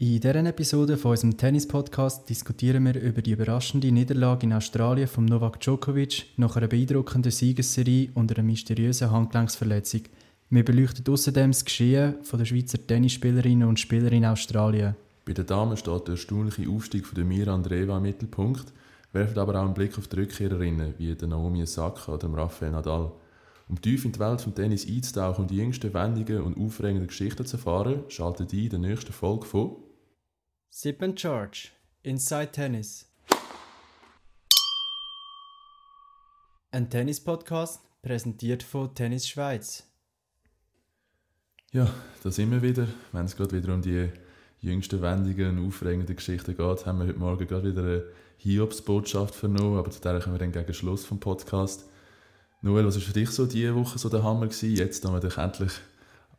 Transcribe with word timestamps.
In 0.00 0.20
dieser 0.20 0.36
Episode 0.36 0.96
von 0.96 1.10
unserem 1.10 1.36
Tennis-Podcast 1.36 2.28
diskutieren 2.28 2.84
wir 2.84 3.00
über 3.00 3.20
die 3.20 3.32
überraschende 3.32 3.90
Niederlage 3.90 4.46
in 4.46 4.52
Australien 4.52 5.08
von 5.08 5.24
Novak 5.24 5.58
Djokovic 5.58 6.26
nach 6.36 6.54
einer 6.54 6.68
beeindruckenden 6.68 7.32
Siegesserie 7.32 8.10
und 8.14 8.30
einer 8.30 8.46
mysteriösen 8.46 9.10
Handgelenksverletzung. 9.10 10.02
Wir 10.50 10.64
beleuchten 10.64 11.12
außerdem 11.12 11.50
das 11.50 11.64
Geschehen 11.64 12.22
von 12.22 12.38
der 12.38 12.46
Schweizer 12.46 12.78
Tennisspielerinnen 12.86 13.66
und 13.66 13.80
Spieler 13.80 14.12
in 14.12 14.24
Australien. 14.24 14.94
Bei 15.24 15.32
den 15.32 15.46
Damen 15.46 15.76
steht 15.76 16.06
der 16.06 16.14
erstaunliche 16.14 16.70
Aufstieg 16.70 17.04
von 17.04 17.16
der 17.16 17.24
Mira 17.24 17.52
Andreeva 17.52 17.96
im 17.96 18.04
Mittelpunkt, 18.04 18.72
werfen 19.12 19.38
aber 19.40 19.56
auch 19.56 19.64
einen 19.64 19.74
Blick 19.74 19.98
auf 19.98 20.06
die 20.06 20.20
Rückkehrerinnen 20.20 20.94
wie 20.98 21.16
Naomi 21.26 21.64
Osaka 21.64 22.12
oder 22.12 22.32
Rafael 22.32 22.70
Nadal. 22.70 23.10
Um 23.68 23.80
tief 23.82 24.04
in 24.04 24.12
die 24.12 24.20
Welt 24.20 24.46
des 24.46 24.54
Tennis 24.54 24.86
einzutauchen 24.86 25.42
und 25.42 25.50
die 25.50 25.56
jüngsten 25.56 25.92
wendigen 25.92 26.40
und 26.42 26.56
aufregenden 26.56 27.08
Geschichten 27.08 27.44
zu 27.44 27.56
erfahren, 27.56 28.04
schaltet 28.06 28.52
ein 28.52 28.58
in 28.60 28.70
der 28.70 28.78
nächsten 28.78 29.12
Folge 29.12 29.44
von 29.44 29.87
Sip 30.70 31.02
and 31.02 31.18
Charge 31.18 31.70
Inside 32.02 32.52
Tennis. 32.52 33.06
Ein 36.70 36.90
Tennis-Podcast 36.90 37.80
präsentiert 38.02 38.62
von 38.62 38.94
Tennis 38.94 39.26
Schweiz. 39.26 39.84
Ja, 41.72 41.92
da 42.22 42.30
sind 42.30 42.50
wir 42.50 42.62
wieder. 42.62 42.86
Wenn 43.12 43.24
es 43.24 43.34
gerade 43.34 43.56
wieder 43.56 43.74
um 43.74 43.82
die 43.82 44.10
jüngsten 44.60 45.00
wendigen 45.00 45.58
und 45.58 45.66
aufregenden 45.66 46.14
Geschichten 46.14 46.56
geht, 46.56 46.86
haben 46.86 46.98
wir 46.98 47.08
heute 47.08 47.18
Morgen 47.18 47.46
gerade 47.46 47.70
wieder 47.70 47.82
eine 47.82 48.04
Hiobs-Botschaft 48.36 49.34
vernommen, 49.34 49.78
aber 49.78 49.90
zu 49.90 50.00
der 50.02 50.20
kommen 50.20 50.34
wir 50.34 50.38
dann 50.38 50.52
gegen 50.52 50.74
Schluss 50.74 51.04
vom 51.04 51.18
Podcast. 51.18 51.88
Noel, 52.60 52.86
was 52.86 52.94
war 52.96 53.02
für 53.02 53.12
dich 53.14 53.30
so 53.30 53.46
diese 53.46 53.74
Woche 53.74 53.98
so 53.98 54.10
der 54.10 54.22
Hammer 54.22 54.46
gewesen, 54.46 54.76
jetzt, 54.76 55.04
da 55.04 55.12
wir 55.12 55.20
dich 55.20 55.38
endlich 55.38 55.72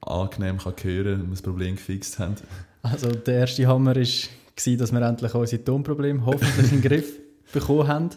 angenehm 0.02 0.58
kann 0.58 0.73
hören 0.81 1.21
und 1.21 1.31
das 1.31 1.41
Problem 1.41 1.76
gefixt 1.76 2.20
haben? 2.20 2.35
Also 2.81 3.12
der 3.12 3.39
erste 3.39 3.67
Hammer 3.67 3.95
war, 3.95 4.03
dass 4.77 4.91
wir 4.91 5.02
endlich 5.02 5.34
unsere 5.34 5.63
Tonprobleme 5.63 6.25
hoffentlich 6.25 6.72
in 6.72 6.81
den 6.81 6.89
Griff 6.89 7.20
bekommen 7.53 7.88
haben. 7.88 8.09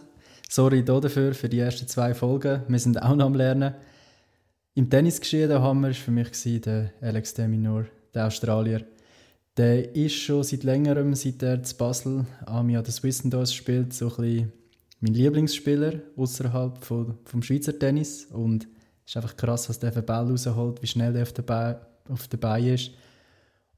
Sorry 0.48 0.84
dafür, 0.84 1.34
für 1.34 1.48
die 1.48 1.58
ersten 1.58 1.88
zwei 1.88 2.14
Folgen. 2.14 2.62
Wir 2.68 2.78
sind 2.78 3.00
auch 3.00 3.16
noch 3.16 3.26
am 3.26 3.34
Lernen. 3.34 3.74
Im 4.74 4.88
Tennis 4.88 5.20
geschehen, 5.20 5.48
der 5.48 5.62
Hammer 5.62 5.88
war 5.88 5.94
für 5.94 6.10
mich 6.10 6.30
der 6.60 6.92
Alex 7.00 7.34
de 7.34 7.46
Minaur, 7.46 7.86
der 8.14 8.26
Australier. 8.26 8.84
Der 9.56 9.94
ist 9.94 10.14
schon 10.14 10.42
seit 10.42 10.62
längerem, 10.62 11.14
seit 11.14 11.42
er 11.42 11.62
zu 11.62 11.76
Basel 11.76 12.24
Ami 12.46 12.76
an 12.76 12.84
der 12.84 12.92
Swissendorf 12.92 13.50
spielt, 13.50 13.92
so 13.92 14.08
ein 14.08 14.16
bisschen 14.16 14.52
mein 15.00 15.14
Lieblingsspieler 15.14 15.94
außerhalb 16.16 16.82
vom 16.84 17.42
Schweizer 17.42 17.78
Tennis. 17.78 18.26
Und 18.26 18.66
es 19.04 19.12
ist 19.12 19.16
einfach 19.16 19.36
krass, 19.36 19.68
was 19.68 19.78
der 19.78 19.92
für 19.92 20.02
Ball 20.02 20.28
rausholt, 20.28 20.82
wie 20.82 20.86
schnell 20.86 21.14
er 21.16 21.22
auf 21.22 21.32
der, 21.32 21.42
Be 21.42 21.80
auf 22.08 22.28
der 22.28 22.38
Beine 22.38 22.74
ist. 22.74 22.92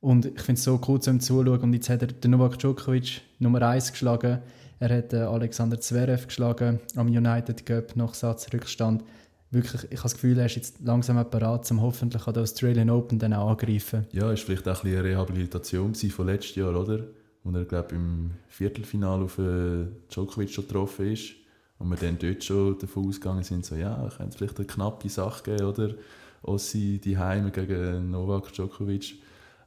Und 0.01 0.27
ich 0.27 0.43
finde 0.43 0.59
es 0.59 0.65
so 0.65 0.79
cool, 0.87 1.01
zu 1.01 1.11
ihm 1.11 1.21
zuzuschauen. 1.21 1.61
Und 1.61 1.73
jetzt 1.73 1.89
hat 1.89 2.03
er 2.03 2.09
den 2.09 2.33
Novak 2.33 2.59
Djokovic 2.59 3.23
Nummer 3.39 3.63
1 3.63 3.93
geschlagen. 3.93 4.41
Er 4.79 4.99
hat 4.99 5.15
äh, 5.15 5.21
Alexander 5.21 5.81
Zverev 5.81 6.27
geschlagen 6.27 6.79
am 6.95 7.07
United 7.07 7.65
Cup 7.65 7.97
nach 7.97 8.13
Satzrückstand. 8.13 9.03
Wirklich, 9.51 9.85
ich 9.85 9.99
habe 9.99 10.03
das 10.03 10.15
Gefühl, 10.15 10.39
er 10.39 10.47
ist 10.47 10.57
jetzt 10.57 10.81
langsam 10.83 11.17
parat, 11.31 11.71
um 11.71 11.81
hoffentlich 11.81 12.27
an 12.27 12.35
der 12.35 12.43
Australian 12.43 12.91
Open 12.91 13.19
dann 13.19 13.33
auch 13.33 13.51
angreifen. 13.51 14.07
Ja, 14.13 14.31
ist 14.31 14.43
vielleicht 14.43 14.69
auch 14.69 14.77
ein 14.77 14.83
bisschen 14.83 14.99
eine 14.99 15.09
Rehabilitation 15.09 15.95
von 15.95 16.27
letztes 16.27 16.57
Jahr, 16.57 16.79
oder? 16.79 17.05
Wo 17.43 17.57
er, 17.57 17.65
glaube 17.65 17.95
im 17.95 18.33
Viertelfinale 18.49 19.25
auf 19.25 19.39
äh, 19.39 19.87
Djokovic 20.13 20.51
schon 20.51 20.67
getroffen 20.67 21.13
ist. 21.13 21.35
Und 21.79 21.91
wir 21.91 21.97
dann 21.97 22.19
dort 22.19 22.45
schon 22.45 22.79
davon 22.79 23.09
ausgegangen 23.09 23.43
sind, 23.43 23.65
so, 23.65 23.75
ja, 23.75 24.09
könnte 24.17 24.39
vielleicht 24.39 24.59
eine 24.59 24.67
knappe 24.67 25.09
Sache 25.09 25.43
geben, 25.43 25.65
oder? 25.65 25.95
Ossi 26.43 27.01
die 27.03 27.17
Heime 27.17 27.51
gegen 27.51 28.11
Novak 28.11 28.53
Djokovic 28.53 29.17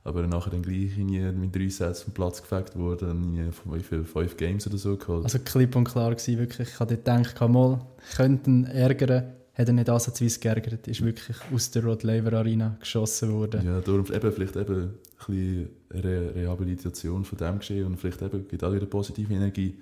aber 0.07 0.25
nachher 0.25 0.51
dann 0.51 0.61
gleich 0.61 0.95
mit 0.97 1.53
drei 1.53 1.67
Sätzen 1.67 2.05
vom 2.05 2.13
Platz 2.13 2.41
gefegt 2.41 2.77
worden, 2.77 3.51
wie 3.65 3.83
viel, 3.83 4.05
fünf 4.05 4.37
Games 4.37 4.65
oder 4.65 4.77
so 4.77 4.95
geholt. 4.95 5.25
Also 5.25 5.39
klipp 5.39 5.75
und 5.75 5.83
klar 5.83 6.11
gewesen, 6.11 6.37
wirklich. 6.39 6.69
Ich 6.69 6.79
habe 6.79 6.95
gedacht, 6.95 7.41
mal, 7.41 7.81
könnten 8.15 8.65
ärgern, 8.67 9.33
hat 9.53 9.67
er 9.67 9.73
nicht 9.73 9.89
ansatzweise 9.89 10.39
geärgert, 10.39 10.87
ist 10.87 11.03
wirklich 11.03 11.35
aus 11.53 11.71
der 11.71 11.83
Rod 11.83 12.03
Laver 12.03 12.37
Arena 12.37 12.77
geschossen 12.79 13.33
worden. 13.33 13.65
Ja, 13.65 13.81
darum 13.81 14.05
eben, 14.05 14.31
vielleicht 14.31 14.55
eben 14.55 14.81
ein 14.81 14.93
bisschen 15.17 15.69
Re 15.91 16.35
Rehabilitation 16.35 17.25
von 17.25 17.37
dem 17.37 17.59
geschehen 17.59 17.85
und 17.87 17.97
vielleicht 17.97 18.21
eben 18.21 18.47
gibt 18.47 18.63
auch 18.63 18.71
wieder 18.73 18.85
positive 18.85 19.33
Energie 19.33 19.75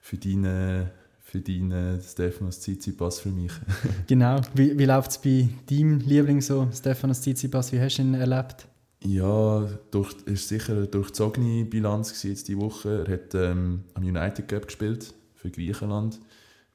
für 0.00 0.16
deine 0.16 0.90
für 1.26 1.40
deinen 1.40 2.00
Stefanos 2.00 2.60
Tsitsipas 2.60 3.18
für 3.18 3.30
mich. 3.30 3.50
genau. 4.06 4.40
Wie, 4.54 4.78
wie 4.78 4.84
läuft 4.84 5.10
es 5.10 5.18
bei 5.18 5.48
deinem 5.68 5.98
Liebling 5.98 6.40
so, 6.40 6.68
Stefanos 6.72 7.20
Tsitsipas? 7.20 7.72
Wie 7.72 7.80
hast 7.80 7.96
du 7.96 8.02
ihn 8.02 8.14
erlebt? 8.14 8.68
Ja, 9.02 9.68
durch, 9.90 10.14
ist 10.26 10.48
sicher 10.48 10.74
eine 10.74 10.86
durchzogene 10.86 11.64
Bilanz 11.64 12.22
jetzt 12.22 12.46
die 12.46 12.56
Woche. 12.56 13.04
Er 13.06 13.12
hat 13.12 13.34
ähm, 13.34 13.82
am 13.94 14.04
United 14.04 14.46
Cup 14.46 14.66
gespielt 14.66 15.14
für 15.34 15.50
Griechenland 15.50 16.20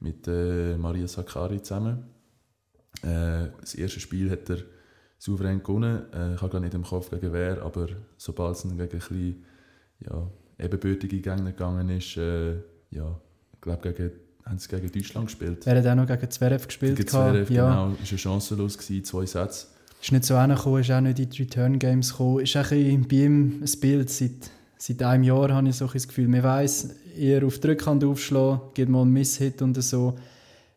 mit 0.00 0.28
äh, 0.28 0.76
Maria 0.76 1.08
Sakkari 1.08 1.62
zusammen. 1.62 2.04
Äh, 3.02 3.48
das 3.58 3.74
erste 3.74 4.00
Spiel 4.00 4.30
hat 4.30 4.50
er 4.50 4.58
souverän 5.16 5.62
gewonnen. 5.62 6.02
Äh, 6.12 6.34
ich 6.34 6.42
habe 6.42 6.52
gar 6.52 6.60
nicht 6.60 6.74
im 6.74 6.82
Kopf 6.82 7.08
gegen 7.08 7.32
wer, 7.32 7.62
aber 7.62 7.86
sobald 8.18 8.56
es 8.56 8.62
gegen 8.64 8.80
ein 8.80 8.88
bisschen, 8.88 9.44
ja, 10.00 10.30
ebenbürtige 10.58 11.20
Gegner 11.20 11.52
gegangen 11.52 11.88
ist, 11.88 12.18
äh, 12.18 12.56
ja, 12.90 13.18
ich 13.54 13.60
glaube, 13.62 13.92
gegen, 13.92 14.12
haben 14.44 14.58
sie 14.58 14.68
gegen 14.68 14.90
Deutschland 14.90 15.26
gespielt. 15.26 15.66
Er 15.66 15.78
hat 15.78 15.86
auch 15.86 15.94
noch 15.94 16.06
gegen 16.06 16.30
Zverev 16.30 16.66
gespielt. 16.66 16.96
Gegen 16.96 17.08
Zverev, 17.08 17.52
ja. 17.52 17.68
genau. 17.68 17.96
Es 18.02 18.10
war 18.12 18.18
chancenlos, 18.18 18.76
gewesen, 18.78 19.04
zwei 19.04 19.26
Sätze 19.26 19.66
ist 20.02 20.10
nicht 20.10 20.24
so 20.24 20.38
hingekommen, 20.38 20.80
ist 20.80 20.90
auch 20.90 21.00
nicht 21.00 21.18
in 21.20 21.30
die 21.30 21.42
Return 21.42 21.78
Games 21.78 22.10
gekommen. 22.10 22.40
Ist 22.40 22.56
auch 22.56 22.70
ein 22.72 23.06
bei 23.08 23.16
ihm 23.16 23.62
ein 23.62 23.80
Bild 23.80 24.10
seit, 24.10 24.50
seit 24.76 25.02
einem 25.02 25.22
Jahr, 25.22 25.52
habe 25.52 25.68
ich 25.68 25.76
so 25.76 25.86
das 25.86 26.08
Gefühl. 26.08 26.28
Man 26.28 26.42
weiss, 26.42 26.90
eher 27.16 27.46
auf 27.46 27.60
die 27.60 27.68
Rückhand 27.68 28.02
aufschlagen, 28.04 28.60
geht 28.74 28.88
mal 28.88 29.02
einen 29.02 29.12
Misshit 29.12 29.62
und 29.62 29.80
so. 29.80 30.18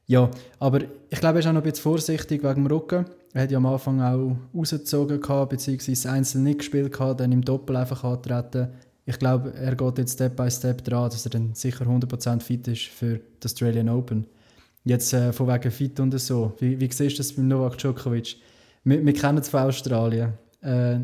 Ja, 0.05 0.29
aber 0.59 0.81
ich 1.09 1.19
glaube, 1.19 1.37
er 1.37 1.39
ist 1.39 1.47
auch 1.47 1.53
noch 1.53 1.61
ein 1.61 1.63
bisschen 1.63 1.81
vorsichtig 1.81 2.43
wegen 2.43 2.65
dem 2.65 2.67
Rücken. 2.67 3.05
Er 3.33 3.43
hat 3.43 3.51
ja 3.51 3.57
am 3.57 3.65
Anfang 3.65 3.99
auch 4.01 4.35
rausgezogen, 4.55 5.19
gehabt, 5.19 5.49
beziehungsweise 5.49 6.11
einzeln 6.11 6.43
nicht 6.43 6.59
gespielt, 6.59 6.93
gehabt, 6.93 7.19
dann 7.19 7.31
im 7.31 7.43
Doppel 7.43 7.75
einfach 7.75 8.03
antreten. 8.03 8.67
Ich 9.05 9.19
glaube, 9.19 9.53
er 9.53 9.75
geht 9.75 9.97
jetzt 9.99 10.13
Step 10.13 10.35
by 10.35 10.49
Step 10.49 10.83
dran, 10.83 11.09
dass 11.09 11.25
er 11.25 11.29
dann 11.29 11.53
sicher 11.53 11.85
100% 11.85 12.41
fit 12.41 12.67
ist 12.67 12.85
für 12.85 13.19
die 13.19 13.45
Australian 13.45 13.89
Open. 13.89 14.25
Jetzt 14.83 15.13
äh, 15.13 15.31
von 15.31 15.47
wegen 15.47 15.71
fit 15.71 15.99
und 15.99 16.17
so. 16.19 16.53
Wie, 16.59 16.79
wie 16.79 16.91
siehst 16.91 17.17
du 17.17 17.17
das 17.17 17.33
beim 17.33 17.47
Novak 17.47 17.77
Djokovic? 17.77 18.37
Wir, 18.83 19.05
wir 19.05 19.13
kennen 19.13 19.37
es 19.37 19.49
von 19.49 19.61
Australien. 19.61 20.33
Äh, 20.61 20.99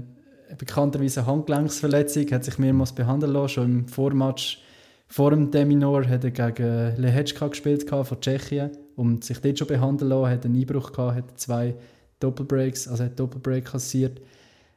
bekannterweise 0.57 1.22
eine 1.22 1.28
Handgelenksverletzung, 1.28 2.29
hat 2.31 2.44
sich 2.44 2.57
mehrmals 2.57 2.94
behandeln 2.94 3.34
lassen. 3.34 3.50
Schon 3.50 3.66
im 3.66 3.88
Vormatch 3.88 4.59
vor 5.07 5.31
dem 5.31 5.51
Deminor 5.51 6.07
hat 6.07 6.23
er 6.23 6.31
gegen 6.31 6.95
Lehečka 6.97 7.47
gespielt 7.47 7.89
von 7.89 8.22
Tschechien 8.22 8.72
und 8.95 9.23
sich 9.23 9.39
dort 9.39 9.59
schon 9.59 9.68
behandeln 9.68 10.09
lassen, 10.09 10.31
hat 10.31 10.45
einen 10.45 10.56
Einbruch 10.56 10.91
gehabt, 10.91 11.18
hat 11.18 11.39
zwei 11.39 11.75
Doppelbreaks, 12.19 12.88
also 12.88 13.03
hat 13.03 13.19
Doppelbreak 13.19 13.66
kassiert, 13.66 14.22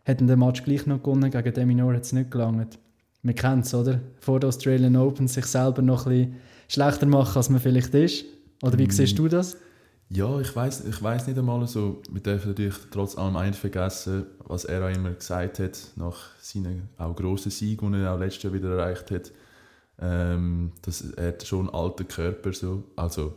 hat 0.04 0.20
den 0.20 0.38
Match 0.38 0.64
gleich 0.64 0.86
noch 0.86 1.02
gewonnen, 1.02 1.30
gegen 1.30 1.54
Deminor 1.54 1.94
hat 1.94 2.02
es 2.02 2.12
nicht 2.12 2.30
gelangt. 2.30 2.78
Wir 3.24 3.34
kennen 3.34 3.62
es, 3.62 3.74
oder? 3.74 4.00
Vor 4.20 4.38
der 4.38 4.48
Australian 4.48 4.96
Open 4.96 5.28
sich 5.28 5.46
selber 5.46 5.80
noch 5.80 6.06
ein 6.06 6.12
bisschen 6.12 6.36
schlechter 6.68 7.06
machen, 7.06 7.38
als 7.38 7.48
man 7.48 7.58
vielleicht 7.58 7.94
ist. 7.94 8.26
Oder 8.62 8.78
wie 8.78 8.86
mm. 8.86 8.90
siehst 8.90 9.18
du 9.18 9.28
das? 9.28 9.56
Ja, 10.10 10.38
ich 10.40 10.54
weiß 10.54 10.84
ich 10.84 11.02
weiß 11.02 11.26
nicht 11.26 11.38
einmal 11.38 11.66
so. 11.66 12.02
Wir 12.10 12.20
dürfen 12.20 12.50
natürlich 12.50 12.76
trotz 12.90 13.16
allem 13.16 13.36
eins 13.36 13.56
vergessen, 13.56 14.26
was 14.44 14.66
er 14.66 14.84
auch 14.84 14.94
immer 14.94 15.10
gesagt 15.12 15.58
hat, 15.58 15.78
nach 15.96 16.16
seinem 16.38 16.82
auch 16.98 17.16
grossen 17.16 17.50
Sieg, 17.50 17.80
den 17.80 17.94
er 17.94 18.12
auch 18.12 18.18
letztes 18.18 18.42
Jahr 18.42 18.52
wieder 18.52 18.76
erreicht 18.76 19.10
hat. 19.10 19.32
Ähm, 19.98 20.72
dass 20.82 21.00
er 21.12 21.34
schon 21.42 21.68
einen 21.68 21.74
alten 21.74 22.06
Körper 22.06 22.52
so, 22.52 22.84
also 22.94 23.32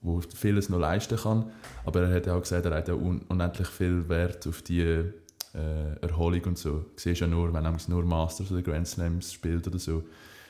wo 0.00 0.20
vieles 0.20 0.68
noch 0.68 0.78
leisten 0.78 1.18
kann. 1.18 1.50
Aber 1.84 2.02
er 2.02 2.14
hat 2.14 2.28
auch 2.28 2.40
gesagt, 2.40 2.66
er 2.66 2.76
hat 2.76 2.88
un 2.90 3.22
unendlich 3.28 3.66
viel 3.66 4.08
Wert 4.08 4.46
auf 4.46 4.62
die 4.62 5.10
äh, 5.58 6.06
Erholung 6.06 6.44
und 6.44 6.58
so. 6.58 6.70
Du 6.70 6.84
siehst 6.96 7.20
ja 7.20 7.26
nur, 7.26 7.52
wenn 7.52 7.64
er 7.64 7.76
nur 7.88 8.04
Masters 8.04 8.50
oder 8.52 8.62
Grand 8.62 8.86
Slams 8.86 9.32
spielt 9.32 9.66
oder 9.66 9.78
so. 9.78 10.04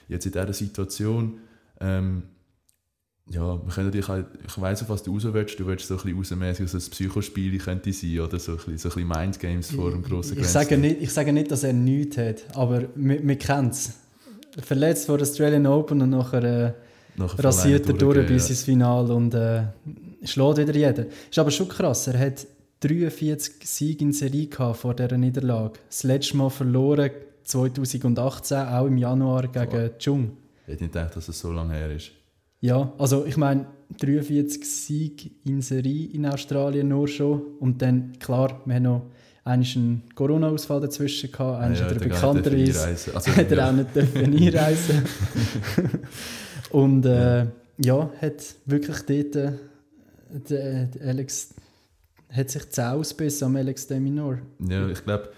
Jetzt 0.08 0.26
in 0.26 0.32
dieser 0.32 0.52
Situation 0.52 1.38
ähm, 1.80 2.22
ja, 3.30 3.60
wir 3.62 3.74
können 3.74 3.90
dich 3.90 4.08
halt, 4.08 4.26
ich 4.46 4.60
weiss 4.60 4.82
auch, 4.82 4.88
was 4.88 5.02
du 5.02 5.12
raus 5.12 5.24
willst. 5.30 5.60
Du 5.60 5.66
willst 5.66 5.86
so 5.86 5.94
ein 5.94 6.00
bisschen 6.02 6.16
rausmäßig, 6.16 6.64
es 6.64 6.74
ein 6.74 6.90
Psychospiel 6.90 7.58
könnte 7.58 7.92
sein, 7.92 8.20
oder 8.20 8.38
so 8.38 8.52
ein 8.52 8.56
bisschen, 8.56 8.78
so 8.78 8.88
ein 8.88 8.94
bisschen 8.94 9.08
Mindgames 9.08 9.70
vor 9.70 9.90
dem 9.90 10.02
grossen 10.02 10.34
ich, 10.34 10.44
ich 10.44 10.48
sage 10.48 10.78
nicht, 10.78 11.02
Ich 11.02 11.12
sage 11.12 11.32
nicht, 11.32 11.50
dass 11.50 11.62
er 11.62 11.74
nichts 11.74 12.16
hat, 12.16 12.44
aber 12.54 12.84
wir, 12.94 13.26
wir 13.26 13.36
kennen 13.36 13.68
es. 13.68 13.92
Verletzt 14.62 15.06
vor 15.06 15.18
der 15.18 15.26
Australian 15.26 15.66
Open 15.66 16.00
und 16.00 16.10
nachher, 16.10 16.42
äh, 16.42 16.72
nachher 17.16 17.44
rasiert 17.44 17.86
er 17.86 17.94
durch 17.94 18.26
bis 18.26 18.44
ja. 18.44 18.50
ins 18.50 18.62
Finale 18.64 19.14
und 19.14 19.34
äh, 19.34 19.64
schlägt 20.24 20.58
wieder 20.58 20.74
jeden. 20.74 21.06
Ist 21.30 21.38
aber 21.38 21.50
schon 21.50 21.68
krass, 21.68 22.06
er 22.06 22.18
hat 22.18 22.46
43 22.80 23.54
Siege 23.64 24.04
in 24.04 24.12
Serie 24.12 24.48
vor 24.74 24.94
dieser 24.94 25.16
Niederlage. 25.18 25.78
Das 25.88 26.04
letzte 26.04 26.36
Mal 26.36 26.50
verloren 26.50 27.10
2018, 27.44 28.58
auch 28.58 28.86
im 28.86 28.98
Januar 28.98 29.48
gegen 29.48 29.90
Chung. 29.98 30.32
Ich 30.66 30.74
hätte 30.74 30.84
nicht 30.84 30.92
gedacht, 30.92 31.16
dass 31.16 31.28
es 31.28 31.40
so 31.40 31.50
lange 31.50 31.74
her 31.74 31.90
ist. 31.90 32.10
Ja, 32.60 32.92
also 32.98 33.24
ich 33.24 33.36
meine, 33.36 33.66
43 33.98 34.64
Siege 34.64 35.30
in 35.44 35.62
Serie 35.62 36.08
in 36.12 36.26
Australien 36.26 36.88
nur 36.88 37.08
schon. 37.08 37.40
Und 37.58 37.80
dann, 37.80 38.18
klar, 38.18 38.60
wir 38.64 38.74
haben 38.74 38.82
noch 38.82 39.02
Einmal 39.48 39.66
ein 39.76 40.02
Corona-Ausfall 40.14 40.82
dazwischen 40.82 41.32
gehabt, 41.32 41.62
einmal 41.62 41.78
Ja, 41.78 41.86
er 41.86 41.94
der 41.94 42.00
bekannterweise. 42.00 43.14
Also, 43.14 43.30
hat 43.36 43.50
er 43.50 43.56
ja. 43.56 43.68
auch 43.70 43.72
nicht 43.72 43.96
dürfen 43.96 44.36
einreisen 44.36 45.02
Und 46.70 47.06
äh, 47.06 47.46
ja, 47.78 48.10
hat 48.20 48.54
wirklich 48.66 48.98
dort 49.32 50.50
äh, 50.50 50.86
Alex 51.02 51.54
hat 52.30 52.50
sich 52.50 52.68
zu 52.70 52.86
ausbissen 52.86 53.46
am 53.46 53.56
Alex 53.56 53.86
de 53.86 53.98
Minor. 54.00 54.38
Ja, 54.60 54.88
ich 54.88 55.04
glaube, 55.04 55.30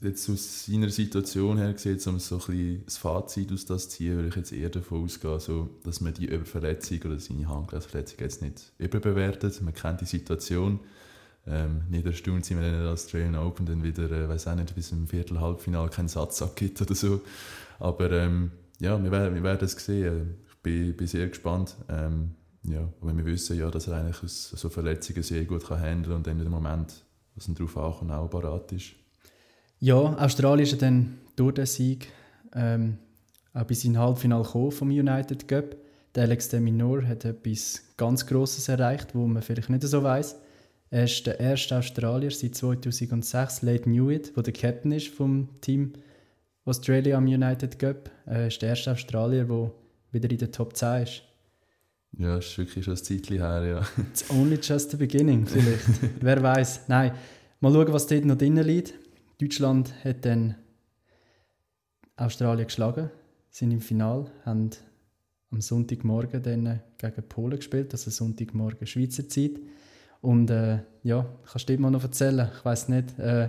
jetzt 0.00 0.28
aus 0.30 0.66
seiner 0.66 0.90
Situation 0.90 1.58
her 1.58 1.72
gesehen, 1.72 2.00
um 2.06 2.18
so 2.18 2.36
ein 2.36 2.38
bisschen 2.38 2.84
das 2.84 2.96
Fazit 2.98 3.52
aus 3.52 3.66
das 3.66 3.88
ziehen, 3.88 4.16
würde 4.16 4.28
ich 4.28 4.36
jetzt 4.36 4.52
eher 4.52 4.70
davon 4.70 5.04
ausgehen, 5.04 5.40
so, 5.40 5.70
dass 5.82 6.00
man 6.00 6.14
die 6.14 6.26
Überverletzung 6.26 7.00
oder 7.04 7.18
seine 7.18 7.48
Handgelenksverletzung 7.48 8.18
jetzt 8.20 8.42
nicht 8.42 8.72
überbewertet. 8.78 9.60
Man 9.62 9.74
kennt 9.74 10.00
die 10.00 10.06
Situation. 10.06 10.80
Ähm, 11.46 11.82
nicht 11.88 12.04
erstaunt 12.04 12.44
sind, 12.44 12.58
wenn 12.58 12.64
er 12.64 12.74
in 12.74 12.82
der 12.82 12.92
Australian 12.92 13.36
Open 13.36 13.64
dann 13.64 13.82
wieder, 13.82 14.10
äh, 14.10 14.28
weiß 14.28 14.48
auch 14.48 14.54
nicht, 14.54 14.74
bis 14.74 14.92
im 14.92 15.08
Viertel, 15.08 15.40
Halbfinale 15.40 15.88
keinen 15.88 16.08
Satz 16.08 16.42
abgibt 16.42 16.82
oder 16.82 16.94
so. 16.94 17.22
Aber 17.78 18.10
ähm, 18.12 18.50
ja, 18.80 19.02
wir 19.02 19.10
werden, 19.10 19.34
wir 19.34 19.42
werden 19.42 19.64
es 19.64 19.72
sehen. 19.72 20.34
Ich 20.46 20.56
bin, 20.58 20.94
bin 20.94 21.06
sehr 21.06 21.26
gespannt. 21.26 21.74
Ähm, 21.88 22.34
ja, 22.64 22.88
aber 23.00 23.16
wir 23.16 23.24
wissen 23.24 23.56
ja, 23.56 23.70
dass 23.70 23.86
er 23.86 23.96
eigentlich 23.98 24.16
so 24.30 24.68
Verletzungen 24.68 25.22
sehr 25.22 25.44
gut 25.44 25.66
kann 25.66 25.80
handeln 25.80 26.16
und 26.16 26.26
dann 26.26 26.38
dem 26.38 26.50
Moment, 26.50 27.04
was 27.34 27.48
ihn 27.48 27.54
darauf 27.54 27.76
ankommt, 27.76 28.10
auch 28.10 28.28
parat 28.28 28.72
ist. 28.72 28.92
Ja, 29.80 29.96
Australien 29.96 30.64
ist 30.64 30.72
ja 30.72 30.78
dann 30.78 31.18
durch 31.36 31.54
den 31.54 31.66
Sieg 31.66 32.08
ähm, 32.54 32.98
auch 33.54 33.64
bis 33.64 33.84
in 33.84 33.98
Halbfinale 33.98 34.42
gekommen 34.42 34.72
vom 34.72 34.88
United 34.88 35.46
Cup. 35.46 35.76
Der 36.14 36.24
Alex 36.24 36.48
de 36.48 36.58
Minor 36.58 37.06
hat 37.06 37.24
etwas 37.24 37.82
ganz 37.96 38.26
Grosses 38.26 38.68
erreicht, 38.68 39.14
wo 39.14 39.26
man 39.26 39.42
vielleicht 39.42 39.70
nicht 39.70 39.82
so 39.82 40.02
weiß. 40.02 40.36
Er 40.90 41.04
ist 41.04 41.26
der 41.26 41.38
erste 41.38 41.78
Australier 41.78 42.30
seit 42.30 42.54
2006, 42.54 43.62
Leighton 43.62 43.92
Hewitt, 43.92 44.34
der 44.36 44.42
der 44.42 44.52
Captain 44.52 44.90
ist 44.92 45.08
vom 45.08 45.48
Team 45.60 45.92
Australia 46.64 47.16
am 47.16 47.26
United 47.26 47.78
Cup. 47.78 48.10
Er 48.26 48.48
ist 48.48 48.60
der 48.62 48.70
erste 48.70 48.92
Australier, 48.92 49.44
der 49.44 49.70
wieder 50.12 50.30
in 50.30 50.38
der 50.38 50.50
Top 50.50 50.76
10 50.76 51.02
ist. 51.02 51.22
Ja, 52.16 52.36
das 52.36 52.46
ist 52.46 52.58
wirklich 52.58 52.84
schon 52.84 52.94
ein 52.94 53.02
Zeitchen 53.02 53.38
her, 53.38 53.64
ja. 53.64 54.02
It's 54.10 54.28
only 54.30 54.58
just 54.60 54.90
the 54.90 54.96
beginning, 54.96 55.46
vielleicht. 55.46 55.86
Wer 56.20 56.42
weiß. 56.42 56.88
Nein, 56.88 57.12
mal 57.60 57.72
schauen, 57.72 57.92
was 57.92 58.06
dort 58.06 58.24
noch 58.24 58.38
drin 58.38 58.56
liegt. 58.56 58.94
Deutschland 59.40 59.92
hat 60.04 60.24
dann 60.24 60.56
Australien 62.16 62.66
geschlagen, 62.66 63.10
sind 63.50 63.70
im 63.70 63.80
Finale, 63.80 64.26
haben 64.44 64.70
am 65.50 65.60
Sonntagmorgen 65.60 66.42
dann 66.42 66.80
gegen 66.98 67.28
Polen 67.28 67.56
gespielt, 67.56 67.92
also 67.92 68.10
Sonntagmorgen 68.10 68.86
Schweizer 68.86 69.28
Zeit. 69.28 69.52
Und 70.20 70.50
äh, 70.50 70.80
ja, 71.04 71.26
kannst 71.50 71.68
du 71.68 71.76
dir 71.76 71.80
mal 71.80 71.90
noch 71.90 72.02
erzählen? 72.02 72.50
Ich 72.56 72.64
weiß 72.64 72.88
nicht, 72.88 73.18
äh, 73.18 73.48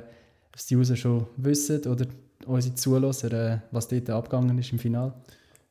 ob 0.53 0.67
die 0.67 0.75
User 0.75 0.95
schon 0.95 1.25
wissen 1.38 1.85
oder 1.88 2.05
unsere 2.45 2.75
Zuhörer, 2.75 3.33
äh, 3.33 3.59
was 3.71 3.88
dort 3.88 4.09
abgegangen 4.09 4.57
ist 4.59 4.71
im 4.71 4.79
Finale. 4.79 5.13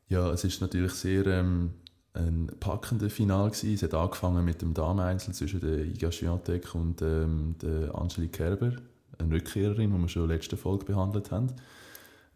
Ja, 0.09 0.33
es 0.33 0.45
ist 0.45 0.61
natürlich 0.61 0.93
sehr 0.93 1.27
ähm, 1.27 1.71
ein 2.19 2.51
packendes 2.61 3.13
Final 3.13 3.51
gewesen. 3.51 3.75
Es 3.75 3.83
hat 3.83 3.95
angefangen 3.95 4.45
mit 4.45 4.61
dem 4.61 4.75
Dameneinzel 4.75 5.35
zwischen 5.35 5.61
der 5.61 5.85
Iga 5.85 6.11
Swiatek 6.11 6.75
und 6.75 7.01
ähm, 7.03 7.55
der 7.63 7.95
Angelique 7.95 8.33
Kerber, 8.33 8.73
eine 9.19 9.35
Rückkehrerin, 9.35 9.93
die 9.93 9.99
wir 9.99 10.09
schon 10.09 10.23
in 10.23 10.29
der 10.29 10.37
letzten 10.37 10.57
Folge 10.57 10.85
behandelt 10.85 11.31
haben. 11.31 11.49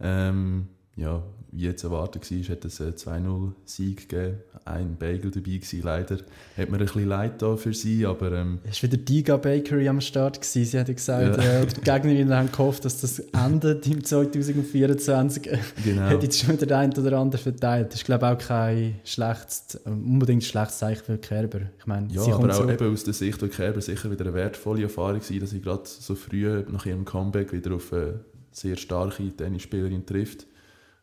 Ähm, 0.01 0.69
ja, 0.97 1.23
wie 1.55 1.65
jetzt 1.65 1.85
erwartet 1.85 2.31
war, 2.31 2.49
hat 2.49 2.65
es 2.65 2.81
einen 2.81 2.93
2-0-Sieg 2.95 4.09
gegeben. 4.09 4.37
Ein 4.65 4.97
Bagel 4.97 5.31
dabei 5.31 5.41
gewesen, 5.57 5.83
leider. 5.83 6.17
Hat 6.57 6.71
mir 6.71 6.77
ein 6.79 6.85
bisschen 6.85 7.07
leid 7.09 7.43
da 7.43 7.57
für 7.57 7.75
sie, 7.75 8.07
aber 8.07 8.33
ähm, 8.33 8.59
Es 8.69 8.83
war 8.83 8.91
wieder 8.93 9.03
Diga 9.03 9.37
Bakery 9.37 9.89
am 9.89 10.01
Start. 10.01 10.41
Gewesen. 10.41 10.65
Sie 10.65 10.79
hat 10.79 10.87
gesagt, 10.87 11.37
Ja. 11.37 11.61
äh, 11.61 11.67
die 11.67 11.81
Gegnerinnen 11.81 12.33
haben 12.35 12.51
gehofft, 12.53 12.85
dass 12.85 13.01
das 13.01 13.19
endet 13.19 13.87
im 13.87 14.03
2024. 14.05 15.49
genau. 15.85 16.03
Hat 16.03 16.23
jetzt 16.23 16.39
schon 16.41 16.55
wieder 16.55 16.67
der 16.67 16.79
eine 16.79 16.95
oder 16.95 17.19
andere 17.19 17.41
verteilt. 17.43 17.89
Das 17.89 17.97
ist, 17.97 18.05
glaube 18.05 18.27
ich, 18.27 18.33
auch 18.33 18.39
kein 18.49 19.01
schlechtes, 19.05 19.75
äh, 19.85 19.89
unbedingt 19.91 20.45
schlechtes 20.45 20.79
Zeichen 20.79 21.05
für 21.05 21.19
Kerber. 21.19 21.61
Ich 21.79 21.87
meine, 21.87 22.09
Ja, 22.13 22.23
aber 22.35 22.55
auch 22.57 22.71
eben 22.71 22.93
aus 22.93 23.05
der 23.05 23.15
Sicht 23.15 23.41
der 23.43 23.49
Kerber 23.49 23.81
sicher 23.81 24.11
wieder 24.11 24.25
eine 24.27 24.35
wertvolle 24.35 24.83
Erfahrung 24.85 25.21
gewesen, 25.21 25.41
dass 25.41 25.51
sie 25.51 25.61
gerade 25.61 25.83
so 25.85 26.15
früh 26.15 26.63
nach 26.71 26.87
ihrem 26.87 27.05
Comeback 27.05 27.53
wieder 27.53 27.75
auf 27.75 27.93
eine 27.93 28.21
sehr 28.53 28.77
starke 28.77 29.35
Tennisspielerin 29.37 30.07
trifft 30.07 30.47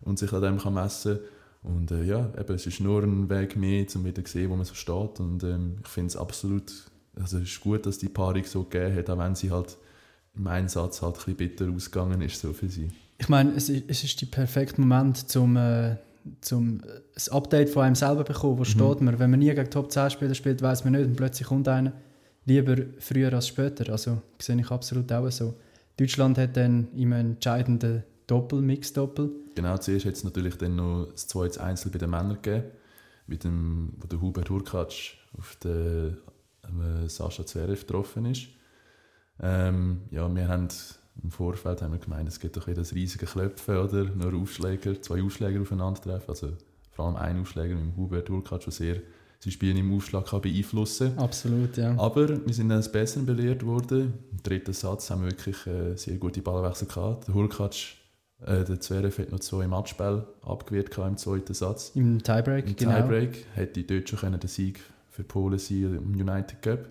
und 0.01 0.19
sich 0.19 0.31
an 0.33 0.41
dem 0.41 0.57
kann 0.57 0.73
messen 0.73 1.19
Und 1.63 1.91
äh, 1.91 2.03
ja, 2.03 2.29
eben, 2.37 2.55
es 2.55 2.65
ist 2.65 2.79
nur 2.79 3.03
ein 3.03 3.29
Weg 3.29 3.55
mehr, 3.55 3.85
um 3.95 4.05
wieder 4.05 4.23
zu 4.23 4.31
sehen, 4.31 4.49
wo 4.49 4.55
man 4.55 4.65
so 4.65 4.73
steht. 4.73 5.19
Und 5.19 5.43
ähm, 5.43 5.77
ich 5.83 5.89
finde 5.89 6.07
es 6.07 6.15
absolut, 6.17 6.71
also 7.15 7.37
es 7.37 7.43
ist 7.43 7.61
gut, 7.61 7.85
dass 7.85 7.97
die 7.97 8.09
Paarung 8.09 8.43
so 8.45 8.63
gegeben 8.63 8.95
hat, 8.95 9.09
auch 9.09 9.17
wenn 9.17 9.35
sie 9.35 9.51
halt 9.51 9.77
im 10.35 10.47
Einsatz 10.47 11.01
halt 11.01 11.15
ein 11.15 11.35
bisschen 11.35 11.35
bitter 11.35 11.69
ausgegangen 11.69 12.21
ist 12.21 12.39
so 12.39 12.53
für 12.53 12.69
sie. 12.69 12.91
Ich 13.17 13.27
meine, 13.27 13.51
es 13.51 13.67
ist, 13.67 13.83
es 13.87 14.03
ist 14.03 14.21
der 14.21 14.27
perfekte 14.27 14.79
Moment, 14.79 15.29
zum, 15.29 15.57
äh, 15.57 15.97
zum 16.41 16.81
das 17.13 17.27
Update 17.29 17.69
von 17.69 17.83
einem 17.83 17.95
selber 17.95 18.23
bekommen. 18.23 18.55
Mhm. 18.55 18.59
Wo 18.59 18.63
steht 18.63 19.01
man? 19.01 19.19
Wenn 19.19 19.29
man 19.29 19.39
nie 19.39 19.53
gegen 19.53 19.69
Top 19.69 19.91
10 19.91 20.11
Spieler 20.11 20.35
spielt, 20.35 20.61
weiß 20.61 20.85
man 20.85 20.93
nicht. 20.93 21.05
Und 21.05 21.15
plötzlich 21.15 21.47
kommt 21.47 21.67
einer. 21.67 21.91
Lieber 22.45 22.77
früher 22.99 23.33
als 23.33 23.47
später. 23.47 23.91
Also 23.91 24.21
sehe 24.39 24.57
ich 24.59 24.71
absolut 24.71 25.11
auch 25.11 25.29
so. 25.29 25.55
Deutschland 25.97 26.37
hat 26.37 26.55
dann 26.55 26.87
im 26.95 27.11
entscheidenden 27.11 28.03
Doppel, 28.29 28.61
Mix-Doppel. 28.61 29.31
Genau, 29.55 29.77
zuerst 29.77 30.05
hat 30.05 30.13
es 30.13 30.23
natürlich 30.23 30.57
dann 30.57 30.75
noch 30.75 31.07
das 31.11 31.27
zweite 31.27 31.61
Einzel 31.63 31.91
bei 31.91 31.99
den 31.99 32.09
Männern 32.09 32.41
gegeben, 32.41 32.65
mit 33.27 33.43
dem, 33.43 33.93
wo 33.99 34.07
der 34.07 34.21
Hubert 34.21 34.49
Hurkacz 34.49 35.13
auf 35.37 35.55
den 35.63 36.17
äh, 36.63 37.07
Sascha 37.09 37.45
Zverev 37.45 37.85
getroffen 37.85 38.25
ist. 38.25 38.47
Ähm, 39.41 40.01
ja, 40.11 40.33
wir 40.33 40.47
haben 40.47 40.67
im 41.23 41.31
Vorfeld 41.31 41.81
haben 41.81 41.91
wir 41.91 41.99
gemeint, 41.99 42.29
es 42.29 42.39
gibt 42.39 42.55
doch 42.55 42.67
wieder 42.67 42.81
das 42.81 42.93
riesige 42.93 43.25
Klöpfen, 43.25 43.77
oder? 43.77 44.05
Nur 44.05 44.33
Aufschläger, 44.39 45.01
zwei 45.01 45.21
Aufschläger 45.21 45.61
aufeinandertreffen, 45.61 46.29
also 46.29 46.53
vor 46.91 47.05
allem 47.05 47.15
ein 47.15 47.41
Aufschläger 47.41 47.75
mit 47.75 47.83
dem 47.83 47.97
Hubert 47.97 48.29
Hurkacz, 48.29 48.65
der 48.65 48.73
sehr 48.73 49.01
sein 49.39 49.51
Spiel 49.51 49.77
im 49.77 49.95
Aufschlag 49.95 50.27
kann 50.27 50.41
beeinflussen 50.41 51.15
kann. 51.15 51.23
Absolut, 51.23 51.77
ja. 51.77 51.97
Aber 51.97 52.45
wir 52.45 52.53
sind 52.53 52.71
eines 52.71 52.91
Besseren 52.91 53.25
belehrt 53.25 53.65
worden. 53.65 54.13
Im 54.31 54.43
dritten 54.43 54.73
Satz 54.73 55.09
haben 55.09 55.23
wir 55.23 55.31
wirklich 55.31 55.65
äh, 55.65 55.95
sehr 55.95 56.17
gute 56.17 56.41
Ballwechsel 56.41 56.87
gehabt. 56.87 57.27
Der 57.27 57.35
Hurkacz, 57.35 57.77
äh, 58.45 58.63
der 58.63 58.79
Zverev 58.79 59.21
hat 59.21 59.31
noch 59.31 59.39
zwei 59.39 59.65
im 59.65 59.73
Abspiel 59.73 60.25
abgewehrt 60.41 60.97
im 60.97 61.17
zweiten 61.17 61.53
Satz. 61.53 61.91
Im 61.95 62.23
Tiebreak, 62.23 62.67
Im 62.67 62.75
genau. 62.75 62.95
Tiebreak 62.95 63.45
hätte 63.53 63.83
dort 63.83 64.09
schon 64.09 64.19
können 64.19 64.39
den 64.39 64.47
Sieg 64.47 64.79
für 65.09 65.23
Polen 65.23 65.59
sein 65.59 65.95
im 65.95 66.13
United 66.13 66.61
Cup. 66.61 66.87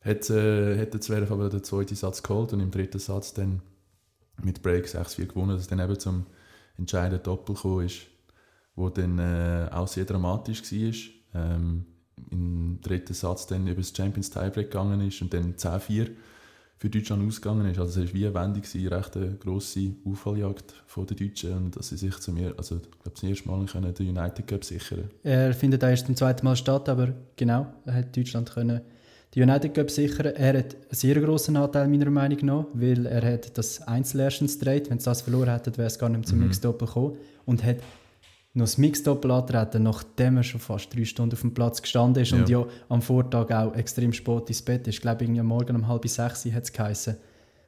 Hat, 0.00 0.30
äh, 0.30 0.80
hat 0.80 0.94
der 0.94 1.00
Zverev 1.00 1.32
aber 1.32 1.48
den 1.48 1.62
zweiten 1.62 1.94
Satz 1.94 2.22
geholt 2.22 2.52
und 2.52 2.60
im 2.60 2.70
dritten 2.70 2.98
Satz 2.98 3.34
dann 3.34 3.62
mit 4.42 4.62
Break 4.62 4.86
6-4 4.86 5.26
gewonnen, 5.26 5.56
dass 5.56 5.68
dann 5.68 5.78
eben 5.78 5.98
zum 5.98 6.26
entscheidenden 6.78 7.22
Doppel 7.22 7.54
gekommen 7.54 7.86
ist, 7.86 8.06
wo 8.74 8.88
dann 8.88 9.18
äh, 9.18 9.68
auch 9.70 9.88
sehr 9.88 10.04
dramatisch 10.04 10.62
war. 10.72 11.42
Ähm, 11.42 11.86
Im 12.30 12.80
dritten 12.80 13.14
Satz 13.14 13.46
dann 13.46 13.66
über 13.66 13.80
das 13.80 13.92
Champions 13.96 14.30
Tiebreak 14.30 14.70
gegangen 14.70 15.00
ist 15.06 15.20
und 15.22 15.32
dann 15.32 15.54
10-4 15.54 16.10
für 16.78 16.90
Deutschland 16.90 17.26
ausgegangen 17.26 17.70
ist. 17.70 17.78
Also 17.78 18.00
es 18.00 18.08
war 18.08 18.14
wie 18.14 18.26
eine 18.26 18.34
Wendung, 18.34 18.62
gewesen, 18.62 18.86
eine 18.86 18.96
recht 18.96 19.16
eine 19.16 19.34
grosse 19.36 19.92
Aufholjagd 20.04 20.74
von 20.86 21.06
den 21.06 21.16
Deutschen 21.16 21.52
und 21.56 21.76
dass 21.76 21.88
sie 21.90 21.96
sich 21.96 22.18
zu 22.18 22.32
mir, 22.32 22.54
also 22.56 22.76
ich 22.76 22.82
glaube 23.02 23.14
das 23.14 23.22
erste 23.22 23.48
Mal 23.48 23.64
können 23.66 23.94
den 23.94 24.08
United 24.16 24.46
Cup 24.46 24.64
sichern 24.64 25.04
Er 25.22 25.54
findet 25.54 25.82
erst 25.82 26.06
zum 26.06 26.16
zweiten 26.16 26.44
Mal 26.44 26.56
statt, 26.56 26.88
aber 26.88 27.12
genau, 27.36 27.66
er 27.86 27.94
hat 27.94 28.16
Deutschland 28.16 28.50
können 28.50 28.80
die 29.34 29.42
United 29.42 29.74
Cup 29.74 29.90
sichern. 29.90 30.26
Er 30.26 30.58
hat 30.58 30.74
einen 30.74 30.84
sehr 30.90 31.20
grossen 31.20 31.56
Anteil 31.56 31.88
meiner 31.88 32.10
Meinung 32.10 32.38
nach, 32.42 32.66
weil 32.74 33.06
er 33.06 33.32
hat 33.32 33.56
das 33.56 33.80
Einzel 33.82 34.20
erstens 34.20 34.58
gedreht. 34.58 34.90
Wenn 34.90 34.98
sie 34.98 35.06
das 35.06 35.22
verloren 35.22 35.48
hätten, 35.48 35.76
wäre 35.78 35.86
es 35.86 35.98
gar 35.98 36.10
nicht 36.10 36.28
zum 36.28 36.38
Mhm. 36.38 36.44
Mixdoppel 36.46 36.86
gekommen. 36.86 37.16
Und 37.46 37.64
hat 37.64 37.76
noch 38.54 38.64
das 38.64 38.76
Mixdoppel 38.78 39.30
antreten, 39.30 39.82
nachdem 39.84 40.36
er 40.36 40.42
schon 40.42 40.60
fast 40.60 40.94
drei 40.94 41.04
Stunden 41.04 41.34
auf 41.34 41.40
dem 41.40 41.54
Platz 41.54 41.80
gestanden 41.80 42.22
ist 42.22 42.32
und 42.32 42.48
Ja. 42.48 42.60
ja 42.60 42.66
am 42.88 43.00
Vortag 43.00 43.50
auch 43.50 43.74
extrem 43.74 44.12
spät 44.12 44.48
ins 44.48 44.62
Bett 44.62 44.86
ist. 44.86 44.96
Ich 44.96 45.00
glaube, 45.00 45.24
irgendwie 45.24 45.40
am 45.40 45.46
Morgen 45.46 45.74
um 45.76 45.88
halb 45.88 46.06
sechs 46.06 46.44
hat 46.46 46.64
es 46.64 46.72
geheißen. 46.72 47.16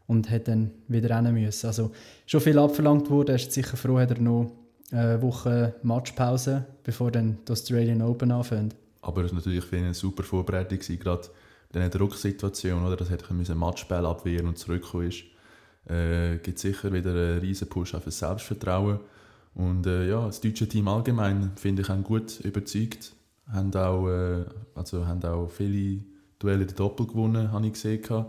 Und 0.06 0.28
hat 0.30 0.48
dann 0.48 0.70
wieder 0.86 1.16
rennen 1.16 1.32
müssen. 1.32 1.66
Also 1.66 1.90
schon 2.26 2.42
viel 2.42 2.58
abverlangt 2.58 3.08
wurde. 3.08 3.32
Er 3.32 3.36
ist 3.36 3.50
sicher 3.50 3.78
froh, 3.78 3.98
hat 3.98 4.10
er 4.10 4.20
noch 4.20 4.52
eine 4.92 5.22
Woche 5.22 5.76
Matchpause, 5.82 6.66
bevor 6.82 7.10
dann 7.10 7.38
die 7.48 7.52
Australian 7.52 8.02
Open 8.02 8.30
anfängt. 8.30 8.76
Aber 9.00 9.24
es 9.24 9.30
war 9.30 9.38
natürlich 9.38 9.64
für 9.64 9.78
ihn 9.78 9.84
eine 9.84 9.94
super 9.94 10.22
Vorbereitung, 10.22 10.78
gerade 10.78 11.28
in 11.72 11.80
dieser 11.80 11.88
Drucksituation, 11.88 12.84
oder? 12.84 12.96
dass 12.96 13.08
er 13.10 13.18
ein 13.30 13.58
Matchspiel 13.58 14.04
abwehren 14.04 14.46
und 14.46 14.58
zurückkommen 14.58 15.08
ist. 15.08 15.24
Äh, 15.88 16.36
gibt 16.42 16.58
sicher 16.58 16.92
wieder 16.92 17.10
einen 17.10 17.38
riesen 17.38 17.68
Push 17.68 17.94
auf 17.94 18.04
das 18.04 18.18
Selbstvertrauen. 18.18 19.00
Und 19.54 19.86
äh, 19.86 20.08
ja, 20.08 20.26
das 20.26 20.40
deutsche 20.40 20.68
Team 20.68 20.88
allgemein, 20.88 21.52
finde 21.56 21.82
ich, 21.82 21.88
haben 21.88 22.02
gut 22.02 22.40
überzeugt. 22.40 23.14
Haben 23.46 23.74
auch, 23.74 24.08
äh, 24.08 24.44
also 24.74 25.06
haben 25.06 25.22
auch 25.24 25.48
viele 25.48 26.02
Duelle 26.38 26.66
der 26.66 26.74
Doppel 26.74 27.06
gewonnen, 27.06 27.52
habe 27.52 27.66
ich 27.66 27.74
gesehen. 27.74 28.26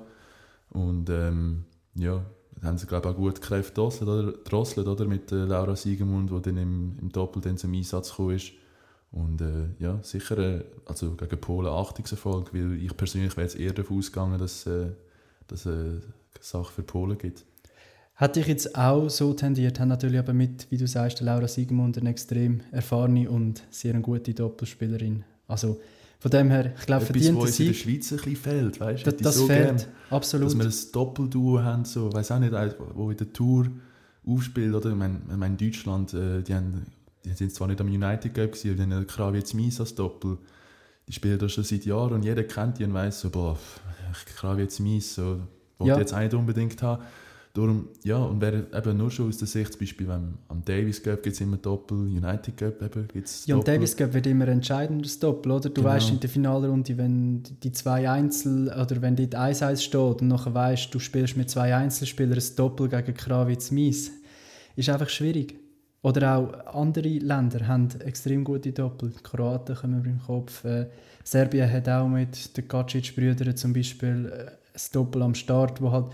Und 0.70 1.10
ähm, 1.10 1.65
ja, 1.96 2.24
haben 2.63 2.77
sie, 2.77 2.88
glaube 2.88 3.10
ich, 3.10 3.15
auch 3.15 3.17
gut 3.17 3.41
Kräfte 3.41 3.74
drosselt, 3.74 4.10
oder, 4.10 4.32
drosselt, 4.32 4.88
oder? 4.88 5.05
Mit 5.05 5.32
äh, 5.32 5.46
Laura 5.46 5.75
Siegemund, 5.75 6.29
die 6.32 6.41
dann 6.41 6.58
im, 6.58 6.98
im 7.01 7.12
Doppel 7.12 7.41
dann 7.41 7.58
zum 7.58 7.74
Einsatz 7.74 8.12
gekommen 8.12 8.36
ist. 8.36 8.51
Und 9.12 9.41
äh, 9.41 9.70
ja, 9.79 10.00
sicher 10.03 10.38
äh, 10.38 10.65
also 10.86 11.15
gegen 11.15 11.39
Polen 11.39 11.70
Achtungserfolg, 11.70 12.53
weil 12.53 12.74
ich 12.74 12.96
persönlich 12.96 13.36
wäre 13.38 13.48
jetzt 13.48 13.58
eher 13.58 13.74
davon 13.74 14.00
ausgegangen, 14.00 14.38
dass, 14.38 14.65
äh, 14.67 14.91
dass 15.48 15.65
es 15.65 15.67
eine 15.67 16.01
Sache 16.41 16.72
für 16.72 16.84
Polen 16.84 17.17
gibt. 17.17 17.46
Hätte 18.17 18.39
ich 18.39 18.48
jetzt 18.48 18.77
auch 18.77 19.10
so 19.10 19.34
tendiert, 19.34 19.79
haben 19.79 19.89
natürlich 19.89 20.19
aber 20.19 20.34
mit, 20.34 20.67
wie 20.69 20.77
du 20.77 20.88
sagst, 20.88 21.19
Laura 21.19 21.50
Siegmund 21.50 21.98
eine 21.98 22.10
extrem 22.10 22.62
erfahrene 22.72 23.29
und 23.29 23.62
sehr 23.69 23.93
eine 23.93 24.01
gute 24.01 24.34
Doppelspielerin. 24.34 25.25
Also 25.50 25.81
von 26.19 26.31
dem 26.31 26.50
her, 26.50 26.74
ich 26.79 26.86
glaube, 26.86 27.05
verdient 27.05 27.38
was 27.38 27.60
in 27.60 27.67
der 27.67 27.74
Schweiz 27.74 28.12
ein 28.12 28.17
bisschen 28.17 28.36
fehlt, 28.38 28.79
weißt 28.79 29.05
du? 29.05 29.12
Das, 29.12 29.22
das 29.22 29.36
so 29.36 29.48
fehlt, 29.48 29.77
gern, 29.77 29.88
absolut. 30.10 30.48
Dass 30.48 30.57
wir 30.57 30.65
ein 30.65 30.91
Doppelduo 30.93 31.62
haben, 31.62 31.84
so, 31.84 32.12
weiß 32.12 32.31
auch 32.31 32.39
nicht, 32.39 32.53
wo 32.93 33.12
in 33.12 33.17
der 33.17 33.34
Tour 33.34 33.67
aufspielt, 34.25 34.74
oder? 34.74 34.91
Ich 34.91 34.95
meine, 34.95 35.19
ich 35.29 35.36
meine 35.36 35.57
Deutschland, 35.57 36.13
äh, 36.13 36.41
die, 36.41 36.55
haben, 36.55 36.86
die 37.25 37.34
sind 37.34 37.53
zwar 37.53 37.67
nicht 37.67 37.81
am 37.81 37.88
United 37.88 38.34
Cup 38.34 38.53
gewesen, 38.53 38.72
aber 38.72 38.86
die 38.86 38.93
haben 38.93 39.07
Kravietz 39.07 39.53
Mies 39.53 39.81
als 39.81 39.93
Doppel. 39.93 40.38
Die 41.07 41.12
spielen 41.12 41.38
da 41.38 41.50
schon 41.50 41.65
seit 41.65 41.86
Jahren 41.86 42.13
und 42.13 42.24
jeder 42.24 42.43
kennt 42.43 42.79
die 42.79 42.86
und 42.86 42.93
weiss 42.93 43.19
so, 43.19 43.29
boah, 43.29 43.60
Kravietz 44.38 44.79
Mies, 44.79 45.15
so, 45.15 45.41
wollte 45.77 45.91
ja. 45.91 46.00
jetzt 46.00 46.13
auch 46.13 46.19
nicht 46.19 46.34
unbedingt 46.34 46.81
haben. 46.81 47.03
Darum, 47.55 47.88
ja, 48.03 48.17
und 48.17 48.41
wäre 48.41 48.67
eben 48.75 48.97
nur 48.97 49.09
schon 49.09 49.29
aus 49.29 49.38
der 49.38 49.47
Sicht, 49.47 49.71
zum 49.71 49.79
Beispiel 49.79 50.09
wenn, 50.09 50.33
am 50.50 50.65
Davis 50.65 51.01
Cup 51.01 51.24
gibt 51.24 51.35
es 51.35 51.39
immer 51.39 51.55
Doppel, 51.55 51.97
United 52.00 52.57
Cup 52.57 52.81
eben 52.81 53.07
gibt 53.07 53.27
es 53.27 53.45
Ja, 53.45 53.55
am 53.55 53.63
Davis 53.63 53.95
Cup 53.95 54.13
wird 54.13 54.27
immer 54.27 54.50
entscheidend, 54.50 55.05
das 55.05 55.17
Doppel, 55.19 55.53
oder? 55.53 55.69
Du 55.69 55.75
genau. 55.75 55.88
weißt 55.88 56.09
in 56.09 56.19
der 56.19 56.29
Finalrunde, 56.29 56.97
wenn 56.97 57.43
die 57.63 57.71
zwei 57.71 58.09
Einzel, 58.09 58.67
oder 58.67 59.01
wenn 59.01 59.15
dort 59.15 59.35
1-1 59.35 59.77
steht 59.77 60.21
und 60.21 60.27
nachher 60.27 60.53
weißt, 60.53 60.93
du 60.93 61.00
spielst 61.00 61.38
mit 61.38 61.50
zwei 61.50 61.74
Einzelspielern 61.74 62.38
ein 62.38 62.55
Doppel 62.57 62.89
gegen 62.89 63.13
Krawitz 63.13 63.71
Mies, 63.71 64.12
ist 64.75 64.89
einfach 64.89 65.07
schwierig. 65.07 65.57
Oder 66.01 66.38
auch 66.38 66.75
andere 66.75 67.07
Länder 67.07 67.65
haben 67.69 67.88
extrem 68.01 68.43
gute 68.43 68.74
Doppel. 68.74 69.13
Die 69.17 69.24
Kroaten 69.24 69.75
kommen 69.77 70.01
mir 70.01 70.09
im 70.09 70.19
Kopf. 70.19 70.65
Äh, 70.65 70.88
Serbien 71.24 71.71
hat 71.71 71.88
auch 71.88 72.09
mit 72.09 72.55
den 72.57 72.67
Kacic-Brüdern 72.67 73.55
zum 73.55 73.71
Beispiel 73.71 74.25
äh, 74.25 74.51
ein 74.51 74.81
Doppel 74.91 75.21
am 75.21 75.33
Start, 75.33 75.81
wo 75.81 75.89
halt, 75.89 76.07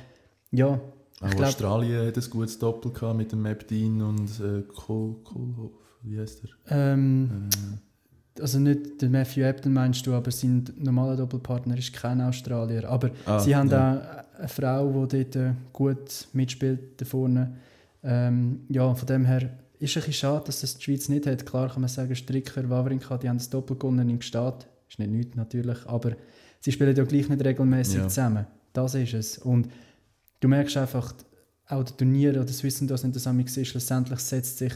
ja, 0.51 0.79
auch 1.21 1.29
glaub, 1.29 1.43
Australien 1.43 2.07
hat 2.07 2.17
ein 2.17 2.29
gutes 2.29 2.57
Doppel 2.57 2.91
gehabt 2.91 3.17
mit 3.17 3.31
dem 3.31 3.41
Mapdean 3.41 4.01
und 4.01 4.29
äh, 4.39 4.63
Kohlhoff. 4.63 5.71
Wie 6.03 6.19
heißt 6.19 6.41
er? 6.43 6.93
Ähm, 6.93 7.49
äh. 7.53 8.41
Also 8.41 8.59
nicht 8.59 9.01
der 9.01 9.09
Matthew 9.09 9.41
Ebden 9.41 9.73
meinst 9.73 10.07
du, 10.07 10.13
aber 10.13 10.31
sein 10.31 10.63
normaler 10.77 11.17
Doppelpartner 11.17 11.77
ist 11.77 11.93
kein 11.93 12.21
Australier. 12.21 12.89
Aber 12.89 13.11
ah, 13.25 13.39
sie 13.39 13.55
haben 13.55 13.69
ja. 13.69 14.23
auch 14.33 14.39
eine 14.39 14.47
Frau, 14.47 15.05
die 15.05 15.23
dort 15.23 15.35
äh, 15.35 15.53
gut 15.73 16.27
mitspielt 16.33 16.99
da 16.99 17.05
vorne. 17.05 17.57
Ähm, 18.03 18.61
ja, 18.69 18.93
von 18.95 19.05
dem 19.05 19.25
her 19.25 19.51
ist 19.79 19.91
es 19.91 19.97
ein 19.97 20.07
bisschen 20.07 20.13
schade, 20.13 20.43
dass 20.45 20.61
das 20.61 20.77
die 20.77 20.83
Schweiz 20.83 21.09
nicht 21.09 21.27
hat. 21.27 21.45
Klar 21.45 21.69
kann 21.69 21.81
man 21.81 21.89
sagen, 21.89 22.15
Stricker, 22.15 22.69
Wawrinka, 22.69 23.17
die 23.17 23.29
haben 23.29 23.37
das 23.37 23.49
Doppel 23.49 23.77
gewonnen 23.77 24.09
im 24.09 24.19
Gstaad. 24.19 24.67
Ist 24.89 24.99
nicht 24.99 25.11
nichts 25.11 25.35
natürlich, 25.35 25.85
aber 25.85 26.13
sie 26.59 26.71
spielen 26.71 26.95
ja 26.95 27.03
gleich 27.03 27.29
nicht 27.29 27.43
regelmäßig 27.43 27.97
ja. 27.97 28.07
zusammen. 28.07 28.47
Das 28.73 28.95
ist 28.95 29.13
es. 29.13 29.37
Und 29.37 29.67
du 30.41 30.47
merkst 30.49 30.75
einfach, 30.75 31.13
auch 31.67 31.83
die 31.83 31.93
Turniere 31.93 32.35
oder 32.35 32.45
das 32.45 32.63
Wissen, 32.63 32.87
das 32.87 33.01
der 33.01 33.13
Sammlung 33.13 33.45
ist, 33.45 33.67
schlussendlich 33.67 34.19
setzt 34.19 34.57
sich 34.57 34.73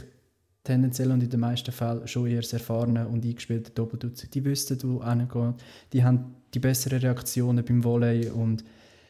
tendenziell 0.63 1.12
und 1.12 1.22
in 1.22 1.29
den 1.29 1.39
meisten 1.41 1.72
Fällen 1.72 2.07
schon 2.07 2.27
eher 2.27 2.41
erfahrene 2.50 3.07
und 3.07 3.25
eingespielte 3.25 3.72
Doppeldutzend. 3.72 4.34
Die 4.34 4.43
wissen, 4.45 4.79
wo 4.84 5.03
hingehen, 5.03 5.55
die 5.91 6.03
haben 6.03 6.36
die 6.53 6.60
besseren 6.60 7.00
Reaktionen 7.00 7.65
beim 7.65 7.84
Volley 7.84 8.29
und 8.29 8.63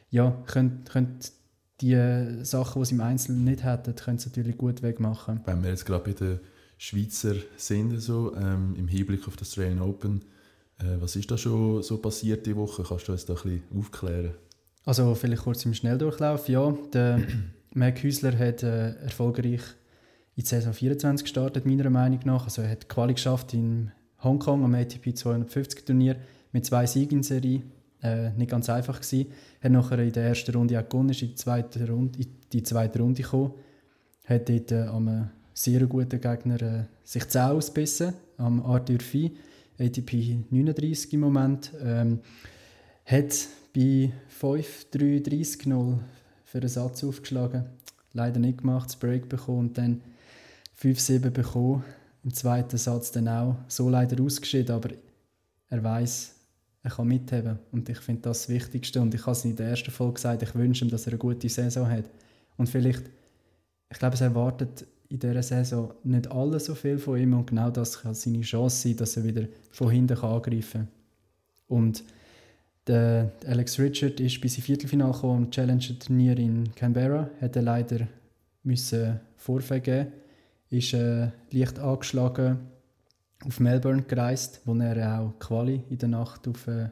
ja, 0.10 0.32
können, 0.48 0.84
können 0.86 1.20
die 1.82 2.44
Sachen, 2.44 2.82
die 2.82 2.88
sie 2.88 2.96
im 2.96 3.02
Einzelnen 3.02 3.44
nicht 3.44 3.64
hätten, 3.64 3.96
können 3.96 4.18
sie 4.18 4.30
natürlich 4.30 4.58
gut 4.58 4.82
wegmachen. 4.82 5.42
Wenn 5.46 5.62
wir 5.62 5.70
jetzt 5.70 5.86
gerade 5.86 6.04
bei 6.04 6.14
den 6.14 6.40
Schweizer 6.78 7.36
sind, 7.58 8.00
so, 8.00 8.36
ähm, 8.36 8.76
im 8.78 8.88
Hinblick 8.88 9.28
auf 9.28 9.36
das 9.36 9.50
Australian 9.50 9.82
Open, 9.82 10.24
äh, 10.80 11.00
was 11.00 11.16
ist 11.16 11.30
da 11.32 11.38
schon 11.38 11.84
so 11.84 11.98
passiert 11.98 12.46
die 12.46 12.56
Woche? 12.56 12.84
Kannst 12.84 13.08
du 13.08 13.12
uns 13.12 13.26
da 13.26 13.34
ein 13.34 13.42
bisschen 13.42 13.64
aufklären? 13.78 14.34
Also 14.86 15.16
vielleicht 15.16 15.42
kurz 15.42 15.66
im 15.66 15.74
Schnelldurchlauf. 15.74 16.48
Ja, 16.48 16.72
der 16.94 17.22
Mark 17.74 18.04
Hüsler 18.04 18.38
hat 18.38 18.62
äh, 18.62 18.92
erfolgreich 19.04 19.62
in 20.36 20.44
die 20.44 20.48
Saison 20.48 20.74
24 20.74 21.26
gestartet, 21.26 21.66
meiner 21.66 21.90
Meinung 21.90 22.20
nach. 22.24 22.44
Also 22.44 22.62
er 22.62 22.70
hat 22.70 22.88
Quali 22.88 23.16
geschafft 23.16 23.54
in 23.54 23.92
Hongkong 24.24 24.64
am 24.64 24.76
ATP 24.76 25.16
250 25.16 25.86
Turnier 25.86 26.18
mit 26.52 26.66
zwei 26.66 26.86
Siegen 26.86 27.20
in 27.20 27.24
Serie. 27.24 27.64
Äh, 28.04 28.30
nicht 28.32 28.52
ganz 28.52 28.70
einfach 28.70 29.02
gewesen. 29.02 29.32
Er 29.60 29.66
hat 29.66 29.72
nachher 29.72 30.00
in 30.00 30.12
der 30.12 30.28
ersten 30.28 30.56
Runde 30.56 30.80
auch 30.80 30.88
gewonnen, 30.88 31.10
ist 31.10 31.22
in 31.24 31.30
die 31.30 31.36
zweite 31.36 31.90
Runde, 31.90 32.20
in 32.20 32.28
die 32.54 32.64
zweite 32.64 33.00
Runde 33.00 33.24
gekommen. 33.24 33.54
Hat 34.26 34.48
dort 34.48 34.72
äh, 34.72 34.84
am 34.84 35.32
sehr 35.54 35.86
guten 35.88 36.22
Gegner 36.22 36.62
äh, 36.62 36.84
sich 37.04 37.28
10 37.28 37.42
ausbissen, 37.42 38.14
am 38.38 38.64
Arthur 38.64 39.00
Fee, 39.00 39.32
ATP 39.80 40.46
39 40.52 41.14
im 41.14 41.20
Moment. 41.22 41.72
Ähm, 41.84 42.20
hat 43.06 43.48
bei 43.74 44.12
5-3-30-0 44.42 45.98
für 46.44 46.58
einen 46.58 46.68
Satz 46.68 47.04
aufgeschlagen. 47.04 47.66
Leider 48.14 48.40
nicht 48.40 48.60
gemacht, 48.60 48.90
das 48.90 48.96
Break 48.96 49.30
bekommen 49.30 49.60
und 49.60 49.78
dann 49.78 50.02
5-7 50.82 51.30
bekommen. 51.30 51.84
Im 52.24 52.34
zweiten 52.34 52.78
Satz 52.78 53.12
dann 53.12 53.28
auch. 53.28 53.56
So 53.68 53.90
leider 53.90 54.22
ausgeschieden, 54.24 54.76
aber 54.76 54.90
er 55.70 55.84
weiß, 55.84 56.34
er 56.82 56.92
kann 56.92 57.08
mitheben. 57.08 57.60
Und 57.72 57.88
ich 57.90 58.00
finde 58.00 58.24
das 58.24 58.42
das 58.42 58.50
Wichtigste. 58.50 59.02
Und 59.02 59.14
ich 59.14 59.22
habe 59.22 59.32
es 59.34 59.46
in 59.46 59.56
der 59.56 59.70
ersten 59.70 59.92
Folge 59.92 60.16
gesagt, 60.16 60.42
ich 60.42 60.56
wünsche 60.56 60.86
ihm, 60.86 60.92
dass 60.92 61.06
er 61.06 61.14
eine 61.14 61.20
gute 61.20 61.50
Saison 61.50 61.88
hat. 61.88 62.06
Und 62.58 62.70
vielleicht, 62.70 63.04
ich 63.92 64.00
glaube, 64.00 64.16
es 64.16 64.22
erwartet 64.22 64.86
in 65.10 65.20
dieser 65.20 65.44
Saison 65.44 65.94
nicht 66.04 66.32
alle 66.32 66.60
so 66.60 66.74
viel 66.74 66.98
von 66.98 67.20
ihm. 67.20 67.34
Und 67.34 67.48
genau 67.48 67.70
das 67.70 68.02
kann 68.02 68.16
seine 68.16 68.42
Chance 68.42 68.88
sein, 68.88 68.98
dass 68.98 69.18
er 69.18 69.24
wieder 69.24 69.48
von 69.72 69.92
hinten 69.92 70.18
angreifen 70.18 70.72
kann. 70.72 70.88
Und 71.68 72.04
der 72.88 73.32
Alex 73.48 73.80
Richard 73.80 74.20
ist 74.20 74.40
bis 74.42 74.58
ins 74.58 74.66
Viertelfinale 74.66 75.14
gekommen 75.14 75.46
im 75.46 75.52
Challenger-Turnier 75.52 76.38
in 76.38 76.74
Canberra. 76.76 77.30
Er 77.40 77.62
leider 77.62 78.08
müssen 78.64 79.20
Vorfälle 79.38 79.82
geben. 79.82 80.12
Ist 80.70 80.94
äh, 80.94 81.30
leicht 81.52 81.80
angeschlagen 81.80 82.60
auf 83.46 83.60
Melbourne 83.60 84.04
gereist, 84.04 84.62
wo 84.66 84.74
er 84.76 85.20
auch 85.20 85.40
Quali 85.40 85.84
in 85.90 85.98
der 85.98 86.10
Nacht 86.10 86.48
auf 86.48 86.68
äh, 86.68 86.90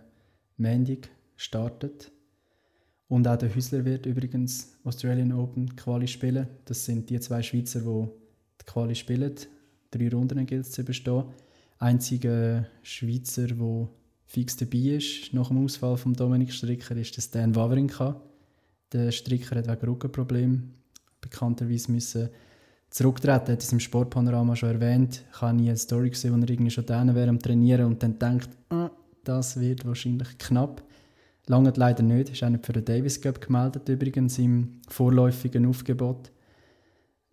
Mendig 0.58 1.10
startet. 1.36 2.12
Und 3.08 3.28
auch 3.28 3.38
der 3.38 3.54
Hüsler 3.54 3.86
wird 3.86 4.06
übrigens 4.06 4.76
Australian 4.84 5.34
Open 5.34 5.76
Quali 5.76 6.08
spielen. 6.08 6.48
Das 6.66 6.86
sind 6.86 7.10
die 7.10 7.20
zwei 7.20 7.42
Schweizer, 7.42 7.82
die 7.82 8.08
die 8.62 8.66
Quali 8.66 8.96
spielen. 8.96 9.36
Drei 9.92 10.10
Runden 10.10 10.46
gilt 10.46 10.66
es 10.66 10.72
zu 10.72 10.84
bestehen. 10.84 11.26
Einziger 11.80 12.66
Schweizer, 12.82 13.48
der 13.48 13.90
fix 14.34 14.58
dabei 14.58 14.98
ist 14.98 15.32
nach 15.32 15.50
dem 15.50 15.64
Ausfall 15.64 15.96
von 15.96 16.14
Dominik 16.14 16.52
Stricker, 16.52 16.96
ist 16.96 17.16
das 17.16 17.30
Dan 17.30 17.56
Wawrinka. 17.56 18.20
Der 18.92 19.12
Stricker 19.12 19.58
hat 19.58 19.68
wegen 19.68 19.92
Rückenproblemen 19.92 20.74
bekannterweise 21.22 21.92
müssen 21.92 22.30
zurücktreten. 22.90 23.52
Hat 23.52 23.62
es 23.62 23.72
im 23.72 23.80
Sportpanorama 23.80 24.56
schon 24.56 24.70
erwähnt. 24.70 25.24
Ich 25.32 25.42
habe 25.42 25.56
nie 25.56 25.70
eine 25.70 25.78
Story 25.78 26.10
gesehen, 26.10 26.36
wo 26.36 26.44
er 26.44 26.50
irgendwie 26.50 26.72
schon 26.72 26.86
da 26.86 27.14
wäre 27.14 27.30
am 27.30 27.40
Trainieren 27.40 27.86
und 27.86 28.02
dann 28.02 28.18
denkt, 28.18 28.50
ah, 28.70 28.90
das 29.24 29.60
wird 29.60 29.86
wahrscheinlich 29.86 30.36
knapp. 30.40 30.84
Lange 31.46 31.72
leider 31.76 32.02
nicht. 32.02 32.30
Ist 32.30 32.44
auch 32.44 32.50
nicht 32.50 32.66
für 32.66 32.74
den 32.74 32.86
Davis 32.86 33.22
Cup 33.22 33.40
gemeldet, 33.40 33.88
übrigens 33.88 34.40
im 34.40 34.82
vorläufigen 34.88 35.68
Aufgebot. 35.68 36.32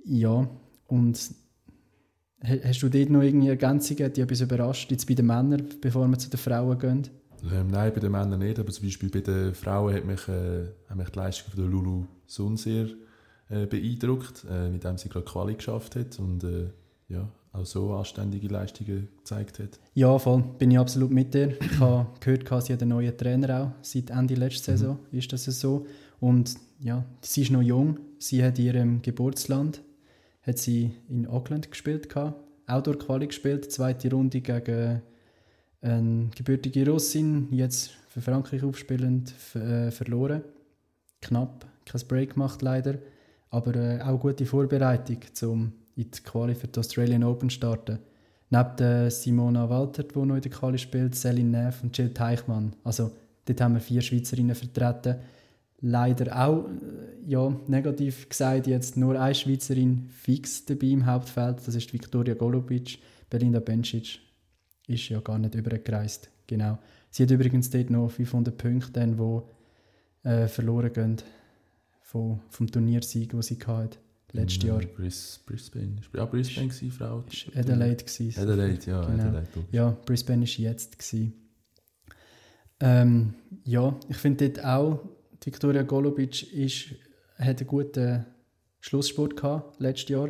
Ja, 0.05 0.49
und 0.87 1.31
Hast 2.43 2.83
du 2.83 2.89
dort 2.89 3.11
noch 3.11 3.23
irgendwie 3.23 3.49
Ergänzungen, 3.49 4.13
die 4.13 4.21
etwas 4.23 4.41
überrascht, 4.41 4.91
jetzt 4.91 5.07
bei 5.07 5.15
den 5.15 5.27
Männern, 5.27 5.63
bevor 5.81 6.09
wir 6.09 6.19
zu 6.19 6.31
den 6.31 6.39
Frauen 6.39 6.79
gehen? 6.79 7.09
Ähm, 7.53 7.69
nein, 7.69 7.93
bei 7.93 8.01
den 8.01 8.13
Männern 8.13 8.39
nicht, 8.39 8.59
aber 8.59 8.71
zum 8.71 8.87
Beispiel 8.87 9.11
bei 9.11 9.21
den 9.21 9.55
Frauen 9.55 9.95
hat 9.95 10.05
mich, 10.05 10.27
äh, 10.29 10.67
hat 10.89 10.97
mich 10.97 11.09
die 11.11 11.19
Leistung 11.19 11.53
von 11.53 11.61
der 11.61 11.71
Lulu 11.71 12.05
Sun 12.27 12.57
sehr 12.57 12.87
äh, 13.49 13.67
beeindruckt, 13.67 14.45
äh, 14.51 14.69
mit 14.71 14.85
dem 14.85 14.97
sie 14.97 15.09
gerade 15.09 15.25
Quali 15.25 15.55
geschafft 15.55 15.97
hat 15.97 16.19
und 16.19 16.45
äh, 16.45 16.69
ja, 17.09 17.29
auch 17.53 17.67
so 17.67 17.93
anständige 17.93 18.49
Leistungen 18.49 19.09
gezeigt 19.19 19.59
hat. 19.59 19.81
Ja, 19.95 20.19
voll, 20.19 20.45
bin 20.59 20.71
ich 20.71 20.79
absolut 20.79 21.11
mit 21.11 21.35
dir. 21.35 21.61
Ich 21.61 21.81
habe 21.81 22.07
gehört, 22.21 22.65
sie 22.65 22.73
hat 22.73 22.83
einen 22.83 22.91
neuen 22.91 23.17
Trainer 23.17 23.63
auch, 23.63 23.71
seit 23.83 24.11
Ende 24.11 24.35
letzter 24.35 24.73
mhm. 24.73 24.77
Saison 24.77 24.99
mhm. 25.11 25.19
ist 25.19 25.33
das 25.33 25.45
so. 25.45 25.87
Und 26.21 26.55
ja, 26.81 27.05
sie 27.23 27.43
ist 27.43 27.51
noch 27.51 27.63
jung, 27.63 27.99
sie 28.19 28.43
hat 28.45 28.59
in 28.59 28.65
ihrem 28.65 29.03
Geburtsland 29.03 29.83
hat 30.43 30.59
sie 30.59 30.93
in 31.09 31.27
Auckland 31.27 31.71
gespielt, 31.71 32.09
Outdoor-Quali 32.67 33.27
gespielt, 33.27 33.71
zweite 33.71 34.11
Runde 34.11 34.41
gegen 34.41 35.03
eine 35.83 36.31
gebürtige 36.35 36.89
Russin, 36.89 37.49
jetzt 37.53 37.91
für 38.09 38.21
Frankreich 38.21 38.63
aufspielend, 38.63 39.33
äh, 39.55 39.91
verloren. 39.91 40.43
Knapp, 41.23 41.67
kein 41.85 42.01
Break 42.09 42.35
gemacht 42.35 42.63
leider, 42.63 42.99
aber 43.51 43.75
äh, 43.77 44.01
auch 44.03 44.21
gute 44.21 44.47
Vorbereitung, 44.47 45.19
um 45.43 45.73
in 45.97 46.11
die 46.11 46.23
Quali 46.23 46.55
für 46.55 46.69
die 46.69 46.79
Australian 46.79 47.25
Open 47.25 47.51
zu 47.51 47.57
starten. 47.57 47.99
Neben 48.51 48.77
der 48.77 49.11
Simona 49.11 49.69
Walter, 49.69 50.03
die 50.03 50.19
noch 50.19 50.37
in 50.37 50.41
der 50.41 50.51
Quali 50.51 50.79
spielt, 50.79 51.15
Celine 51.15 51.65
Neff 51.65 51.83
und 51.83 51.97
Jill 51.97 52.13
Teichmann. 52.13 52.75
Also 52.85 53.13
dort 53.45 53.61
haben 53.61 53.75
wir 53.75 53.81
vier 53.81 54.01
Schweizerinnen 54.01 54.55
vertreten 54.55 55.17
leider 55.81 56.47
auch 56.47 56.67
äh, 56.67 57.29
ja, 57.29 57.55
negativ 57.67 58.29
gesagt, 58.29 58.67
jetzt 58.67 58.97
nur 58.97 59.21
eine 59.21 59.35
Schweizerin 59.35 60.09
fix 60.11 60.65
dabei 60.65 60.89
im 60.89 61.07
Hauptfeld, 61.07 61.59
das 61.67 61.75
ist 61.75 61.93
Viktoria 61.93 62.35
Golubic. 62.35 62.99
Belinda 63.29 63.61
Bencic 63.61 64.21
ist 64.87 65.09
ja 65.09 65.21
gar 65.21 65.39
nicht 65.39 65.55
übergereist. 65.55 66.31
Genau. 66.47 66.79
Sie 67.11 67.23
hat 67.23 67.31
übrigens 67.31 67.71
dort 67.71 67.91
noch 67.91 68.11
500 68.11 68.57
Punkte, 68.57 69.19
wo 69.19 69.49
äh, 70.25 70.49
verloren 70.49 70.93
gehen 70.93 71.17
vom, 72.03 72.41
vom 72.49 72.67
Turniersieg, 72.67 73.31
den 73.31 73.43
sie 73.43 73.59
hatten 73.65 73.99
letztes 74.33 74.65
Jahr. 74.65 74.81
Bris, 74.81 75.41
Brisbane. 75.47 75.97
Ja, 76.15 76.25
Brisbane 76.25 76.69
war 76.69 76.91
Frau. 76.91 77.25
Es 77.31 77.47
war 77.47 77.61
Adelaide. 77.61 78.05
Adelaide, 78.37 78.91
ja. 78.91 79.05
Genau. 79.07 79.23
Adelaide. 79.23 79.49
Ja, 79.71 79.97
Brisbane 80.07 80.43
war 80.43 80.59
jetzt. 80.59 80.99
Gewesen. 80.99 81.35
Ähm, 82.81 83.35
ja, 83.65 83.95
ich 84.09 84.17
finde 84.17 84.49
dort 84.49 84.65
auch, 84.65 85.01
Viktoria 85.45 85.83
Golubic 85.83 86.53
ist, 86.53 86.95
hat 87.39 87.59
einen 87.59 87.67
guten 87.67 88.27
Schlusssport 88.81 89.37
gehabt, 89.37 89.81
letztes 89.81 90.11
Jahr 90.11 90.29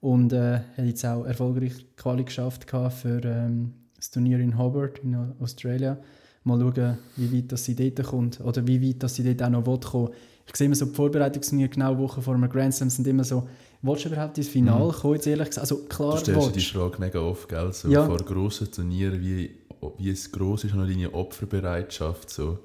und 0.00 0.32
äh, 0.32 0.60
hat 0.76 0.84
jetzt 0.84 1.04
auch 1.04 1.24
erfolgreich 1.24 1.72
Quali 1.96 2.24
geschafft 2.24 2.66
gehabt 2.66 2.94
für 2.94 3.20
ähm, 3.24 3.72
das 3.96 4.10
Turnier 4.10 4.38
in 4.38 4.58
Hobart 4.58 4.98
in 4.98 5.16
Australien. 5.40 5.96
Mal 6.44 6.60
schauen, 6.60 6.98
wie 7.16 7.38
weit 7.38 7.52
das 7.52 7.64
sie 7.64 7.74
dort 7.74 8.06
kommt 8.06 8.40
oder 8.40 8.66
wie 8.66 8.86
weit 8.86 9.02
das 9.02 9.14
sie 9.14 9.24
dort 9.24 9.42
auch 9.42 9.50
noch 9.50 9.66
will 9.66 9.80
kommen. 9.80 10.10
Ich 10.46 10.56
sehe 10.56 10.66
immer 10.66 10.74
so 10.74 10.84
die 10.84 10.94
Vorbereitungsturniere 10.94 11.70
genau 11.70 11.96
Wochen 11.96 12.20
vor 12.20 12.34
einem 12.34 12.50
Grand 12.50 12.74
Slam 12.74 12.90
sind 12.90 13.06
immer 13.06 13.24
so, 13.24 13.48
willst 13.80 14.04
du 14.04 14.10
überhaupt 14.10 14.36
ins 14.36 14.48
Finale 14.48 14.92
mhm. 14.92 14.92
kommen, 14.92 15.14
jetzt 15.14 15.26
ehrlich 15.26 15.48
gesagt? 15.48 15.62
Also 15.62 15.84
klar, 15.84 16.12
du 16.12 16.18
stellst 16.18 16.56
die 16.56 16.60
Frage 16.60 16.98
mega 17.00 17.18
oft, 17.18 17.48
gell? 17.48 17.72
So 17.72 17.88
Ja. 17.88 18.04
vor 18.04 18.18
grossen 18.18 18.70
Turnieren, 18.70 19.22
wie, 19.22 19.56
wie 19.96 20.10
es 20.10 20.30
gross 20.30 20.64
ist 20.64 20.74
noch 20.74 20.86
deine 20.86 21.14
Opferbereitschaft. 21.14 22.28
So. 22.28 22.58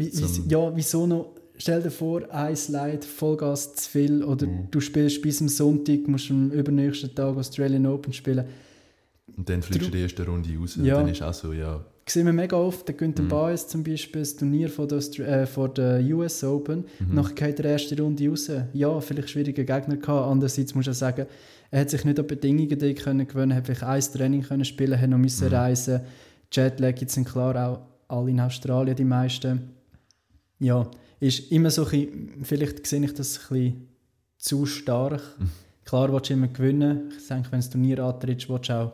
Wie, 0.00 0.10
wie, 0.12 0.48
ja, 0.52 0.72
wieso 0.74 1.06
noch? 1.06 1.34
Stell 1.56 1.82
dir 1.82 1.90
vor, 1.90 2.22
ein 2.32 2.56
Slide, 2.56 3.02
Vollgas 3.06 3.74
zu 3.74 3.90
viel 3.90 4.24
oder 4.24 4.46
du 4.70 4.80
spielst 4.80 5.20
bis 5.20 5.42
am 5.42 5.48
Sonntag, 5.48 6.08
musst 6.08 6.30
am 6.30 6.50
übernächsten 6.50 7.14
Tag 7.14 7.36
Australian 7.36 7.84
Open 7.86 8.14
spielen. 8.14 8.46
Und 9.36 9.46
dann 9.48 9.62
fliegst 9.62 9.88
du 9.88 9.90
die 9.92 10.00
erste 10.00 10.24
Runde 10.26 10.48
raus 10.58 10.76
Ja. 10.82 10.96
und 10.96 11.02
dann 11.04 11.12
ist 11.12 11.22
auch 11.22 11.34
so, 11.34 11.52
ja, 11.52 11.84
sehen 12.08 12.24
wir 12.26 12.32
mega 12.32 12.56
oft, 12.56 12.88
der 12.88 12.94
Günther 12.96 13.22
Mhm. 13.24 13.28
Baez 13.28 13.68
zum 13.68 13.84
Beispiel, 13.84 14.22
das 14.22 14.34
Turnier 14.36 14.68
von 14.70 14.88
der, 14.88 14.98
äh, 15.20 15.46
von 15.46 15.72
der 15.74 16.00
US 16.14 16.42
Open, 16.42 16.84
Mhm. 16.98 17.14
nachher 17.14 17.34
geht 17.34 17.58
der 17.58 17.66
erste 17.72 18.00
Runde 18.00 18.26
raus. 18.28 18.50
Ja, 18.72 18.98
vielleicht 19.00 19.28
schwierige 19.30 19.64
Gegner 19.66 19.96
gehabt, 19.98 20.26
andererseits 20.30 20.74
muss 20.74 20.86
ich 20.86 20.90
auch 20.90 20.94
sagen, 20.94 21.26
er 21.70 21.80
hat 21.82 21.90
sich 21.90 22.04
nicht 22.06 22.18
an 22.18 22.26
die 22.26 22.34
Bedingungen 22.34 22.78
dort 22.78 22.96
können 22.96 23.28
gewöhnen, 23.28 23.54
hat 23.54 23.66
vielleicht 23.66 23.82
ein 23.84 24.00
Training 24.18 24.42
können 24.42 24.64
spielen, 24.64 24.98
hat 25.00 25.10
noch 25.10 25.18
müssen 25.18 25.48
Mhm. 25.48 25.54
reisen. 25.54 26.00
Jetlag 26.50 26.98
jetzt 27.00 27.14
sind 27.14 27.28
klar 27.28 27.54
auch 27.68 27.80
alle 28.08 28.30
in 28.30 28.40
Australien, 28.40 28.96
die 28.96 29.04
meisten. 29.04 29.70
Ja, 30.60 30.88
ist 31.18 31.50
immer 31.50 31.70
so 31.70 31.84
ein 31.84 31.90
bisschen, 31.90 32.44
vielleicht 32.44 32.86
sehe 32.86 33.04
ich 33.04 33.14
das 33.14 33.38
ein 33.38 33.48
bisschen 33.48 33.88
zu 34.38 34.66
stark. 34.66 35.22
Mhm. 35.38 35.50
Klar 35.84 36.12
willst 36.12 36.30
du 36.30 36.34
immer 36.34 36.48
gewinnen. 36.48 37.12
Ich 37.18 37.26
denke, 37.26 37.50
wenn 37.50 37.60
du 37.60 37.64
das 37.64 37.70
Turnier 37.70 37.98
antrittst, 38.04 38.48
willst 38.48 38.68
du 38.68 38.74
auch, 38.74 38.92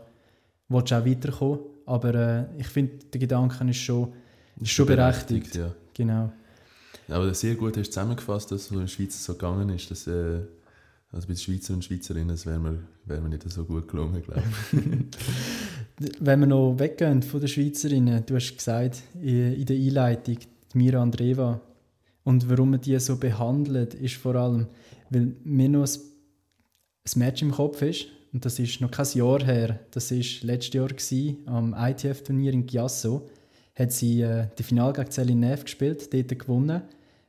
willst 0.68 0.90
du 0.90 0.94
auch 0.98 1.04
weiterkommen. 1.04 1.58
Aber 1.84 2.14
äh, 2.14 2.44
ich 2.58 2.68
finde, 2.68 3.04
der 3.12 3.20
Gedanke 3.20 3.68
ist 3.68 3.76
schon, 3.76 4.12
ist 4.60 4.70
schon 4.70 4.86
berechtigt. 4.86 5.54
Ja. 5.54 5.72
Genau. 5.94 6.32
Aber 7.08 7.32
sehr 7.34 7.54
gut 7.54 7.76
hast 7.76 7.88
du 7.88 7.92
zusammengefasst, 7.92 8.50
dass 8.50 8.62
es 8.62 8.70
in 8.70 8.80
der 8.80 8.86
Schweiz 8.88 9.24
so 9.24 9.34
gegangen 9.34 9.68
ist. 9.70 9.90
Dass, 9.90 10.06
äh, 10.06 10.40
also 11.12 11.28
bei 11.28 11.34
den 11.34 11.36
Schweizer 11.36 11.74
und 11.74 11.84
Schweizerinnen 11.84 12.44
wäre 12.44 12.58
mir, 12.58 12.78
wär 13.04 13.20
mir 13.20 13.28
nicht 13.28 13.48
so 13.50 13.64
gut 13.64 13.86
gelungen, 13.88 14.22
glaube 14.22 14.42
ich. 14.72 14.80
Wenn 16.20 16.40
wir 16.40 16.46
noch 16.46 16.78
weggehen 16.78 17.22
von 17.22 17.40
den 17.40 17.48
Schweizerinnen, 17.48 18.24
du 18.26 18.34
hast 18.34 18.56
gesagt 18.56 19.02
in 19.22 19.64
der 19.64 19.76
Einleitung, 19.76 20.38
Mira 20.76 21.02
Andreva. 21.02 21.60
Und 22.22 22.48
warum 22.50 22.70
man 22.70 22.80
die 22.80 22.98
so 22.98 23.16
behandelt, 23.16 23.94
ist 23.94 24.16
vor 24.16 24.34
allem, 24.34 24.66
weil 25.10 25.34
mir 25.44 25.68
noch 25.68 25.86
ein, 25.86 27.18
Match 27.18 27.42
im 27.42 27.52
Kopf 27.52 27.82
ist. 27.82 28.06
Und 28.32 28.44
das 28.44 28.58
ist 28.58 28.80
noch 28.80 28.90
kein 28.90 29.06
Jahr 29.14 29.42
her. 29.44 29.80
Das 29.92 30.10
war 30.10 30.18
letztes 30.42 30.74
Jahr 30.74 30.88
gewesen, 30.88 31.38
am 31.46 31.72
ITF-Turnier 31.72 32.52
in 32.52 32.66
Chiasso. 32.66 33.28
Hat 33.74 33.92
sie 33.92 34.22
äh, 34.22 34.48
die 34.58 34.62
Finale 34.62 34.92
gegen 34.92 35.10
Celine 35.10 35.48
Neff 35.48 35.64
gespielt, 35.64 36.12
dort 36.12 36.38
gewonnen. 36.38 36.82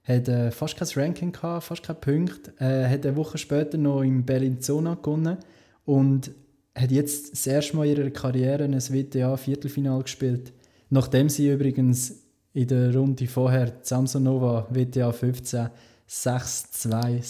Hat 0.03 0.27
äh, 0.27 0.51
fast 0.51 0.75
kein 0.75 0.87
Ranking 0.95 1.31
gehabt, 1.31 1.65
fast 1.65 1.83
keine 1.83 1.99
Punkte. 1.99 2.53
Äh, 2.59 2.89
hat 2.89 3.05
eine 3.05 3.15
Woche 3.15 3.37
später 3.37 3.77
noch 3.77 4.01
in 4.01 4.25
Bellinzona 4.25 4.95
gewonnen. 4.95 5.37
Und 5.85 6.31
hat 6.75 6.91
jetzt 6.91 7.31
das 7.33 7.47
erste 7.47 7.77
Mal 7.77 7.87
in 7.87 7.97
ihrer 7.97 8.09
Karriere 8.09 8.63
ein 8.63 8.73
WTA-Viertelfinal 8.73 10.01
gespielt. 10.03 10.53
Nachdem 10.89 11.29
sie 11.29 11.49
übrigens 11.49 12.26
in 12.57 12.67
der 12.67 12.93
Runde 12.95 13.27
vorher 13.27 13.67
die 13.69 13.79
Samsonova 13.87 14.67
WTA 14.71 15.11
15 15.11 15.69
6-2, 16.09 17.21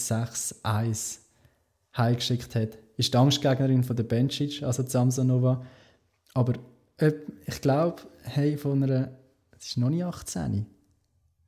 6-1 0.64 1.18
heimgeschickt 1.98 2.56
hat. 2.56 2.78
Ist 2.96 3.14
die 3.14 3.18
Angstgegnerin 3.18 3.84
von 3.84 3.96
der 3.96 4.04
Bencic, 4.04 4.64
also 4.64 4.84
die 4.84 4.90
Samsonova. 4.92 5.64
Aber 6.34 6.54
ob- 7.02 7.14
ich 7.46 7.62
glaube, 7.62 8.04
hey, 8.24 8.58
von 8.58 8.82
einer. 8.84 9.10
Es 9.60 9.68
ist 9.68 9.78
noch 9.78 9.90
nicht 9.90 10.04
18. 10.04 10.66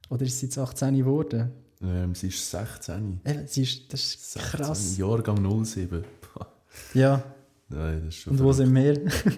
Oder 0.10 0.26
ist 0.26 0.40
sie 0.40 0.48
jetzt 0.48 0.58
18 0.58 0.98
geworden? 0.98 1.52
Ähm, 1.82 2.14
sie 2.16 2.28
ist 2.28 2.50
16. 2.50 3.22
Eben, 3.26 3.48
sie 3.48 3.62
ist, 3.64 3.94
das 3.94 4.02
ist 4.02 4.34
16. 4.34 4.42
krass. 4.66 4.98
Jahrgang 4.98 5.64
07. 5.66 6.04
Boah. 6.34 6.48
Ja, 6.94 7.24
Nein, 7.70 8.02
das 8.06 8.16
ist 8.16 8.22
schon 8.22 8.34
Und 8.34 8.40
wo 8.44 8.52
verrückt. 8.52 8.58
sind 8.58 8.76
wir? 8.76 9.38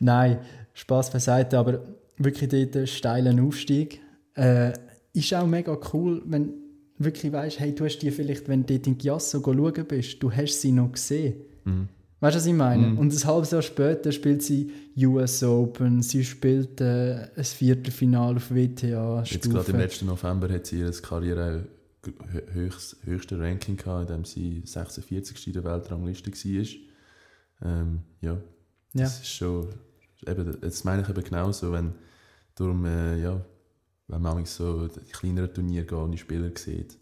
Nein, 0.00 0.38
Spaß 0.74 1.10
beiseite, 1.10 1.58
aber 1.58 1.80
wirklich 2.18 2.52
einen 2.52 2.86
steilen 2.86 3.40
Aufstieg. 3.40 4.00
Äh, 4.34 4.72
ist 5.12 5.32
auch 5.34 5.46
mega 5.46 5.78
cool, 5.92 6.22
wenn 6.26 6.46
du 6.46 6.52
wirklich 6.98 7.32
weißt, 7.32 7.60
hey, 7.60 7.74
du 7.74 7.84
hast 7.84 7.98
die 7.98 8.10
vielleicht, 8.10 8.48
wenn 8.48 8.64
du 8.64 8.74
dort 8.74 8.86
in 8.86 8.98
Chiasso 8.98 9.40
schauen 9.42 9.84
bist, 9.86 10.22
du 10.22 10.30
hast 10.32 10.60
sie 10.60 10.72
noch 10.72 10.92
gesehen. 10.92 11.34
Mhm. 11.64 11.88
Weißt 12.20 12.34
du, 12.34 12.38
was 12.38 12.46
ich 12.46 12.52
meine? 12.54 12.86
Mhm. 12.88 12.98
Und 12.98 13.12
ein 13.12 13.24
halbes 13.24 13.50
Jahr 13.50 13.60
später 13.62 14.10
spielt 14.12 14.42
sie 14.42 14.70
US 14.96 15.42
Open, 15.42 16.00
sie 16.02 16.24
spielt 16.24 16.80
äh, 16.80 17.28
ein 17.36 17.44
Viertelfinale 17.44 18.36
auf 18.36 18.50
Jetzt 18.50 19.50
gerade 19.50 19.72
im 19.72 19.78
letzten 19.78 20.06
November 20.06 20.48
hat 20.48 20.66
sie 20.66 20.80
ihre 20.80 20.92
Karriere 20.92 21.66
hö- 22.04 22.52
höchst, 22.54 22.96
höchste 23.04 23.38
Ranking 23.38 23.76
gehabt, 23.76 24.08
indem 24.10 24.24
sie 24.24 24.62
46. 24.64 25.46
in 25.48 25.52
der 25.52 25.64
Weltrangliste 25.64 26.30
war. 26.32 26.66
Ähm, 27.62 28.00
ja, 28.22 28.32
Ja. 28.32 28.38
das 28.94 29.20
ist 29.20 29.28
schon, 29.28 29.68
eben, 30.28 30.60
das 30.60 30.84
meine 30.84 31.02
ich 31.02 31.08
eben 31.08 31.22
genauso, 31.24 31.72
wenn 31.72 31.92
darum, 32.54 32.84
äh, 32.84 33.20
ja, 33.20 33.44
wenn 34.08 34.22
man 34.22 34.44
so 34.44 34.88
die 34.88 35.12
kleineren 35.12 35.52
Turniere 35.52 35.84
geht 35.84 35.98
und 35.98 36.12
die 36.12 36.18
Spieler 36.18 36.50
sieht 36.56 36.96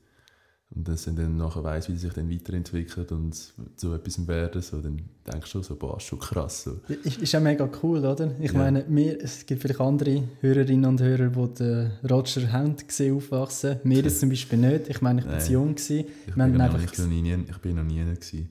und 0.75 0.89
das 0.89 1.05
dann 1.05 1.37
nachher 1.37 1.63
weiss, 1.63 1.89
wie 1.89 1.93
sie 1.93 1.99
sich 1.99 2.15
dann 2.15 2.31
weiterentwickelt 2.31 3.13
und 3.13 3.35
zu 3.77 3.93
etwas 3.93 4.27
werden, 4.27 4.63
so, 4.63 4.81
dann 4.81 4.97
denkst 5.31 5.43
du 5.43 5.47
schon 5.47 5.63
so, 5.63 5.77
boah, 5.77 5.99
ist 5.99 6.05
schon 6.05 6.19
krass. 6.19 6.65
So. 6.65 6.81
Ist, 7.05 7.19
ist 7.19 7.33
ja 7.33 7.39
mega 7.41 7.69
cool, 7.83 8.05
oder? 8.05 8.33
Ich 8.41 8.53
Ja. 8.53 8.59
meine, 8.59 8.85
wir, 8.89 9.23
es 9.23 9.47
gibt 9.47 9.63
vielleicht 9.63 9.81
andere 9.81 10.25
Hörerinnen 10.41 10.87
und 10.87 11.01
Hörer, 11.01 11.29
die 11.29 11.55
den 11.55 11.93
Roger 12.11 12.51
haben 12.51 12.77
gesehen 12.77 13.17
aufwachsen. 13.17 13.79
Mir 13.85 14.03
jetzt 14.03 14.19
zum 14.21 14.31
Beispiel 14.31 14.59
nicht. 14.59 14.89
Ich 14.89 15.01
meine, 15.01 15.21
ich 15.21 15.27
war 15.27 15.33
Nein. 15.35 15.43
zu 15.43 15.53
jung. 15.53 15.75
Gewesen. 15.75 16.05
Ich, 16.27 16.35
bin 16.35 16.53
noch, 16.53 16.65
einfach 16.65 16.83
ich, 16.83 16.91
bin 16.93 17.05
noch 17.05 17.11
nie, 17.11 17.45
ich 17.51 17.59
bin 17.59 17.77
noch 17.77 17.85
nie 17.85 18.03
gewesen. 18.03 18.49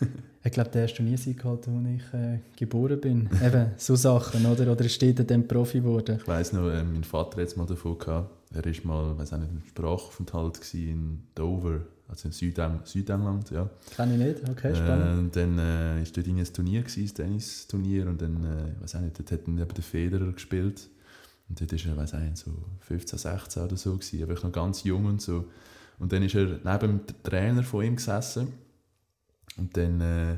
Ich 0.46 0.52
glaube, 0.52 0.70
der 0.70 0.82
erste 0.82 0.98
Turniersieg 0.98 1.42
gehabt, 1.42 1.66
als 1.66 1.76
ich 1.96 2.14
äh, 2.14 2.38
geboren 2.56 3.00
bin. 3.00 3.28
Eben, 3.44 3.72
so 3.78 3.96
Sachen, 3.96 4.46
oder? 4.46 4.70
Oder 4.70 4.84
ist 4.84 5.02
dort 5.02 5.28
dann 5.28 5.48
Profi 5.48 5.80
geworden? 5.80 6.18
Ich 6.20 6.28
weiss 6.28 6.52
noch, 6.52 6.70
äh, 6.70 6.84
mein 6.84 7.02
Vater 7.02 7.40
hat 7.40 7.48
es 7.48 7.56
mal 7.56 7.66
davon 7.66 7.98
gehabt. 7.98 8.30
Er 8.54 8.64
war 8.64 8.72
mal, 8.84 9.18
weiß 9.18 9.32
auch 9.32 9.38
nicht, 9.38 9.50
im 9.50 9.60
Sprachaufenthalt 9.68 10.74
in 10.74 11.24
Dover, 11.34 11.80
also 12.06 12.28
in 12.28 12.32
Südeng 12.32 12.78
Südengland, 12.84 13.50
ja. 13.50 13.68
Kann 13.96 14.12
ich 14.12 14.18
nicht. 14.18 14.48
Okay, 14.48 14.72
spannend. 14.72 15.36
Äh, 15.36 15.40
dann 15.40 15.58
äh, 15.58 16.02
ist 16.02 16.16
dort 16.16 16.28
ein 16.28 16.44
Turnier 16.44 16.82
gewesen, 16.82 17.02
ein 17.02 17.14
Tennisturnier 17.14 18.06
und 18.06 18.22
dann, 18.22 18.44
äh, 18.44 18.82
weiß 18.82 18.94
auch 18.94 19.00
nicht, 19.00 19.18
dort 19.18 19.32
hat 19.32 19.48
dann 19.48 19.58
eben 19.58 19.74
der 19.74 19.82
Federer 19.82 20.30
gespielt. 20.30 20.88
Und 21.48 21.60
dort 21.60 21.72
ist 21.72 21.86
er, 21.86 21.96
weiß 21.96 22.12
nicht, 22.12 22.36
so 22.36 22.52
15, 22.82 23.18
16 23.18 23.64
oder 23.64 23.76
so 23.76 23.94
gewesen, 23.94 24.22
aber 24.22 24.34
ich 24.34 24.42
noch 24.44 24.52
ganz 24.52 24.84
jung 24.84 25.06
und 25.06 25.20
so. 25.20 25.46
Und 25.98 26.12
dann 26.12 26.22
ist 26.22 26.36
er 26.36 26.60
neben 26.62 26.78
dem 26.98 27.00
Trainer 27.24 27.64
von 27.64 27.84
ihm 27.84 27.96
gesessen 27.96 28.52
und 29.56 29.76
dann 29.76 30.00
äh, 30.00 30.32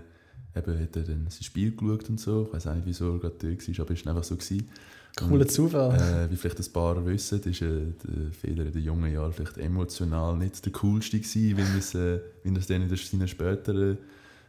eben 0.57 0.81
hat 0.81 0.97
er 0.97 1.03
dann 1.03 1.27
sein 1.29 1.43
Spiel 1.43 1.75
geschaut 1.75 2.09
und 2.09 2.21
so. 2.21 2.47
Ich 2.47 2.53
weiß 2.55 2.67
auch 2.69 2.75
nicht, 2.75 2.87
wieso 2.87 3.15
er 3.15 3.19
gerade 3.19 3.35
dort 3.39 3.69
war, 3.69 3.85
aber 3.85 3.95
es 3.95 4.07
war 4.07 4.11
einfach 4.13 4.25
so. 4.25 4.37
Gewesen. 4.37 4.69
Cooler 5.17 5.49
Zufall. 5.49 5.97
äh, 5.97 6.31
wie 6.31 6.37
vielleicht 6.37 6.61
ein 6.61 6.73
paar 6.73 7.05
wissen, 7.05 7.43
ist 7.43 7.63
äh, 7.63 7.93
der 8.05 8.33
Federer 8.33 8.67
in 8.67 8.73
den 8.73 8.85
jungen 8.85 9.13
Jahren 9.13 9.33
vielleicht 9.33 9.59
emotional 9.59 10.37
nicht 10.37 10.65
der 10.65 10.73
coolste 10.73 11.19
gewesen, 11.19 11.57
wie 11.57 11.79
es, 11.79 11.95
äh, 11.95 12.21
wie 12.45 12.57
es 12.57 12.67
dann 12.67 12.83
in 12.83 12.97
seiner 12.97 13.27
späteren 13.27 13.99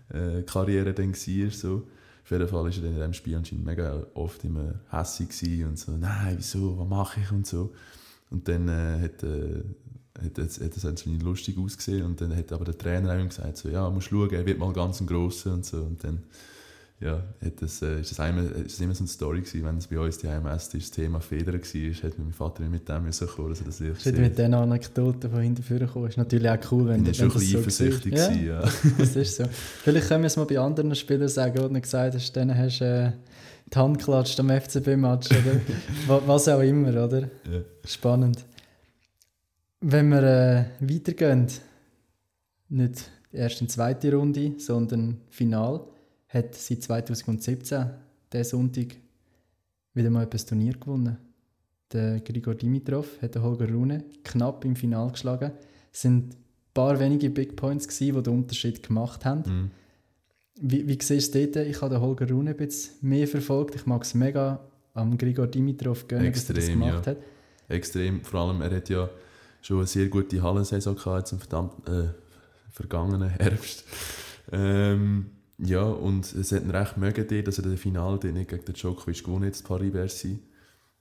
äh, 0.09 0.43
Karriere 0.43 0.93
dann 0.93 1.13
war. 1.13 1.51
So. 1.51 1.87
Auf 2.23 2.31
jeden 2.31 2.47
Fall 2.47 2.59
war 2.59 2.67
er 2.67 2.81
dann 2.81 2.85
in 2.85 2.95
diesem 2.95 3.13
Spiel 3.13 3.35
anscheinend 3.35 3.65
mega 3.65 4.05
oft 4.13 4.43
immer 4.43 4.75
hässig 4.91 5.29
gewesen 5.29 5.69
und 5.69 5.79
so, 5.79 5.91
nein, 5.93 6.35
wieso, 6.37 6.77
was 6.77 6.87
mache 6.87 7.21
ich 7.21 7.31
und 7.31 7.47
so. 7.47 7.73
Und 8.29 8.47
dann 8.47 8.67
äh, 8.67 9.01
hat, 9.01 9.23
äh, 9.23 9.63
hat, 10.23 10.37
es- 10.37 10.59
hat 10.59 10.75
es 10.75 10.85
anscheinend 10.85 11.23
lustig 11.23 11.57
ausgesehen 11.57 12.05
und 12.05 12.19
dann 12.21 12.35
hat 12.35 12.51
aber 12.51 12.65
der 12.65 12.77
Trainer 12.77 13.13
auch 13.19 13.27
gesagt, 13.27 13.57
so, 13.57 13.69
ja, 13.69 13.89
musst 13.89 14.07
schauen, 14.09 14.31
er 14.31 14.45
wird 14.45 14.59
mal 14.59 14.71
ganz 14.73 14.99
ein 15.01 15.07
Grosser 15.07 15.53
und 15.53 15.65
so. 15.65 15.77
Und 15.77 16.03
dann 16.03 16.19
ja, 17.01 17.23
hat 17.45 17.61
das, 17.61 17.81
äh, 17.81 18.01
ist, 18.01 18.11
das 18.11 18.19
einmal, 18.19 18.45
ist 18.45 18.73
das 18.75 18.79
immer 18.81 18.93
so 18.93 19.03
eine 19.03 19.07
Story 19.07 19.39
gewesen, 19.39 19.63
wenn 19.63 19.77
es 19.77 19.87
bei 19.87 19.97
uns 19.97 20.17
die 20.17 20.27
HMS 20.27 20.67
das 20.67 20.91
Thema 20.91 21.21
Federn 21.21 21.55
war, 21.61 22.03
hat 22.09 22.19
mein 22.19 22.33
Vater 22.33 22.63
mit 22.67 22.89
dem 22.89 23.03
müssen 23.05 23.25
kommen, 23.25 23.49
dass 23.51 23.59
er 23.61 23.65
das 23.67 23.79
ich 23.79 23.87
Ist 24.05 24.17
mit 24.17 24.37
diesen 24.37 24.53
Anekdoten 24.53 25.31
von 25.31 25.39
hinten 25.39 25.63
vorne 25.63 25.85
gekommen. 25.85 26.09
Ist 26.09 26.17
natürlich 26.17 26.49
auch 26.49 26.57
cool, 26.73 26.89
wenn, 26.89 27.05
wenn 27.05 27.13
schon 27.13 27.27
ein 27.27 27.33
das 27.33 27.39
bisschen 27.39 27.53
so 27.53 27.83
eifersüchtig 27.85 28.13
Ja, 28.17 28.31
ja. 28.31 28.59
das 28.97 29.15
ist 29.15 29.37
so. 29.37 29.45
Vielleicht 29.83 30.09
können 30.09 30.23
wir 30.23 30.27
es 30.27 30.35
mal 30.35 30.43
bei 30.45 30.59
anderen 30.59 30.93
Spielern 30.93 31.29
sagen, 31.29 31.57
wo 31.63 31.69
du 31.69 31.79
gesagt 31.79 32.15
hast, 32.15 32.33
dann 32.35 32.57
hast 32.57 32.79
du 32.81 32.85
äh, 32.85 33.11
die 33.73 33.77
Hand 33.77 33.99
geklatscht 33.99 34.37
am 34.41 34.49
FCB-Match 34.49 35.29
oder 35.31 35.61
wa- 36.07 36.21
was 36.25 36.49
auch 36.49 36.59
immer, 36.59 36.89
oder? 37.05 37.21
ja. 37.21 37.61
Spannend. 37.85 38.43
Wenn 39.81 40.09
wir 40.09 40.23
äh, 40.23 40.65
weitergehen, 40.81 41.47
nicht 42.67 43.09
erst 43.31 43.61
in 43.61 43.69
zweite 43.69 44.13
Runde, 44.13 44.53
sondern 44.57 45.21
Final, 45.29 45.85
hat 46.27 46.53
seit 46.55 46.83
2017 46.83 47.85
der 48.31 48.43
Sonntag 48.43 48.97
wieder 49.93 50.09
mal 50.09 50.27
ein 50.29 50.37
Turnier 50.37 50.73
gewonnen. 50.73 51.17
Der 51.91 52.19
Grigor 52.19 52.55
Dimitrov 52.55 53.21
hat 53.21 53.35
den 53.35 53.41
Holger 53.41 53.71
Rune 53.71 54.03
knapp 54.23 54.63
im 54.65 54.75
Final 54.75 55.11
geschlagen. 55.11 55.51
Es 55.91 56.01
sind 56.01 56.33
ein 56.33 56.37
paar 56.73 56.99
wenige 56.99 57.29
Big 57.29 57.55
Points, 57.55 57.87
gewesen, 57.87 58.15
die 58.15 58.23
den 58.23 58.33
Unterschied 58.33 58.83
gemacht 58.83 59.25
haben. 59.25 59.43
Mhm. 59.45 59.71
Wie, 60.61 60.87
wie 60.87 60.97
siehst 61.01 61.33
du 61.33 61.47
das? 61.47 61.65
Ich 61.65 61.81
habe 61.81 61.95
den 61.95 62.01
Holger 62.01 62.29
Rune 62.29 62.51
ein 62.51 62.57
bisschen 62.57 62.95
mehr 63.01 63.27
verfolgt. 63.27 63.75
Ich 63.75 63.85
mag 63.85 64.03
es 64.03 64.13
mega 64.13 64.59
am 64.93 65.17
Grigor 65.17 65.47
Dimitrov 65.47 66.07
gönnen, 66.07 66.31
dass 66.31 66.49
er 66.49 66.55
das 66.55 66.65
Extrem, 66.65 66.79
gemacht 66.81 67.05
ja. 67.05 67.11
hat. 67.13 67.17
Extrem. 67.69 68.23
Vor 68.23 68.41
allem, 68.41 68.61
er 68.61 68.75
hat 68.75 68.89
ja 68.89 69.09
schon 69.61 69.77
eine 69.77 69.87
sehr 69.87 70.07
gute 70.07 70.41
Hallensaison 70.41 70.95
gehabt, 70.95 71.31
jetzt 71.31 71.43
im 71.51 71.69
äh, 71.93 72.09
vergangenen 72.71 73.29
Herbst. 73.29 73.83
Ähm, 74.51 75.31
ja, 75.57 75.83
und 75.83 76.33
es 76.33 76.51
hat 76.51 76.63
ihn 76.63 76.71
recht 76.71 76.97
mögen, 76.97 77.43
dass 77.43 77.57
er 77.57 77.69
das 77.69 77.79
Finale 77.79 78.31
nicht 78.31 78.49
gegen 78.49 78.65
den 78.65 78.73
Djokovic 78.73 79.23
gewonnen 79.23 79.45
hat, 79.45 79.63
Paris-Bercy. 79.63 80.39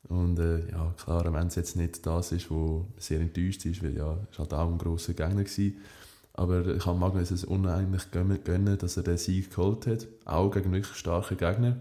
Und 0.08 0.38
äh, 0.38 0.70
ja, 0.70 0.94
klar, 0.96 1.32
wenn 1.32 1.46
es 1.46 1.54
jetzt 1.54 1.76
nicht 1.76 2.04
das 2.06 2.32
ist, 2.32 2.50
wo 2.50 2.86
sehr 2.98 3.20
enttäuscht 3.20 3.64
ist, 3.66 3.82
weil 3.82 3.96
ja, 3.96 4.18
es 4.30 4.38
halt 4.38 4.54
auch 4.54 4.70
ein 4.70 4.78
grosser 4.78 5.12
Gegner 5.12 5.44
gewesen. 5.44 5.76
Aber 6.32 6.66
ich 6.66 6.82
kann 6.82 6.98
Magnus 6.98 7.30
es 7.30 7.44
uneinlich 7.44 8.10
gönnen, 8.10 8.78
dass 8.78 8.96
er 8.96 9.02
den 9.02 9.18
Sieg 9.18 9.50
geholt 9.50 9.86
hat, 9.86 10.06
auch 10.24 10.50
gegen 10.50 10.72
wirklich 10.72 10.96
starke 10.96 11.36
Gegner. 11.36 11.76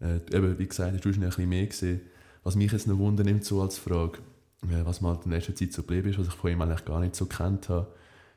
Äh, 0.00 0.16
eben, 0.34 0.58
wie 0.58 0.66
gesagt, 0.66 0.94
hast 0.94 1.04
du 1.04 1.12
schon 1.12 1.22
ein 1.22 1.28
bisschen 1.28 1.48
mehr 1.48 1.66
gesehen. 1.66 2.00
Was 2.42 2.56
mich 2.56 2.72
jetzt 2.72 2.86
noch 2.86 2.98
wundern 2.98 3.26
nimmt, 3.26 3.44
so 3.44 3.60
als 3.60 3.78
Frage, 3.78 4.18
was 4.62 5.00
mal 5.00 5.18
in 5.24 5.30
letzter 5.30 5.54
Zeit 5.54 5.72
so 5.72 5.82
geblieben 5.82 6.10
ist, 6.10 6.18
was 6.18 6.28
ich 6.28 6.34
von 6.34 6.50
ihm 6.50 6.60
eigentlich 6.62 6.84
gar 6.84 7.00
nicht 7.00 7.14
so 7.14 7.26
kennt 7.26 7.68
habe, 7.68 7.88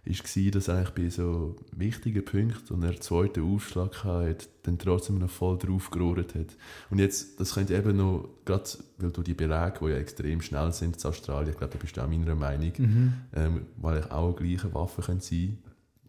war, 0.03 0.51
dass 0.51 0.67
er 0.67 0.75
eigentlich 0.77 0.89
bei 0.91 1.09
so 1.09 1.55
wichtigen 1.73 2.25
Punkten 2.25 2.73
und 2.73 2.83
er 2.83 2.89
einen 2.89 3.01
zweiten 3.01 3.43
Aufschlag 3.43 4.03
hatte, 4.03 4.47
dann 4.63 4.79
trotzdem 4.79 5.19
noch 5.19 5.29
voll 5.29 5.57
drauf 5.57 5.91
gerührt 5.91 6.33
hat. 6.33 6.57
Und 6.89 6.99
jetzt, 6.99 7.39
das 7.39 7.53
könnte 7.53 7.75
eben 7.75 7.97
noch, 7.97 8.29
gerade 8.45 8.63
weil 8.97 9.11
du 9.11 9.21
die 9.21 9.33
Belege, 9.35 9.73
die 9.81 9.85
ja 9.85 9.97
extrem 9.97 10.41
schnell 10.41 10.71
sind 10.71 10.97
in 10.97 11.09
Australien, 11.09 11.51
ich 11.51 11.57
glaube, 11.57 11.73
da 11.73 11.79
bist 11.79 11.97
du 11.97 12.01
auch 12.01 12.07
meiner 12.07 12.35
Meinung, 12.35 12.73
Mhm. 12.77 13.13
ähm, 13.35 13.61
weil 13.77 13.99
ich 13.99 14.11
auch 14.11 14.35
gleiche 14.35 14.73
Waffen 14.73 15.03
können 15.03 15.21
sein 15.21 15.57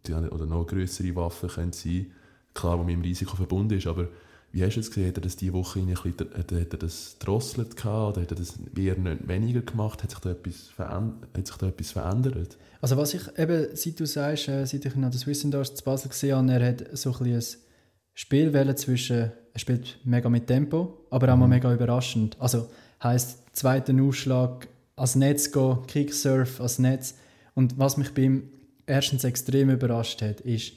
die 0.06 0.14
oder 0.14 0.46
noch 0.46 0.66
größere 0.66 1.14
Waffen 1.14 1.48
können 1.48 1.72
sein 1.72 2.06
klar, 2.54 2.78
wo 2.78 2.82
mit 2.82 2.96
dem 2.96 3.02
Risiko 3.02 3.36
verbunden 3.36 3.78
ist, 3.78 3.86
aber 3.86 4.08
wie 4.52 4.62
hast 4.64 4.74
du 4.76 4.80
es 4.80 4.90
gesehen, 4.90 5.08
hat 5.08 5.16
er 5.16 5.22
das 5.22 5.36
diese 5.36 5.54
Woche 5.54 5.80
ein 5.80 5.86
bisschen, 5.86 6.14
hat 6.36 6.52
er 6.52 6.60
hat 6.60 6.72
er 6.72 6.78
das 6.78 7.16
drosselt 7.18 7.76
gehabt, 7.76 8.16
oder 8.16 8.22
hat 8.22 8.30
er 8.30 8.36
das 8.36 8.58
eher 8.76 8.96
nicht 8.96 9.26
weniger 9.26 9.62
gemacht, 9.62 10.02
hat 10.02 10.10
sich 10.10 10.18
da 10.18 10.30
etwas, 10.30 10.70
hat 10.76 11.46
sich 11.46 11.56
da 11.56 11.68
etwas 11.68 11.90
verändert? 11.90 12.58
Also 12.82 12.96
was 12.96 13.14
ich 13.14 13.22
eben, 13.38 13.68
seit 13.74 13.98
du 13.98 14.06
sagst, 14.06 14.48
äh, 14.48 14.66
seit 14.66 14.84
ich 14.84 14.94
noch 14.94 15.10
das 15.10 15.26
Wissendorf 15.26 15.72
zu 15.72 15.82
Basel 15.82 16.10
gesehen 16.10 16.36
habe, 16.36 16.52
er 16.52 16.68
hat 16.68 16.84
so 16.98 17.12
ein, 17.12 17.18
bisschen 17.24 17.60
ein 17.60 17.62
Spiel 18.12 18.52
wählen 18.52 18.76
zwischen, 18.76 19.32
er 19.54 19.58
spielt 19.58 19.98
mega 20.04 20.28
mit 20.28 20.46
Tempo, 20.46 21.06
aber 21.10 21.32
auch 21.32 21.36
mal 21.36 21.48
mega 21.48 21.72
überraschend. 21.72 22.36
Also 22.38 22.68
heisst, 23.02 23.38
zweiten 23.54 24.00
Aufschlag 24.00 24.68
als 24.96 25.16
Netz 25.16 25.50
gehen, 25.50 25.78
Kicksurf 25.86 26.60
als 26.60 26.78
Netz. 26.78 27.14
Und 27.54 27.78
was 27.78 27.96
mich 27.96 28.12
bei 28.12 28.22
ihm 28.22 28.50
erstens 28.86 29.24
extrem 29.24 29.70
überrascht 29.70 30.20
hat, 30.20 30.40
ist, 30.40 30.72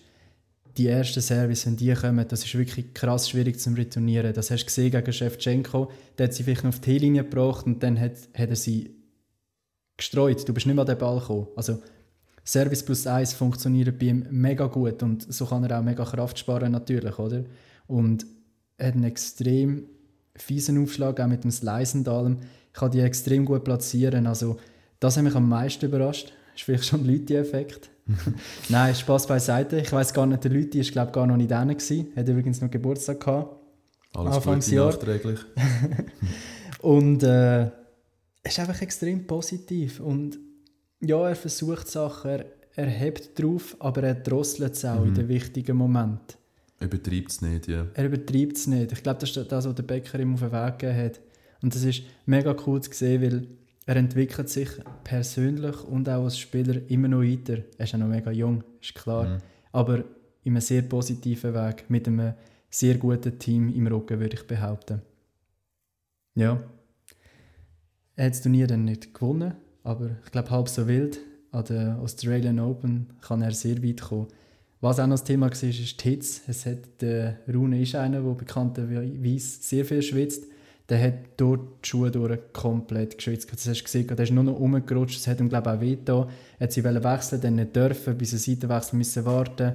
die 0.77 0.87
ersten 0.87 1.21
Service, 1.21 1.65
wenn 1.65 1.77
die 1.77 1.93
kommen, 1.93 2.27
das 2.27 2.43
ist 2.43 2.57
wirklich 2.57 2.93
krass 2.93 3.29
schwierig 3.29 3.59
zum 3.59 3.75
Retournieren. 3.75 4.33
Das 4.33 4.51
hast 4.51 4.63
du 4.63 4.65
gesehen 4.65 4.91
gegen 4.91 5.13
Shevchenko, 5.13 5.91
der 6.17 6.27
hat 6.27 6.33
sie 6.33 6.43
vielleicht 6.43 6.63
noch 6.63 6.69
auf 6.69 6.79
die 6.79 6.91
T-Linie 6.91 7.23
gebracht 7.23 7.65
und 7.65 7.81
dann 7.81 7.99
hat, 7.99 8.13
hat 8.33 8.49
er 8.49 8.55
sie 8.55 8.95
gestreut. 9.97 10.47
Du 10.47 10.53
bist 10.53 10.65
nicht 10.65 10.75
mehr 10.75 10.81
an 10.81 10.87
den 10.87 10.97
Ball 10.97 11.19
gekommen. 11.19 11.47
Also 11.55 11.81
Service 12.45 12.83
plus 12.83 13.07
1 13.07 13.33
funktioniert 13.33 13.97
bei 13.97 14.07
ihm 14.07 14.27
mega 14.29 14.67
gut 14.67 15.01
und 15.01 15.33
so 15.33 15.45
kann 15.45 15.63
er 15.63 15.79
auch 15.79 15.83
mega 15.83 16.03
Kraft 16.03 16.37
sparen 16.37 16.71
natürlich, 16.71 17.17
oder? 17.17 17.45
Und 17.87 18.25
er 18.77 18.87
hat 18.87 18.95
einen 18.95 19.05
extrem 19.05 19.85
fiesen 20.35 20.81
Aufschlag, 20.81 21.19
auch 21.19 21.27
mit 21.27 21.43
dem 21.43 21.51
Slice 21.51 21.97
und 21.97 22.07
allem. 22.07 22.37
Ich 22.67 22.79
kann 22.79 22.91
die 22.91 22.99
extrem 22.99 23.45
gut 23.45 23.63
platzieren, 23.63 24.27
also 24.27 24.57
das 24.99 25.17
hat 25.17 25.23
mich 25.23 25.35
am 25.35 25.47
meisten 25.47 25.85
überrascht. 25.85 26.33
Ist 26.55 26.63
vielleicht 26.63 26.85
schon 26.85 27.01
ein 27.01 27.07
Leute-Effekt. 27.07 27.89
Nein, 28.69 28.93
Spaß 28.93 29.27
beiseite. 29.27 29.79
Ich 29.79 29.91
weiß 29.91 30.13
gar 30.13 30.25
nicht, 30.25 30.43
der 30.43 30.51
Leute 30.51 30.77
ist 30.79 30.91
glaube 30.91 31.11
gar 31.11 31.25
noch 31.25 31.37
nicht 31.37 31.51
da 31.51 31.63
gewesen. 31.63 32.07
Hat 32.15 32.27
übrigens 32.27 32.61
noch 32.61 32.69
Geburtstag 32.69 33.19
gehabt. 33.19 33.55
Alles 34.13 34.35
Anfangs 34.35 34.65
Gute 34.65 34.75
Jahr. 34.75 34.85
nachträglich. 34.87 35.39
Und 36.81 37.23
äh, 37.23 37.63
er 37.63 37.71
ist 38.43 38.59
einfach 38.59 38.81
extrem 38.81 39.25
positiv. 39.25 39.99
Und 39.99 40.37
ja, 41.01 41.27
er 41.27 41.35
versucht 41.35 41.87
Sachen, 41.87 42.31
er, 42.31 42.45
er 42.75 42.85
hebt 42.85 43.39
drauf, 43.39 43.75
aber 43.79 44.03
er 44.03 44.15
drosselt 44.15 44.73
es 44.73 44.85
auch 44.85 45.03
in 45.03 45.13
den 45.13 45.27
wichtigen 45.27 45.75
Momenten. 45.77 46.37
Übertreibt 46.79 47.31
es 47.31 47.41
nicht, 47.41 47.67
ja. 47.67 47.87
Er 47.93 48.05
übertreibt 48.05 48.57
es 48.57 48.67
nicht. 48.67 48.91
Ich 48.91 49.01
glaube, 49.01 49.19
das 49.19 49.35
ist 49.35 49.51
das, 49.51 49.65
was 49.65 49.75
der 49.75 49.83
Bäcker 49.83 50.19
ihm 50.19 50.33
auf 50.33 50.41
den 50.41 50.51
Weg 50.51 50.79
gegeben 50.79 51.05
hat. 51.05 51.21
Und 51.61 51.73
das 51.73 51.83
ist 51.83 52.03
mega 52.25 52.55
cool 52.67 52.81
zu 52.81 52.91
sehen, 52.93 53.21
weil 53.21 53.47
er 53.85 53.95
entwickelt 53.97 54.49
sich 54.49 54.69
persönlich 55.03 55.83
und 55.83 56.09
auch 56.09 56.23
als 56.23 56.39
Spieler 56.39 56.81
immer 56.89 57.07
noch 57.07 57.21
weiter. 57.21 57.59
Er 57.77 57.83
ist 57.85 57.91
ja 57.91 57.99
noch 57.99 58.07
mega 58.07 58.31
jung, 58.31 58.63
ist 58.81 58.95
klar. 58.95 59.27
Mhm. 59.27 59.37
Aber 59.71 60.03
in 60.43 60.53
einem 60.53 60.61
sehr 60.61 60.81
positiven 60.81 61.53
Weg, 61.53 61.85
mit 61.89 62.07
einem 62.07 62.33
sehr 62.69 62.95
guten 62.95 63.37
Team 63.37 63.69
im 63.69 63.87
Rücken, 63.87 64.19
würde 64.19 64.35
ich 64.35 64.47
behaupten. 64.47 65.01
Ja. 66.33 66.63
Er 68.15 68.25
hat 68.25 68.33
das 68.33 68.41
Turnier 68.41 68.67
dann 68.67 68.85
nicht 68.85 69.13
gewonnen, 69.13 69.53
aber 69.83 70.17
ich 70.23 70.31
glaube, 70.31 70.49
halb 70.49 70.69
so 70.69 70.87
wild. 70.87 71.19
An 71.51 71.65
der 71.65 71.99
Australian 71.99 72.59
Open 72.59 73.07
kann 73.21 73.41
er 73.41 73.51
sehr 73.51 73.81
weit 73.83 74.01
kommen. 74.01 74.27
Was 74.81 74.99
auch 74.99 75.07
noch 75.07 75.13
das 75.13 75.23
Thema 75.23 75.45
war, 75.45 75.51
ist 75.51 76.03
die 76.03 76.09
Hitze. 76.09 76.41
Es 76.47 76.65
hat, 76.65 77.01
der 77.01 77.39
Rune 77.51 77.81
ist 77.81 77.95
einer, 77.95 78.21
der 78.21 78.33
bekannterweise 78.33 79.39
sehr 79.39 79.85
viel 79.85 80.01
schwitzt. 80.01 80.45
Der 80.89 81.01
hat 81.01 81.13
dort 81.37 81.83
die 81.83 81.89
Schuhe 81.89 82.11
durch 82.11 82.39
komplett 82.53 83.17
geschwitzt. 83.17 83.51
Das 83.51 83.67
hast 83.67 83.79
du 83.79 83.83
gesehen, 83.83 84.07
der 84.07 84.19
ist 84.19 84.31
nur 84.31 84.43
noch 84.43 84.59
rumgerutscht. 84.59 85.17
Das 85.17 85.27
hat 85.27 85.39
ihm, 85.39 85.49
glaube 85.49 85.69
ich, 85.69 85.75
auch 85.75 85.81
wehgetan. 85.81 86.27
Er 86.59 86.63
hat 86.65 86.71
sie 86.71 86.83
wechseln, 86.83 87.41
dann 87.41 87.55
nicht 87.55 87.75
dürfen, 87.75 88.17
bis 88.17 88.33
er 88.33 88.39
Seitenwechsel 88.39 88.97
müssen 88.97 89.25
warten. 89.25 89.73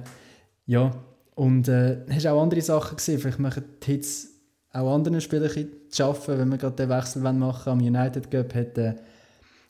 Ja, 0.65 0.91
und 1.35 1.67
äh, 1.67 1.97
hast 2.09 2.27
auch 2.27 2.41
andere 2.41 2.61
Sachen 2.61 2.95
gesehen. 2.95 3.19
Vielleicht 3.19 3.39
machen 3.39 3.63
die 3.83 3.91
Hits 3.91 4.29
auch 4.73 4.93
anderen 4.93 5.19
Spielern 5.19 5.67
zu 5.89 6.03
arbeiten, 6.03 6.39
wenn 6.39 6.49
wir 6.49 6.57
gerade 6.57 6.75
den 6.75 6.89
Wechsel 6.89 7.21
machen 7.21 7.41
wollen. 7.41 7.55
Am 7.65 7.79
United 7.79 8.31
Cup 8.31 8.53
hat 8.55 8.77
äh, 8.77 8.95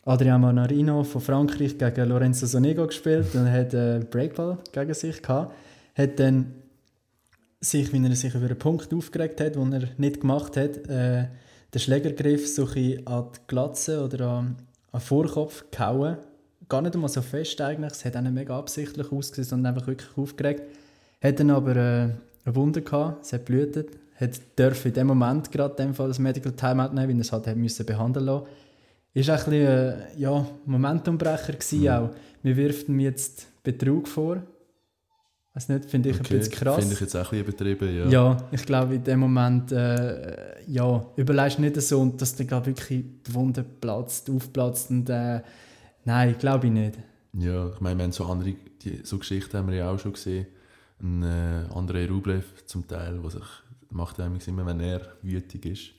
Adrian 0.06 0.42
Manarino 0.42 1.04
von 1.04 1.22
Frankreich 1.22 1.78
gegen 1.78 2.10
Lorenzo 2.10 2.46
Sonego 2.46 2.88
gespielt 2.88 3.34
und 3.36 3.52
hat 3.52 3.74
äh, 3.74 4.00
Breakball 4.00 4.58
gegen 4.72 4.94
sich 4.94 5.22
gehabt. 5.22 5.54
Hat 5.96 6.20
dann 6.20 6.54
sich, 7.62 7.94
wie 7.94 8.04
er 8.04 8.16
sich 8.16 8.34
über 8.34 8.48
einen 8.48 8.58
Punkt 8.58 8.94
aufgeregt 8.94 9.40
hat, 9.40 9.56
den 9.56 9.72
er 9.72 9.88
nicht 9.98 10.22
gemacht 10.22 10.58
hat, 10.58 10.78
äh, 10.90 11.28
den 11.74 11.80
Schlägergriff 11.80 12.48
so 12.48 12.68
ein 12.76 13.06
an 13.06 13.28
die 13.36 13.40
Glatze 13.48 14.04
oder 14.04 14.28
an, 14.28 14.56
an 14.92 15.00
den 15.00 15.02
Vorkopf 15.02 15.66
gehauen. 15.72 16.18
Gar 16.68 16.82
nicht 16.82 16.96
einmal 16.96 17.10
so 17.10 17.22
fest 17.22 17.62
eigentlich, 17.62 17.94
es 17.94 18.04
hat 18.04 18.18
auch 18.18 18.22
nicht 18.22 18.34
mega 18.34 18.58
absichtlich 18.58 19.12
ausgesehen, 19.12 19.48
sondern 19.48 19.74
einfach 19.74 19.88
wirklich 19.88 20.18
aufgeregt. 20.18 20.64
Hat 21.22 21.40
dann 21.40 21.52
aber 21.52 21.76
äh, 21.76 22.10
eine 22.46 22.56
Wunde 22.56 22.82
gehabt, 22.82 23.26
es 23.26 23.34
hat 23.34 23.46
blutet, 23.46 23.92
hat 24.16 24.40
dürfen 24.58 24.88
in 24.88 24.94
dem 24.94 25.08
Moment 25.08 25.52
gerade 25.52 25.76
dem 25.76 25.94
Fall 25.94 26.08
das 26.08 26.20
Medical 26.20 26.54
Timeout 26.54 26.94
nehmen, 26.94 27.10
weil 27.10 27.16
er 27.16 27.22
es 27.22 27.32
halt 27.32 27.48
hat 27.48 27.58
müssen 27.58 27.86
behandeln 27.86 28.26
lassen. 28.26 28.48
Ist 29.14 29.30
auch 29.30 29.34
ein 29.34 29.52
bisschen, 29.52 29.68
äh, 29.68 29.96
ja, 30.18 30.48
Momentumbrecher 30.66 31.54
gewesen 31.54 31.90
auch. 31.90 32.10
Wir 32.42 32.58
wirft 32.58 32.88
ihm 32.88 33.00
jetzt 33.00 33.48
Betrug 33.64 34.08
vor. 34.08 34.42
Weiß 35.54 35.68
nicht, 35.68 35.86
finde 35.86 36.10
ich 36.10 36.20
Okay, 36.20 36.34
ein 36.34 36.40
bisschen 36.40 36.54
krass. 36.54 36.78
Finde 36.78 36.94
ich 36.94 37.00
jetzt 37.02 37.16
auch 37.16 37.32
ein 37.32 37.44
bisschen 37.44 37.68
übertrieben, 37.68 37.98
ja. 37.98 38.08
Ja, 38.08 38.38
ich 38.52 38.66
glaube, 38.66 38.96
in 38.96 39.04
dem 39.04 39.20
Moment, 39.20 39.72
äh, 39.72 40.62
ja, 40.66 41.06
überlegst 41.18 41.60
nicht 41.60 41.82
so, 41.82 42.00
und 42.00 42.22
dass 42.22 42.36
dann 42.36 42.48
gerade 42.48 42.68
wirklich 42.68 43.04
die 43.28 43.34
Wunde 43.34 43.64
platzt, 43.64 44.30
aufplatzt 44.30 44.92
und 44.92 45.10
äh, 45.10 45.42
nein, 46.06 46.36
glaube 46.40 46.68
ich 46.68 46.74
nicht. 46.74 47.00
Ja, 47.34 47.70
ich 47.70 47.82
meine, 47.82 47.98
wir 47.98 48.04
haben 48.04 48.12
so 48.14 48.26
andere, 48.26 48.56
die, 48.82 49.02
so 49.04 49.18
Geschichten 49.18 49.58
haben 49.58 49.68
wir 49.70 49.76
ja 49.76 49.92
auch 49.92 50.00
schon 50.00 50.14
gesehen. 50.14 50.48
Ein 51.02 51.24
äh, 51.24 51.74
Andrei 51.74 52.08
Rublev 52.08 52.46
zum 52.66 52.88
Teil, 52.88 53.22
was 53.22 53.34
sich 53.34 53.44
macht 53.92 54.20
er 54.20 54.26
eigentlich 54.26 54.48
immer, 54.48 54.66
wenn 54.66 54.80
er 54.80 55.02
wütig 55.22 55.66
ist, 55.66 55.92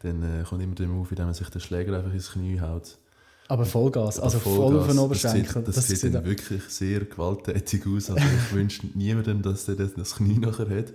dann 0.00 0.22
äh, 0.22 0.44
kommt 0.44 0.62
immer 0.62 0.74
der 0.74 0.86
Move, 0.86 1.08
indem 1.10 1.28
er 1.28 1.34
sich 1.34 1.48
den 1.48 1.60
Schläger 1.60 1.96
einfach 1.96 2.12
ins 2.12 2.32
Knie 2.32 2.60
haut. 2.60 2.98
Aber 3.48 3.64
Vollgas, 3.64 4.18
also 4.18 4.38
Aber 4.38 4.44
voll 4.44 4.76
auf 4.76 4.86
den 4.86 4.96
Vollgas, 4.96 4.98
Oberschenkel. 4.98 5.62
Das 5.62 5.74
sieht, 5.74 5.92
das 5.92 6.00
sieht 6.00 6.14
dann 6.14 6.24
wirklich 6.24 6.62
sehr 6.64 7.00
gewalttätig 7.00 7.86
aus. 7.86 8.10
Also 8.10 8.24
ich 8.24 8.52
wünsche 8.54 8.86
niemandem, 8.94 9.42
dass 9.42 9.66
der 9.66 9.76
das, 9.76 9.94
das 9.94 10.16
Knie 10.16 10.38
nachher 10.38 10.68
hat. 10.68 10.92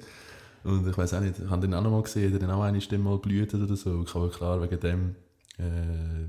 Und 0.63 0.87
ich 0.87 0.97
weiß 0.97 1.13
auch 1.15 1.21
nicht, 1.21 1.39
ich 1.39 1.49
habe 1.49 1.61
den 1.61 1.73
auch 1.73 1.81
noch 1.81 1.91
mal 1.91 2.03
gesehen, 2.03 2.33
hat 2.33 2.41
er 2.41 2.47
dann 2.47 2.51
auch 2.51 2.81
Stimme 2.81 3.05
mal 3.05 3.17
blutet 3.17 3.61
oder 3.61 3.75
so. 3.75 4.05
Aber 4.13 4.29
klar, 4.29 4.61
wegen 4.61 4.79
dem, 4.79 5.15
äh, 5.57 6.27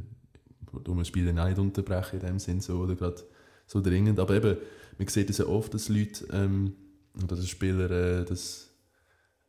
du 0.84 0.94
das 0.94 1.08
Spiel 1.08 1.26
dann 1.26 1.38
auch 1.38 1.48
nicht 1.48 1.58
unterbrechen 1.58 2.20
in 2.20 2.26
dem 2.26 2.38
Sinn 2.38 2.60
so, 2.60 2.78
oder 2.78 2.94
gerade 2.94 3.22
so 3.66 3.80
dringend. 3.80 4.18
Aber 4.20 4.34
eben, 4.34 4.56
man 4.98 5.08
sieht 5.08 5.28
es 5.28 5.38
ja 5.38 5.46
oft, 5.46 5.74
dass 5.74 5.88
Leute 5.88 6.24
ähm, 6.32 6.74
oder 7.22 7.36
dass 7.36 7.48
Spieler 7.48 7.90
äh, 7.90 8.24
das 8.24 8.70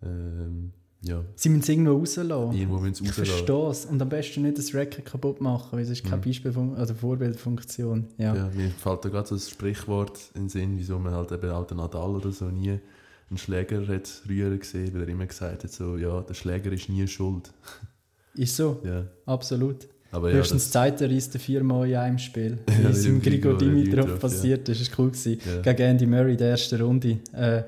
ähm, 0.01 0.73
Ja, 1.05 1.21
Sie 1.35 1.49
müssen 1.49 1.61
es 1.63 1.69
irgendwo 1.69 1.91
rauslassen. 1.97 2.53
irgendwo 2.57 2.79
müssen 2.79 3.03
Ich 3.03 3.09
rauslassen. 3.11 3.31
verstehe 3.33 3.69
es. 3.69 3.85
Und 3.85 4.01
am 4.01 4.07
besten 4.09 4.41
nicht 4.43 4.57
das 4.57 4.73
Racket 4.73 5.05
kaputt 5.05 5.41
machen, 5.41 5.67
weil 5.73 5.81
es 5.81 5.89
ist 5.89 6.03
keine 6.03 6.17
Mhm. 6.17 6.21
Beispielfun 6.21 6.73
oder 6.77 6.95
Vorbildfunktion. 6.95 8.07
Ja. 8.17 8.35
Ja. 8.35 8.49
mir 8.55 8.69
fällt 8.69 9.03
da 9.05 9.09
gerade 9.09 9.27
so 9.27 9.35
ein 9.35 9.39
Sprichwort 9.39 10.17
in 10.33 10.43
den 10.43 10.49
Sinn, 10.49 10.77
wieso 10.77 10.97
man 10.99 11.13
halt 11.13 11.31
eben 11.33 11.49
auch 11.51 11.67
den 11.67 11.77
Nadal 11.77 12.15
oder 12.15 12.31
so 12.31 12.45
nie 12.45 12.79
einen 13.29 13.37
Schläger 13.37 13.85
hat 13.87 14.21
rühren 14.29 14.59
gesehen, 14.59 14.93
weil 14.93 15.01
er 15.01 15.07
immer 15.09 15.25
gesagt 15.25 15.63
hat, 15.63 15.71
so, 15.71 15.97
ja, 15.97 16.21
der 16.21 16.33
Schläger 16.35 16.71
ist 16.71 16.87
nie 16.89 17.07
schuld. 17.07 17.51
Ist 18.35 18.55
so, 18.55 18.79
Ja, 18.83 19.05
absolut. 19.27 19.87
aber 20.11 20.31
ja, 20.31 20.37
Höchstens 20.37 20.63
das, 20.63 20.71
zeigt 20.71 21.01
er 21.01 21.09
reist 21.11 21.37
viermal 21.37 21.87
in 21.87 21.95
einem 21.97 22.17
Spiel. 22.17 22.57
Wie 22.81 22.87
es 22.87 23.05
im 23.05 23.21
Grigor 23.21 23.57
Dimitrov, 23.57 24.19
passiert 24.19 24.67
ist. 24.69 24.81
Das 24.81 24.89
war 24.97 25.05
cool. 25.05 25.11
Gewesen. 25.11 25.39
ja. 25.45 25.61
Gegen 25.73 25.81
Andy 25.89 26.05
Murray 26.07 26.31
in 26.31 26.37
der 26.39 26.49
ersten 26.51 26.81
Runde. 26.81 27.19
Äh, 27.33 27.63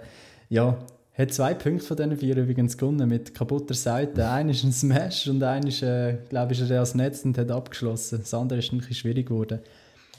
ja, 0.50 0.78
hat 1.18 1.34
zwei 1.34 1.54
Punkte 1.54 1.86
von 1.86 1.96
diesen 1.96 2.18
vier 2.18 2.36
übrigens 2.36 2.78
gewonnen 2.78 3.08
mit 3.08 3.34
kaputter 3.34 3.74
Seite. 3.74 4.30
Einer 4.30 4.52
ist 4.52 4.64
ein 4.64 4.74
Smash 4.74 5.28
und 5.28 5.42
einer 5.42 5.68
ist, 5.68 5.82
äh, 5.82 6.18
glaube 6.30 6.54
ich, 6.54 6.62
er 6.62 6.70
ans 6.72 6.94
Netz 6.94 7.24
und 7.24 7.38
hat 7.38 7.52
abgeschlossen. 7.52 8.20
Das 8.20 8.34
andere 8.34 8.60
ist 8.60 8.72
ein 8.74 8.80
bisschen 8.80 8.96
schwierig 8.96 9.28
geworden. 9.28 9.60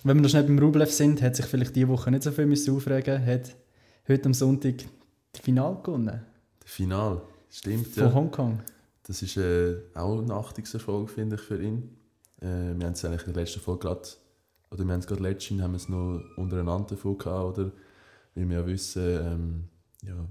Wenn 0.04 0.16
wir 0.16 0.22
noch 0.22 0.30
schnell 0.30 0.44
beim 0.44 0.58
Rublev 0.58 0.90
sind, 0.90 1.20
hat 1.20 1.36
sich 1.36 1.46
vielleicht 1.46 1.76
diese 1.76 1.88
Woche 1.88 2.10
nicht 2.10 2.22
so 2.22 2.30
viel 2.30 2.46
müssen 2.46 2.74
aufregen 2.74 3.24
Hat 3.26 3.54
heute 4.08 4.26
am 4.26 4.34
Sonntag 4.34 4.84
das 5.32 5.42
Finale 5.42 5.78
gewonnen 5.82 6.22
Das 6.60 6.70
Final, 6.70 7.20
stimmt, 7.50 7.88
von 7.88 8.04
ja. 8.04 8.14
Hongkong. 8.14 8.60
Das 9.02 9.20
ist 9.20 9.36
äh, 9.36 9.76
auch 9.94 10.18
ein 10.18 10.30
Achtungserfolg, 10.30 11.10
finde 11.10 11.36
ich, 11.36 11.42
für 11.42 11.62
ihn. 11.62 11.90
Äh, 12.40 12.46
wir 12.76 12.86
haben 12.86 12.92
es 12.92 13.04
eigentlich 13.04 13.26
in 13.26 13.34
der 13.34 13.42
letzten 13.42 13.60
Folge 13.60 13.80
gerade, 13.80 14.08
oder 14.70 14.84
wir 14.84 14.92
haben 14.92 15.00
es 15.00 15.06
gerade 15.06 15.22
letztens, 15.22 15.60
haben 15.60 15.72
wir 15.72 15.76
es 15.76 15.88
noch 15.88 16.22
untereinander 16.36 16.88
davon 16.90 17.18
gehabt, 17.18 17.58
oder? 17.58 17.72
Weil 18.34 18.48
wir 18.48 18.60
ja 18.60 18.66
wissen, 18.66 19.02
ähm, 19.02 19.64
ja, 20.02 20.26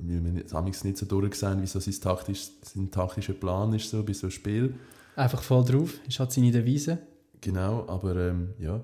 weil 0.00 0.34
wir 0.34 0.44
haben 0.52 0.64
nicht 0.64 0.98
so 0.98 1.06
durchgesehen, 1.06 1.62
wie 1.62 1.66
so 1.66 1.80
sein, 1.80 1.94
taktisch, 2.00 2.48
sein 2.62 2.90
taktischer 2.90 3.34
Plan 3.34 3.72
ist, 3.72 3.90
so 3.90 4.02
bei 4.02 4.12
so 4.12 4.26
einem 4.26 4.30
Spiel. 4.32 4.74
Einfach 5.16 5.42
voll 5.42 5.64
drauf. 5.64 5.94
Ist 6.06 6.20
halt 6.20 6.32
seine 6.32 6.50
Devise. 6.50 6.98
Genau, 7.40 7.86
aber 7.88 8.16
ähm, 8.16 8.54
ja, 8.58 8.80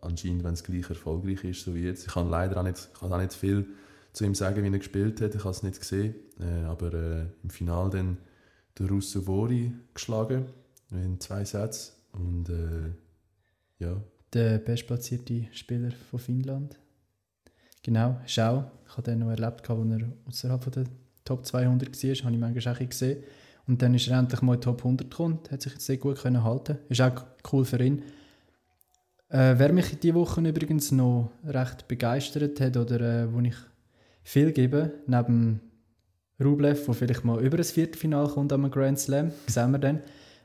anscheinend, 0.00 0.44
wenn 0.44 0.54
es 0.54 0.64
gleich 0.64 0.88
erfolgreich 0.88 1.44
ist, 1.44 1.64
so 1.64 1.74
wie 1.74 1.82
jetzt. 1.82 2.06
Ich 2.06 2.12
kann 2.12 2.28
leider 2.28 2.58
auch 2.58 2.64
nicht, 2.64 2.88
ich 2.92 3.00
kann 3.00 3.12
auch 3.12 3.18
nicht 3.18 3.32
viel 3.32 3.66
zu 4.12 4.24
ihm 4.24 4.34
sagen, 4.34 4.62
wie 4.62 4.68
er 4.68 4.78
gespielt 4.78 5.20
hat, 5.20 5.34
ich 5.34 5.40
habe 5.40 5.50
es 5.50 5.62
nicht 5.62 5.80
gesehen. 5.80 6.14
Äh, 6.40 6.64
aber 6.64 6.92
äh, 6.92 7.26
im 7.42 7.50
Finale 7.50 7.90
dann 7.90 8.18
der 8.78 8.88
Russo 8.88 9.26
Vori 9.26 9.72
geschlagen, 9.94 10.46
in 10.90 11.20
zwei 11.20 11.44
Sätzen. 11.44 11.92
Und 12.12 12.48
äh, 12.48 12.92
ja, 13.78 14.02
Der 14.32 14.58
bestplatzierte 14.58 15.48
Spieler 15.52 15.90
von 16.10 16.18
Finnland. 16.18 16.76
Genau, 17.82 18.20
Schau. 18.26 18.70
Ich 18.92 18.98
habe 18.98 19.10
den 19.10 19.20
noch 19.20 19.30
erlebt, 19.30 19.68
als 19.70 19.80
er 19.90 20.08
außerhalb 20.28 20.70
der 20.72 20.84
Top 21.24 21.46
200 21.46 21.88
war. 21.88 22.14
Habe 22.24 22.34
ich 22.34 22.40
manchmal 22.40 22.74
auch 22.74 22.78
gesehen. 22.78 23.24
Und 23.66 23.80
dann 23.80 23.94
ist 23.94 24.06
er 24.08 24.18
endlich 24.18 24.42
mal 24.42 24.54
in 24.54 24.60
die 24.60 24.64
Top 24.64 24.78
100 24.84 25.10
gekommen. 25.10 25.38
Hat 25.50 25.62
sich 25.62 25.72
jetzt 25.72 25.86
sehr 25.86 25.96
gut 25.96 26.18
können 26.18 26.44
halten 26.44 26.76
Ist 26.90 27.00
auch 27.00 27.24
cool 27.52 27.64
für 27.64 27.82
ihn. 27.82 28.02
Äh, 29.30 29.54
wer 29.56 29.72
mich 29.72 29.98
diese 29.98 30.14
Woche 30.14 30.42
übrigens 30.42 30.92
noch 30.92 31.30
recht 31.46 31.88
begeistert 31.88 32.60
hat 32.60 32.76
oder 32.76 33.00
äh, 33.22 33.32
wo 33.32 33.40
ich 33.40 33.54
viel 34.24 34.52
gebe, 34.52 34.92
neben 35.06 35.60
Rublev, 36.38 36.84
der 36.84 36.94
vielleicht 36.94 37.24
mal 37.24 37.42
über 37.42 37.56
das 37.56 37.70
Viertelfinale 37.70 38.28
kommt 38.28 38.52
am 38.52 38.70
Grand 38.70 38.98
Slam, 38.98 39.30
sehen 39.46 39.70
wir 39.70 39.78
dann, 39.78 40.00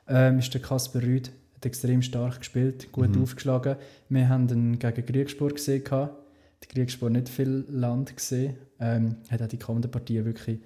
ähm, 0.08 0.40
ist 0.40 0.54
der 0.54 0.62
Kasper 0.62 1.02
Rüd. 1.02 1.32
Hat 1.56 1.66
extrem 1.66 2.02
stark 2.02 2.40
gespielt, 2.40 2.92
gut 2.94 3.14
Mhm. 3.14 3.24
aufgeschlagen. 3.24 3.76
Wir 4.10 4.30
haben 4.30 4.48
ihn 4.48 4.80
gegen 4.80 5.06
Griegspor 5.06 5.50
gesehen. 5.50 5.84
gehabt. 5.84 6.16
Der 6.62 6.70
Griegspor 6.70 7.10
nicht 7.10 7.30
viel 7.30 7.66
Land 7.70 8.16
gesehen. 8.16 8.56
Ähm, 8.80 9.18
hat 9.30 9.42
auch 9.42 9.48
die 9.48 9.60
kommenden 9.60 9.92
Partien 9.92 10.26
wirklich 10.26 10.60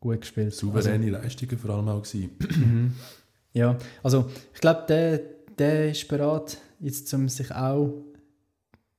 gut 0.00 0.20
gespielt. 0.20 0.54
souveräne 0.54 1.10
Leistungen 1.10 1.58
vor 1.58 1.70
allem 1.70 1.88
auch 1.88 2.02
gewesen. 2.02 2.30
Mhm. 2.56 2.92
Ja, 3.52 3.78
also 4.02 4.30
ich 4.52 4.60
glaube, 4.60 4.84
der, 4.86 5.18
der 5.58 5.90
ist 5.90 6.06
bereit, 6.08 6.58
jetzt 6.78 7.12
um 7.14 7.26
sich 7.30 7.50
auch 7.54 8.04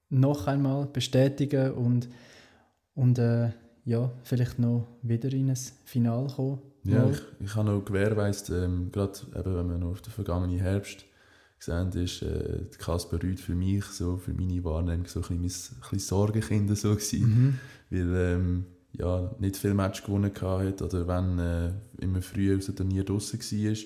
noch 0.10 0.48
einmal 0.48 0.88
bestätigen 0.88 1.74
und, 1.74 2.10
und 2.96 3.20
äh, 3.20 3.52
ja, 3.86 4.12
vielleicht 4.24 4.58
noch 4.58 4.88
wieder 5.04 5.32
in 5.32 5.52
ein 5.52 5.58
Finale 5.86 6.28
kommen. 6.36 6.60
Ja, 6.84 7.10
ich, 7.10 7.22
ich 7.40 7.56
habe 7.56 7.70
noch 7.70 7.86
gewährleistet, 7.86 8.64
ähm, 8.64 8.92
gerade 8.92 9.20
eben, 9.36 9.56
wenn 9.58 9.68
man 9.68 9.80
noch 9.80 9.92
auf 9.92 10.02
den 10.02 10.12
vergangenen 10.12 10.60
Herbst 10.60 11.06
gesehen 11.60 11.92
ist, 11.94 12.22
äh, 12.22 12.66
Kasper 12.78 13.22
Rüd 13.22 13.40
für 13.40 13.56
mich, 13.56 13.86
so 13.86 14.18
für 14.18 14.34
meine 14.34 14.64
Wahrnehmung, 14.64 15.06
so 15.08 15.22
ein 15.30 15.42
bisschen 15.42 15.78
mein 15.92 16.00
Sorgenkind 16.00 16.78
so 16.78 16.92
gewesen. 16.92 17.30
Mhm. 17.30 17.60
weil 17.90 18.16
ähm, 18.16 18.66
ja, 18.94 19.36
nicht 19.40 19.58
viel 19.58 19.74
Match 19.74 20.04
gewonnen 20.04 20.32
hat 20.34 20.82
oder 20.82 21.08
wenn 21.08 21.40
äh, 21.40 21.72
immer 22.00 22.22
früh 22.22 22.56
aus 22.56 22.66
dem 22.66 22.76
Turnier 22.76 23.04
draußen 23.04 23.40
war. 23.40 23.78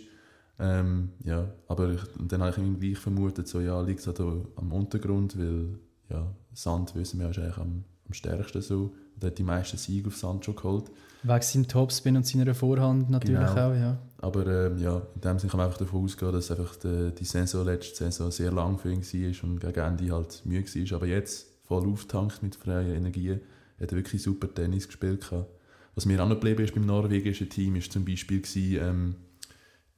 Ähm, 0.60 1.10
ja, 1.24 1.52
aber 1.68 1.94
ich, 1.94 2.20
und 2.20 2.32
dann 2.32 2.42
habe 2.42 2.52
ich 2.52 2.58
irgendwie 2.58 2.92
gleich 2.92 3.00
vermutet, 3.02 3.48
so, 3.48 3.60
ja, 3.60 3.82
liegt 3.82 4.02
es 4.02 4.08
halt 4.08 4.20
am 4.20 4.72
Untergrund, 4.72 5.38
weil 5.38 5.80
ja, 6.10 6.34
Sand, 6.54 6.94
wissen 6.96 7.20
wir, 7.20 7.30
ist 7.30 7.40
eigentlich 7.40 7.58
am, 7.58 7.84
am 8.12 8.13
stärksten 8.13 8.62
so. 8.62 8.93
Und 9.15 9.24
hat 9.26 9.38
die 9.38 9.43
meisten 9.43 9.78
Siege 9.78 10.08
auf 10.08 10.17
Sand 10.17 10.45
schon 10.45 10.56
geholt. 10.56 10.86
Wegen 11.24 11.41
seinem 11.41 11.67
Topspin 11.67 12.15
und 12.17 12.26
seiner 12.26 12.54
Vorhand 12.54 13.10
natürlich 13.10 13.39
Genau. 13.39 13.69
auch, 13.69 13.74
ja. 13.76 13.97
Aber 14.19 14.45
ähm, 14.47 14.78
ja, 14.80 15.02
in 15.15 15.21
dem 15.21 15.39
Sinne 15.39 15.52
kann 15.52 15.58
man 15.60 15.67
einfach 15.67 15.78
davon 15.80 16.04
ausgehen, 16.04 16.32
dass 16.32 16.50
einfach 16.52 16.76
die, 16.78 17.12
die 17.17 17.26
Saison, 17.26 17.65
letzte 17.65 17.95
Saison 18.06 18.32
sehr 18.32 18.52
lang 18.52 18.78
für 18.80 18.91
ihn 18.91 19.02
war 19.04 19.43
und 19.50 19.60
gegen 19.60 19.80
Ende 19.80 20.12
halt 20.15 20.41
müde 20.45 20.65
war. 20.91 20.95
Aber 20.97 21.06
jetzt, 21.08 21.47
voll 21.63 21.88
auftankt 21.88 22.41
mit 22.43 22.56
freien 22.56 22.95
Energien, 22.95 23.41
hat 23.80 23.91
er 23.91 23.97
wirklich 23.97 24.21
super 24.24 24.52
Tennis 24.54 24.88
gespielt. 24.88 25.21
gehabt. 25.30 25.47
Was 25.95 26.06
mir 26.06 26.21
auch 26.24 26.28
noch 26.28 26.36
geblieben 26.36 26.63
ist 26.63 26.74
beim 26.74 26.86
norwegischen 26.86 27.50
Team, 27.50 27.76
ist 27.76 27.91
zum 27.91 28.04
Beispiel 28.06 28.41
gewesen, 28.41 28.80
ähm, 28.82 29.15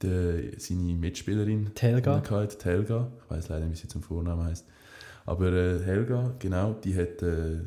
der, 0.02 0.58
seine 0.58 0.94
Mitspielerin, 0.94 1.70
Die 1.76 1.80
Helga. 1.80 2.20
die 2.20 2.56
die 2.58 2.64
Helga. 2.64 3.10
Ich 3.24 3.30
weiß 3.30 3.48
leider 3.48 3.66
nicht, 3.66 3.78
wie 3.78 3.82
sie 3.82 3.88
zum 3.88 4.02
Vornamen 4.02 4.44
heißt. 4.44 4.66
Aber 5.24 5.52
äh, 5.52 5.78
Helga, 5.82 6.34
genau, 6.38 6.74
die 6.74 6.94
hat 6.96 7.22
äh, 7.22 7.60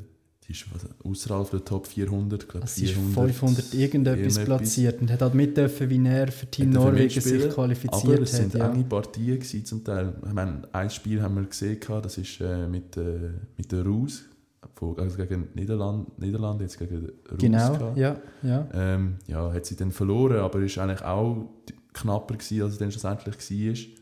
die 0.48 0.54
ist 0.54 0.66
was, 0.74 0.88
außerhalb 1.04 1.50
der 1.52 1.66
Top 1.66 1.88
400, 1.88 2.48
glaube 2.48 2.64
Also 2.64 2.80
sie 2.80 2.86
ist 2.86 2.94
500 2.94 3.74
irgendetwas 3.74 4.44
platziert 4.46 5.02
und 5.02 5.12
hat 5.12 5.22
halt 5.22 5.34
mit 5.34 5.58
dürfen, 5.58 5.90
wie 5.90 6.08
er 6.08 6.32
für 6.32 6.46
Team 6.46 6.70
Norwegen 6.70 7.10
sich 7.10 7.50
qualifiziert 7.50 8.14
Aber 8.14 8.22
es 8.22 8.34
hat. 8.34 8.40
sind 8.40 8.54
Ja. 8.54 8.72
enge 8.72 8.84
Partien 8.86 9.40
gewesen, 9.40 9.66
zum 9.66 9.84
Teil. 9.84 10.14
Ich 10.26 10.34
meine, 10.34 10.62
ein 10.72 10.90
Spiel 10.90 11.22
haben 11.22 11.36
wir 11.36 11.44
gesehen, 11.44 11.80
das 12.02 12.18
ist 12.18 12.40
äh, 12.40 12.66
mit, 12.68 12.96
äh, 12.96 13.32
mit 13.58 13.72
der 13.72 13.86
Rus, 13.86 14.24
also 14.80 15.18
gegen 15.18 15.50
Niederland, 15.54 16.18
Niederlande, 16.20 16.64
jetzt 16.64 16.80
gegen 16.80 17.06
Rus. 17.06 17.12
Genau, 17.38 17.94
ja, 17.96 18.16
ja. 18.44 18.70
Ähm, 18.74 19.16
ja, 19.28 19.52
hat 19.52 19.66
sie 19.66 19.76
dann 19.76 19.92
verloren, 19.92 20.38
aber 20.38 20.60
ist 20.60 20.78
eigentlich 20.78 21.02
auch 21.02 21.50
knapper 21.94 22.36
gewesen, 22.36 22.62
als 22.62 22.74
es 22.74 22.80
dann 22.80 22.92
schlussendlich 22.92 23.36
war. 23.36 23.97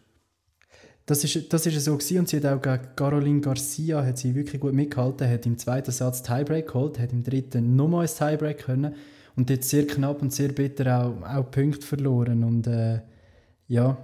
Das 1.07 1.23
ist, 1.23 1.53
das 1.53 1.65
ist 1.67 1.83
so 1.85 1.95
gewesen 1.97 2.19
und 2.19 2.29
sie 2.29 2.37
hat 2.37 2.45
auch 2.47 2.61
gegen 2.61 2.95
Caroline 2.95 3.39
Garcia 3.41 4.03
hat 4.03 4.17
sie 4.17 4.33
wirklich 4.33 4.59
gut 4.59 4.73
mitgehalten, 4.73 5.29
hat 5.29 5.45
im 5.45 5.55
zweiten 5.57 5.91
Satz 5.91 6.23
Tiebreak 6.23 6.67
geholt, 6.67 6.97
hat 6.97 7.11
im 7.13 7.23
dritten 7.23 7.75
nochmal 7.75 8.07
ein 8.07 8.07
Tiebreak 8.07 8.59
können 8.65 8.95
und 9.35 9.49
dort 9.49 9.63
sehr 9.63 9.85
knapp 9.85 10.21
und 10.23 10.33
sehr 10.33 10.49
bitter 10.49 11.05
auch, 11.05 11.21
auch 11.27 11.51
Punkte 11.51 11.85
verloren 11.85 12.43
und 12.43 12.65
äh, 12.65 13.01
ja, 13.67 13.97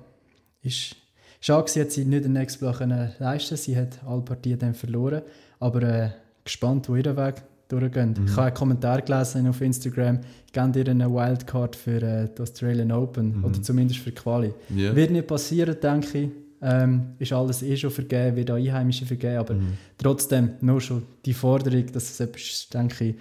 ist 0.62 0.96
schade 1.40 1.64
gewesen, 1.64 1.82
hat 1.82 1.92
sie 1.92 2.06
nicht 2.06 2.24
den 2.26 2.34
nächsten 2.34 2.60
Block 2.60 2.80
leisten 3.20 3.58
sie 3.58 3.76
hat 3.76 4.00
alle 4.06 4.22
Partien 4.22 4.60
dann 4.60 4.76
verloren, 4.76 5.24
aber 5.60 5.82
äh, 5.82 6.10
gespannt, 6.44 6.88
wo 6.88 6.96
ihr 6.96 7.18
Weg 7.18 7.36
durchgeht. 7.68 8.20
Mhm. 8.20 8.26
Ich 8.28 8.32
habe 8.34 8.48
einen 8.48 8.54
Kommentar 8.54 9.02
gelesen 9.02 9.48
auf 9.48 9.60
Instagram, 9.62 10.20
gebt 10.52 10.76
ihr 10.76 10.88
eine 10.88 11.10
Wildcard 11.12 11.76
für 11.76 12.02
äh, 12.04 12.28
die 12.38 12.42
Australian 12.44 12.92
Open 12.92 13.40
Mhm. 13.40 13.46
oder 13.46 13.60
zumindest 13.62 14.02
für 14.02 14.12
Quali. 14.12 14.54
Ja. 14.76 14.96
Wird 14.96 15.10
nicht 15.10 15.26
passieren, 15.26 15.76
denke 15.82 16.18
ich. 16.20 16.30
Ähm, 16.64 17.14
ist 17.18 17.34
alles 17.34 17.64
eh 17.64 17.76
schon 17.76 17.90
vergeben, 17.90 18.36
wird 18.36 18.52
auch 18.52 18.56
Einheimische 18.56 19.06
vergeben, 19.06 19.38
aber 19.38 19.54
Mhm. 19.56 19.78
trotzdem 19.98 20.52
nur 20.62 20.80
schon 20.80 21.04
die 21.26 21.34
Forderung, 21.34 21.86
dass 21.92 22.12
es 22.12 22.20
etwas 22.20 22.70
denke 22.72 23.04
ich, 23.06 23.16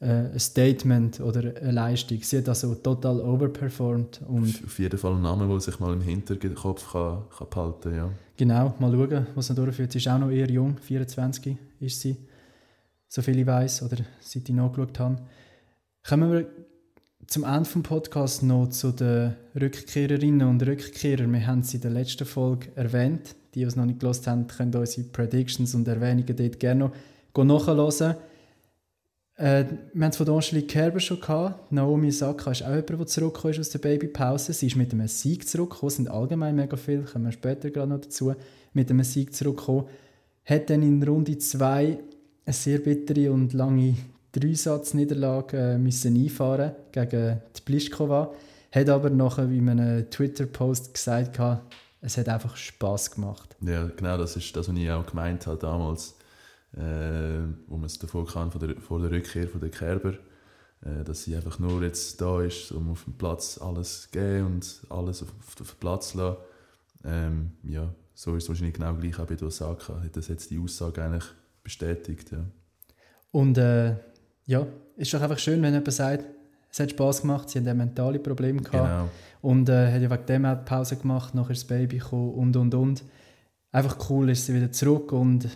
äh, 0.00 0.30
ein 0.32 0.38
Statement 0.38 1.20
oder 1.20 1.54
eine 1.60 1.70
Leistung. 1.72 2.18
Sie 2.22 2.36
hat 2.38 2.48
also 2.50 2.74
total 2.74 3.20
overperformed 3.20 4.20
und 4.28 4.60
Auf 4.64 4.78
jeden 4.78 4.98
Fall 4.98 5.14
ein 5.14 5.22
Name, 5.22 5.48
der 5.48 5.60
sich 5.60 5.80
mal 5.80 5.94
im 5.94 6.02
Hinterkopf 6.02 6.92
kann, 6.92 7.22
kann 7.36 7.46
behalten 7.48 7.92
kann. 7.96 8.10
genau, 8.36 8.74
mal 8.78 8.92
schauen, 8.92 9.26
was 9.34 9.46
sie 9.46 9.54
durchführt. 9.54 9.92
Sie 9.92 9.98
ist 9.98 10.08
auch 10.08 10.18
noch 10.18 10.30
eher 10.30 10.50
jung, 10.50 10.76
24 10.76 11.56
ist 11.80 12.00
sie, 12.00 12.16
so 13.08 13.22
viel 13.22 13.38
ich 13.38 13.46
weiß 13.46 13.84
oder 13.84 13.98
seit 14.20 14.48
ich 14.48 14.54
nachgeschaut 14.54 14.98
habe. 14.98 15.16
Kommen 16.06 16.30
wir 16.32 16.46
zum 17.32 17.44
Ende 17.44 17.62
des 17.62 17.82
Podcasts 17.82 18.42
noch 18.42 18.68
zu 18.68 18.92
den 18.92 19.34
Rückkehrerinnen 19.58 20.46
und 20.46 20.66
Rückkehrern. 20.66 21.32
Wir 21.32 21.46
haben 21.46 21.62
sie 21.62 21.78
in 21.78 21.80
der 21.80 21.90
letzten 21.90 22.26
Folge 22.26 22.68
erwähnt. 22.74 23.34
Die, 23.54 23.60
die 23.60 23.64
es 23.64 23.74
noch 23.74 23.86
nicht 23.86 24.00
gelesen 24.00 24.26
haben, 24.26 24.46
können 24.46 24.74
unsere 24.74 25.06
Predictions 25.08 25.74
und 25.74 25.88
Erwähnungen 25.88 26.36
dort 26.36 26.60
gerne 26.60 26.92
noch 27.34 27.44
nachhören. 27.44 28.16
Äh, 29.36 29.64
wir 29.94 30.04
haben 30.04 30.10
es 30.10 30.16
von 30.18 30.28
Angelique 30.28 30.68
Kerber 30.68 31.00
schon 31.00 31.20
gehabt. 31.20 31.72
Naomi 31.72 32.08
Osaka 32.08 32.50
ist 32.50 32.64
auch 32.64 32.68
jemand, 32.68 32.90
der 32.90 33.06
zurückgekommen 33.06 33.54
ist 33.54 33.60
aus 33.60 33.70
der 33.70 33.78
Babypause. 33.78 34.52
Sie 34.52 34.66
ist 34.66 34.76
mit 34.76 34.92
einem 34.92 35.08
Sieg 35.08 35.48
zurückgekommen. 35.48 35.88
Es 35.88 35.96
sind 35.96 36.10
allgemein 36.10 36.54
mega 36.54 36.76
viele, 36.76 37.04
kommen 37.04 37.24
wir 37.24 37.32
später 37.32 37.70
gerade 37.70 37.88
noch 37.88 38.02
dazu. 38.02 38.34
Mit 38.74 38.90
einem 38.90 39.04
Sieg 39.04 39.34
zurückgekommen. 39.34 39.86
Hat 40.44 40.68
dann 40.68 40.82
in 40.82 41.02
Runde 41.02 41.38
2 41.38 41.98
eine 42.44 42.52
sehr 42.52 42.78
bittere 42.80 43.32
und 43.32 43.54
lange 43.54 43.96
Dreisatzniederlage 44.32 45.56
äh, 45.56 45.78
müssen 45.78 46.16
einfahren 46.16 46.72
gegen 46.90 47.40
die 47.56 47.60
Pliskova. 47.64 48.32
Hat 48.72 48.88
aber 48.88 49.10
nachher 49.10 49.44
in 49.44 49.68
einem 49.68 50.10
Twitter-Post 50.10 50.94
gesagt, 50.94 51.38
es 52.00 52.16
hat 52.16 52.28
einfach 52.28 52.56
Spaß 52.56 53.12
gemacht. 53.12 53.56
Ja, 53.60 53.86
genau, 53.86 54.16
das 54.16 54.36
ist 54.36 54.54
das, 54.56 54.68
was 54.68 54.76
ich 54.76 54.90
auch 54.90 55.06
gemeint 55.06 55.46
habe 55.46 55.58
damals, 55.58 56.16
äh, 56.74 57.44
wo 57.66 57.76
man 57.76 57.84
es 57.84 57.98
davor 57.98 58.26
kann, 58.26 58.50
von 58.50 58.60
der, 58.60 58.80
vor 58.80 59.00
der 59.00 59.10
Rückkehr 59.10 59.46
von 59.46 59.60
der 59.60 59.70
Kerber, 59.70 60.14
äh, 60.84 61.04
dass 61.04 61.24
sie 61.24 61.36
einfach 61.36 61.58
nur 61.58 61.82
jetzt 61.82 62.20
da 62.20 62.40
ist, 62.42 62.72
um 62.72 62.90
auf 62.90 63.04
dem 63.04 63.12
Platz 63.12 63.58
alles 63.62 64.02
zu 64.02 64.10
geben 64.10 64.46
und 64.46 64.82
alles 64.88 65.22
auf, 65.22 65.28
auf 65.38 65.54
den 65.54 65.66
Platz 65.78 66.12
zu 66.12 66.18
lassen. 66.18 66.36
Ähm, 67.04 67.52
ja, 67.62 67.94
so 68.14 68.34
ist 68.36 68.44
es 68.44 68.48
wahrscheinlich 68.48 68.74
genau 68.74 68.94
gleich 68.94 69.18
auch 69.18 69.26
bei 69.26 69.40
Osaka. 69.40 70.02
Hat 70.02 70.16
das 70.16 70.28
jetzt 70.28 70.50
die 70.50 70.58
Aussage 70.58 71.04
eigentlich 71.04 71.24
bestätigt, 71.62 72.32
ja. 72.32 72.44
Und 73.30 73.58
äh, 73.58 73.96
ja, 74.46 74.66
ist 74.96 75.12
doch 75.14 75.20
einfach 75.20 75.38
schön, 75.38 75.62
wenn 75.62 75.72
jemand 75.72 75.92
sagt, 75.92 76.24
es 76.70 76.80
hat 76.80 76.90
Spass 76.90 77.20
gemacht, 77.20 77.50
sie 77.50 77.58
haben 77.58 77.76
mentale 77.76 78.18
Probleme 78.18 78.62
gehabt. 78.62 78.88
Genau. 78.88 79.08
Und 79.42 79.68
äh, 79.68 79.92
hat 79.92 80.00
ja 80.00 80.10
wegen 80.10 80.26
dem 80.26 80.44
auch 80.46 80.64
Pause 80.64 80.96
gemacht, 80.96 81.34
nachher 81.34 81.54
das 81.54 81.64
Baby 81.64 81.98
gekommen 81.98 82.32
und 82.34 82.56
und 82.56 82.74
und. 82.74 83.04
Einfach 83.72 84.10
cool 84.10 84.30
ist 84.30 84.46
sie 84.46 84.54
wieder 84.54 84.72
zurück 84.72 85.12
und 85.12 85.48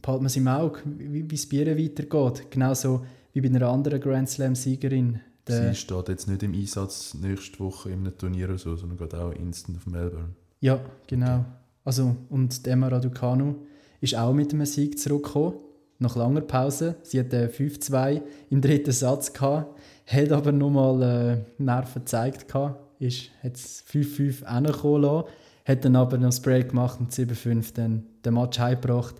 behalten 0.00 0.24
wir 0.24 0.28
sie 0.28 0.40
im 0.40 0.48
Auge, 0.48 0.80
wie, 0.84 1.30
wie 1.30 1.34
es 1.34 1.48
bei 1.48 1.58
ihr 1.58 1.78
weitergeht. 1.78 2.50
Genauso 2.50 3.06
wie 3.32 3.40
bei 3.40 3.48
einer 3.48 3.68
anderen 3.68 4.00
Grand 4.00 4.28
Slam-Siegerin. 4.28 5.20
Sie 5.46 5.74
steht 5.74 6.08
jetzt 6.08 6.28
nicht 6.28 6.42
im 6.42 6.54
Einsatz 6.54 7.14
nächste 7.14 7.58
Woche 7.60 7.90
in 7.90 8.00
einem 8.00 8.16
Turnier 8.16 8.48
oder 8.48 8.58
so, 8.58 8.76
sondern 8.76 8.98
geht 8.98 9.14
auch 9.14 9.32
instant 9.32 9.78
auf 9.78 9.86
Melbourne. 9.86 10.30
Ja, 10.60 10.80
genau. 11.06 11.38
Okay. 11.38 11.44
Also, 11.84 12.16
und 12.30 12.66
Emma 12.66 12.88
Raducanu 12.88 13.56
ist 14.00 14.14
auch 14.14 14.32
mit 14.32 14.52
einem 14.52 14.66
Sieg 14.66 14.98
zurückgekommen, 14.98 15.54
nach 16.02 16.16
langer 16.16 16.42
Pause. 16.42 16.96
Sie 17.02 17.18
hatte 17.18 17.48
5-2 17.48 18.22
im 18.50 18.60
dritten 18.60 18.92
Satz, 18.92 19.32
gehabt, 19.32 19.78
hat 20.06 20.32
aber 20.32 20.52
nochmal 20.52 21.02
äh, 21.02 21.62
Nerven 21.62 22.02
gezeigt, 22.02 22.48
gehabt, 22.48 22.78
ist, 23.00 23.30
es 23.42 23.84
5-5 23.90 24.46
hingekommen 24.54 25.02
lassen, 25.02 25.28
hat 25.64 25.84
dann 25.84 25.96
aber 25.96 26.18
noch 26.18 26.26
das 26.26 26.40
Break 26.40 26.70
gemacht 26.70 27.00
und 27.00 27.12
7-5 27.12 27.74
dann 27.74 28.04
den 28.24 28.34
Match 28.34 28.58
heimgebracht 28.58 29.14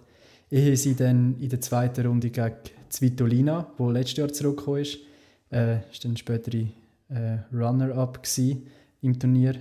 ehe 0.52 0.76
sie 0.76 0.94
dann 0.94 1.38
in 1.40 1.48
der 1.48 1.62
zweiten 1.62 2.06
Runde 2.06 2.30
gegen 2.30 2.54
Svitolina, 2.92 3.72
wo 3.78 3.90
letztes 3.90 4.18
Jahr 4.18 4.32
zurückgekommen 4.32 4.82
ist, 4.82 4.98
äh, 5.50 5.78
dann 6.02 6.16
spätere 6.16 6.66
äh, 7.08 7.38
Runner-up 7.52 8.22
im 9.00 9.18
Turnier, 9.18 9.54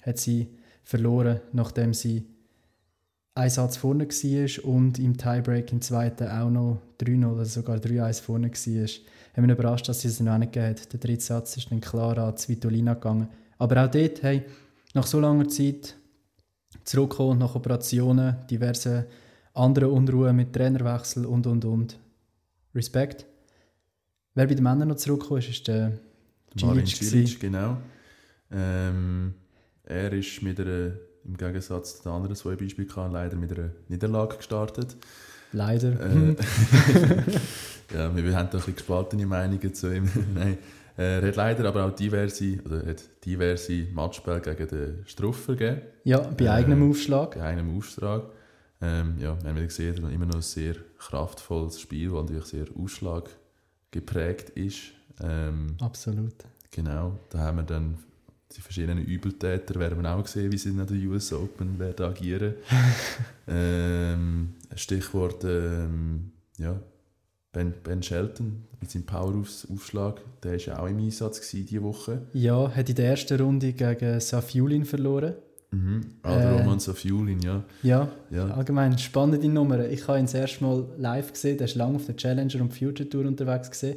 hat 0.00 0.18
sie 0.18 0.48
verloren, 0.82 1.40
nachdem 1.52 1.92
sie 1.92 2.24
ein 3.38 3.50
Satz 3.50 3.76
vorne 3.76 4.08
war 4.08 4.64
und 4.64 4.98
im 4.98 5.16
Tiebreak 5.16 5.70
im 5.70 5.80
zweiten 5.80 6.26
auch 6.26 6.50
noch 6.50 6.80
3-0 7.00 7.32
oder 7.32 7.44
sogar 7.44 7.76
3-1 7.76 8.20
vorne 8.20 8.48
war. 8.50 8.84
Ich 8.84 9.04
habe 9.32 9.46
mich 9.46 9.56
überrascht, 9.56 9.88
dass 9.88 10.00
sie 10.00 10.08
es 10.08 10.18
noch 10.18 10.36
nicht 10.38 10.52
gegeben 10.52 10.74
hat. 10.74 10.92
Der 10.92 10.98
dritte 10.98 11.22
Satz 11.22 11.56
ist 11.56 11.70
dann 11.70 11.80
klar 11.80 12.18
an 12.18 12.36
Svitolina 12.36 12.94
gegangen. 12.94 13.28
Aber 13.58 13.84
auch 13.84 13.90
dort, 13.90 14.22
hey, 14.24 14.42
nach 14.92 15.06
so 15.06 15.20
langer 15.20 15.48
Zeit 15.48 15.94
zurückgekommen, 16.82 17.38
nach 17.38 17.54
Operationen, 17.54 18.36
diverse 18.50 19.06
andere 19.54 19.88
Unruhe 19.88 20.32
mit 20.32 20.52
Trainerwechsel 20.52 21.24
und 21.24 21.46
und 21.46 21.64
und. 21.64 21.98
Respekt. 22.74 23.24
Wer 24.34 24.46
bei 24.46 24.54
den 24.54 24.64
Männern 24.64 24.88
noch 24.88 24.96
zurückgekommen 24.96 25.40
ist, 25.40 25.50
ist 25.50 25.68
der 25.68 25.92
Marin 26.60 26.86
Cilic, 26.86 27.38
genau. 27.38 27.76
Ähm, 28.50 29.34
er 29.84 30.12
ist 30.12 30.42
mit 30.42 30.58
einer, 30.58 30.92
im 31.24 31.36
Gegensatz 31.36 31.98
zu 31.98 32.02
den 32.04 32.12
anderen 32.12 32.36
zwei 32.36 32.56
Beispielen, 32.56 33.12
leider 33.12 33.36
mit 33.36 33.56
einer 33.56 33.70
Niederlage 33.88 34.36
gestartet. 34.36 34.96
Leider. 35.52 35.92
Äh, 36.00 36.36
ja, 37.94 38.14
wir 38.14 38.22
haben 38.22 38.32
da 38.32 38.40
ein 38.40 38.50
bisschen 38.50 38.74
gespaltene 38.74 39.26
Meinungen 39.26 39.74
zu 39.74 39.94
ihm. 39.94 40.08
Nein, 40.34 40.58
er 40.96 41.22
hat 41.22 41.36
leider 41.36 41.68
aber 41.68 41.86
auch 41.86 41.94
diverse, 41.94 42.58
oder 42.64 42.84
hat 42.84 43.02
diverse 43.24 43.86
Matchspiele 43.92 44.40
gegen 44.40 44.68
den 44.68 45.04
Struffer 45.06 45.54
gegeben. 45.54 45.82
Ja, 46.04 46.18
bei 46.18 46.50
eigenem 46.50 46.82
äh, 46.82 46.90
Aufschlag. 46.90 47.34
Bei 47.34 47.44
eigenem 47.44 47.76
Aufschlag. 47.76 48.24
Ähm, 48.80 49.16
ja, 49.18 49.36
wir 49.42 49.50
haben 49.50 49.56
gesehen, 49.56 49.96
immer 50.10 50.26
noch 50.26 50.36
ein 50.36 50.42
sehr 50.42 50.74
kraftvolles 50.98 51.80
Spiel, 51.80 52.10
das 52.10 52.22
natürlich 52.22 52.44
sehr 52.44 52.66
Ausschlag 52.76 53.30
geprägt 53.90 54.50
ist. 54.50 54.92
Ähm, 55.22 55.76
Absolut. 55.80 56.34
Genau, 56.70 57.18
da 57.30 57.38
haben 57.38 57.56
wir 57.58 57.62
dann 57.64 57.98
die 58.56 58.60
verschiedenen 58.60 59.04
Übeltäter, 59.04 59.78
werden 59.78 60.02
wir 60.02 60.14
auch 60.14 60.26
sehen, 60.26 60.50
wie 60.52 60.58
sie 60.58 60.70
in 60.70 60.78
der 60.78 61.10
US 61.10 61.32
Open 61.32 61.78
werden 61.78 62.06
agieren. 62.06 62.54
ähm, 63.48 64.54
Stichwort 64.74 65.44
ähm, 65.44 66.32
ja, 66.56 66.80
Ben, 67.52 67.72
ben 67.82 68.02
Shelton 68.02 68.64
mit 68.80 68.90
seinem 68.90 69.06
Power-Aufschlag, 69.06 70.20
der 70.42 70.52
war 70.52 70.58
ja 70.58 70.78
auch 70.78 70.86
im 70.86 70.98
Einsatz 70.98 71.50
diese 71.50 71.82
Woche. 71.82 72.22
Ja, 72.34 72.70
hat 72.74 72.88
in 72.88 72.94
der 72.94 73.10
ersten 73.10 73.40
Runde 73.40 73.72
gegen 73.72 74.20
Safiulin 74.20 74.84
verloren. 74.84 75.34
Mhm. 75.70 76.00
Ah, 76.22 76.34
äh, 76.34 76.58
Roman 76.60 76.78
Safiulin, 76.78 77.40
ja. 77.40 77.64
ja. 77.82 78.08
Ja, 78.30 78.48
allgemein 78.48 78.96
spannende 78.98 79.48
Nummer. 79.48 79.86
Ich 79.88 80.06
habe 80.06 80.18
ihn 80.18 80.26
das 80.26 80.34
erste 80.34 80.62
Mal 80.64 80.86
live 80.98 81.32
gesehen, 81.32 81.58
der 81.58 81.66
ist 81.66 81.74
lange 81.74 81.96
auf 81.96 82.06
der 82.06 82.16
Challenger 82.16 82.60
und 82.60 82.72
Future 82.72 83.08
Tour 83.08 83.26
unterwegs 83.26 83.70
gesehen. 83.70 83.96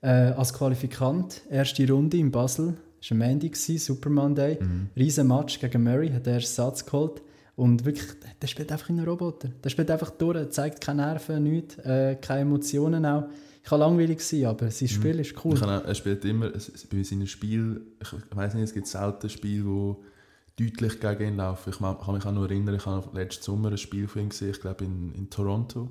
Äh, 0.00 0.08
als 0.08 0.52
Qualifikant, 0.52 1.42
erste 1.50 1.88
Runde 1.90 2.16
in 2.16 2.30
Basel, 2.30 2.74
war 3.10 3.16
ein 3.16 3.18
Mandy, 3.18 3.52
Super 3.54 4.10
Monday, 4.10 4.58
mhm. 4.60 4.90
riesen 4.96 5.28
Match 5.28 5.60
gegen 5.60 5.82
Murray, 5.82 6.10
hat 6.10 6.26
er 6.26 6.40
Satz 6.40 6.84
geholt. 6.84 7.22
Und 7.56 7.86
wirklich, 7.86 8.06
der 8.40 8.46
spielt 8.46 8.70
einfach 8.70 8.90
in 8.90 8.98
einem 8.98 9.08
Roboter. 9.08 9.48
Der 9.48 9.70
spielt 9.70 9.90
einfach 9.90 10.10
durch, 10.10 10.50
zeigt 10.50 10.80
keine 10.80 11.06
Nerven, 11.06 11.42
nichts, 11.42 11.78
äh, 11.78 12.16
keine 12.20 12.42
Emotionen 12.42 13.06
auch. 13.06 13.28
Ich 13.62 13.70
kann 13.70 13.80
langweilig 13.80 14.20
sein, 14.20 14.44
aber 14.44 14.70
sein 14.70 14.88
mhm. 14.88 14.92
Spiel 14.92 15.14
mhm. 15.14 15.20
ist 15.20 15.44
cool. 15.44 15.62
Auch, 15.62 15.84
er 15.84 15.94
spielt 15.94 16.24
immer, 16.24 16.50
bei 16.50 17.02
seinen 17.02 17.26
Spielen, 17.26 17.80
ich 18.00 18.36
weiß 18.36 18.54
nicht, 18.54 18.64
es 18.64 18.74
gibt 18.74 18.86
selten 18.86 19.30
Spiele, 19.30 19.64
wo 19.64 20.04
deutlich 20.58 21.00
gegen 21.00 21.28
ihn 21.28 21.36
laufen. 21.36 21.70
Ich 21.70 21.78
kann 21.78 22.14
mich 22.14 22.24
auch 22.24 22.32
noch 22.32 22.44
erinnern, 22.44 22.74
ich 22.74 22.86
habe 22.86 23.18
letzten 23.18 23.42
Sommer 23.42 23.70
ein 23.70 23.78
Spiel 23.78 24.06
von 24.06 24.22
ihm 24.22 24.28
gesehen, 24.28 24.50
ich 24.50 24.60
glaube 24.60 24.84
in, 24.84 25.12
in 25.14 25.30
Toronto, 25.30 25.90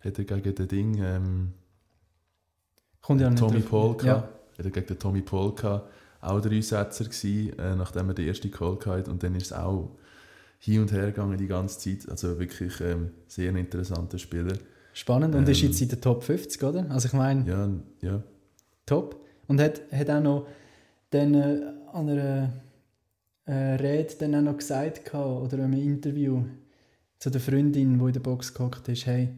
hat 0.00 0.18
er 0.18 0.24
gegen 0.24 0.54
den 0.54 0.68
Ding, 0.68 0.98
ähm, 1.02 1.52
Kommt 3.02 3.20
ja 3.20 3.30
Tommy 3.30 3.60
Paul 3.60 3.96
gehabt, 3.96 4.04
ja. 4.06 4.58
hat 4.58 4.64
er 4.64 4.70
gegen 4.70 4.86
den 4.86 4.98
Tommy 4.98 5.22
Paul 5.22 5.54
gehabt, 5.54 5.90
auch 6.20 6.40
der 6.40 6.52
Einsetzer 6.52 7.04
gewesen, 7.04 7.58
äh, 7.58 7.76
nachdem 7.76 8.08
er 8.08 8.14
den 8.14 8.28
ersten 8.28 8.50
Call 8.50 8.78
hatte 8.84 9.10
und 9.10 9.22
dann 9.22 9.34
ist 9.34 9.46
es 9.46 9.52
auch 9.52 9.90
hin 10.58 10.82
und 10.82 10.92
her 10.92 11.06
gegangen 11.06 11.38
die 11.38 11.46
ganze 11.46 11.78
Zeit, 11.78 12.08
also 12.10 12.38
wirklich 12.38 12.80
ähm, 12.80 13.10
sehr 13.26 13.54
interessanter 13.54 14.18
Spieler. 14.18 14.52
Spannend 14.92 15.34
und 15.34 15.44
ähm, 15.44 15.50
ist 15.50 15.62
jetzt 15.62 15.80
in 15.80 15.88
der 15.88 16.00
Top 16.00 16.22
50, 16.22 16.62
oder? 16.62 16.90
Also 16.90 17.06
ich 17.06 17.14
meine, 17.14 17.48
ja, 17.48 17.70
ja. 18.02 18.22
top. 18.84 19.24
Und 19.46 19.60
hat, 19.60 19.80
hat 19.90 20.10
auch 20.10 20.20
noch 20.20 20.46
dann 21.10 21.34
äh, 21.34 21.60
an 21.92 22.08
einer 22.08 22.52
äh, 23.46 23.52
Rede 23.52 24.14
dann 24.18 24.34
auch 24.34 24.52
noch 24.52 24.58
gesagt 24.58 25.12
oder 25.14 25.54
in 25.54 25.64
einem 25.64 25.80
Interview 25.80 26.44
zu 27.18 27.30
der 27.30 27.40
Freundin, 27.40 27.98
die 27.98 28.04
in 28.04 28.12
der 28.12 28.20
Box 28.20 28.52
gehockt 28.52 28.88
ist, 28.88 29.06
hey, 29.06 29.30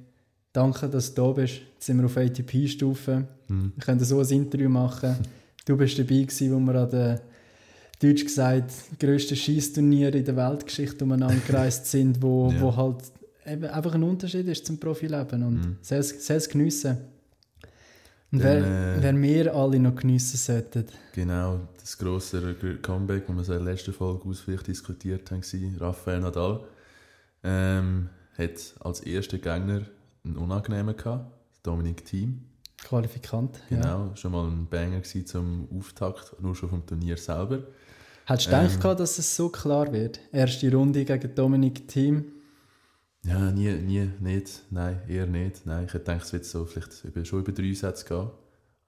danke, 0.53 0.89
dass 0.89 1.15
du 1.15 1.23
da 1.23 1.33
bist. 1.33 1.55
Jetzt 1.75 1.87
sind 1.87 1.99
wir 1.99 2.07
auf 2.07 2.17
ATP-Stufe. 2.17 3.27
Mhm. 3.49 3.73
Wir 3.75 3.85
können 3.85 4.01
so 4.01 4.21
ein 4.21 4.29
Interview 4.29 4.69
machen. 4.69 5.17
Du 5.65 5.77
bist 5.77 5.99
dabei 5.99 6.23
gewesen, 6.23 6.53
wo 6.53 6.59
wir 6.59 6.81
an 6.81 6.91
der 6.91 7.23
Deutsch 8.01 8.25
gesagt 8.25 8.73
grössten 8.99 9.37
Schießturnier 9.37 10.13
in 10.15 10.25
der 10.25 10.37
Weltgeschichte 10.37 11.05
umeinander 11.05 11.41
gereist 11.47 11.87
sind, 11.87 12.21
wo, 12.21 12.51
ja. 12.55 12.61
wo 12.61 12.77
halt 12.77 13.05
eben 13.47 13.65
einfach 13.65 13.95
ein 13.95 14.03
Unterschied 14.03 14.47
ist 14.49 14.67
zum 14.67 14.79
Profileben 14.79 15.43
und 15.45 15.55
mhm. 15.55 15.77
selbst, 15.81 16.23
selbst 16.23 16.51
geniessen. 16.51 16.99
Und 18.33 18.43
Dann, 18.43 18.63
wer, 18.65 18.97
äh, 18.97 19.03
wer 19.03 19.23
wir 19.23 19.55
alle 19.55 19.79
noch 19.79 19.95
geniessen 19.95 20.37
sollten. 20.37 20.87
Genau, 21.15 21.61
das 21.79 21.99
grosse 21.99 22.55
Comeback, 22.81 23.27
das 23.27 23.49
wir 23.49 23.57
in 23.59 23.65
der 23.65 23.73
letzten 23.75 23.93
Folge 23.93 24.29
ausführlich 24.29 24.63
diskutiert 24.63 25.31
haben, 25.31 25.43
war 25.43 25.89
Rafael 25.89 26.21
Nadal. 26.21 26.65
Ähm, 27.45 28.09
hat 28.39 28.75
als 28.81 29.01
erster 29.01 29.37
Gegner 29.37 29.83
einen 30.25 30.37
Unangenehmen 30.37 30.97
gehabt, 30.97 31.31
Dominik 31.63 32.05
Thiem. 32.05 32.45
Qualifikant. 32.93 33.59
Genau, 33.69 34.07
ja. 34.07 34.17
schon 34.17 34.33
mal 34.33 34.47
ein 34.47 34.67
Banger 34.69 35.03
zum 35.03 35.69
Auftakt, 35.77 36.37
nur 36.41 36.55
schon 36.55 36.69
vom 36.69 36.87
Turnier 36.87 37.17
selber. 37.17 37.61
Hättest 38.27 38.53
du 38.53 38.57
ähm, 38.57 38.69
gedacht, 38.69 39.01
dass 39.01 39.19
es 39.19 39.35
so 39.35 39.49
klar 39.49 39.93
wird? 39.93 40.21
Erste 40.31 40.71
Runde 40.71 41.05
gegen 41.05 41.35
Dominik 41.35 41.89
Thiem 41.89 42.25
ja, 43.25 43.51
nie, 43.53 43.73
nie, 43.73 44.11
nicht. 44.21 44.65
Nein, 44.71 45.01
eher 45.09 45.27
nicht. 45.27 45.65
Nein, 45.65 45.85
ich 45.87 45.95
hätte 45.95 46.05
gedacht, 46.05 46.25
es 46.25 46.33
wird 46.33 46.45
so 46.45 46.65
vielleicht 46.65 47.05
über, 47.05 47.25
schon 47.25 47.41
über 47.41 47.53
drei 47.53 47.73
Sätze 47.73 48.05
gehen. 48.05 48.31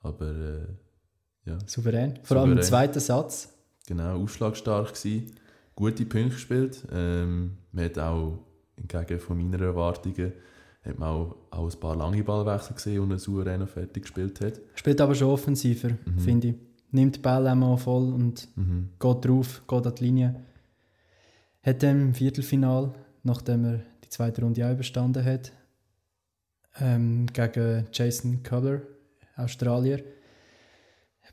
Aber 0.03 0.27
äh, 0.27 1.51
ja. 1.51 1.59
Souverän. 1.67 2.19
Vor 2.25 2.39
allem 2.39 2.53
im 2.53 2.63
zweiten 2.63 3.01
Satz. 3.01 3.49
Genau, 3.87 4.23
ausschlagstark 4.23 4.95
gewesen. 4.95 5.37
Gute 5.77 6.05
Punkte 6.05 6.31
gespielt. 6.31 6.83
Ähm, 6.93 7.59
man 7.73 7.85
hat 7.85 7.99
auch, 7.99 8.39
entgegen 8.77 9.21
von 9.21 9.39
meinen 9.39 9.61
Erwartungen, 9.63 10.33
hat 10.85 10.99
man 10.99 11.09
auch, 11.09 11.37
auch 11.51 11.73
ein 11.73 11.81
paar 11.81 11.97
lange 11.97 12.23
Ballwechsel 12.23 12.75
gesehen 12.75 13.01
und 13.01 13.11
er 13.11 13.19
souverän 13.19 13.61
noch 13.61 13.69
fertig 13.69 14.03
gespielt 14.03 14.41
hat. 14.41 14.61
Spielt 14.75 15.01
aber 15.01 15.15
schon 15.15 15.29
offensiver, 15.29 15.91
mhm. 15.91 16.19
finde 16.19 16.49
ich. 16.49 16.55
Nimmt 16.91 17.17
den 17.17 17.23
Ball 17.23 17.47
einmal 17.47 17.77
voll 17.77 18.13
und 18.13 18.47
mhm. 18.57 18.91
geht 19.01 19.25
drauf, 19.25 19.63
geht 19.67 19.87
an 19.87 19.95
die 19.95 20.05
Linie. 20.05 20.35
Hat 21.63 21.83
im 21.83 22.15
Viertelfinal, 22.15 22.93
nachdem 23.23 23.65
er 23.65 23.81
zweite 24.15 24.43
Runde 24.43 24.67
auch 24.67 24.73
überstanden 24.73 25.25
hat. 25.25 25.53
Ähm, 26.81 27.27
gegen 27.33 27.87
Jason 27.93 28.43
Cutler, 28.43 28.83
Australier. 29.37 30.03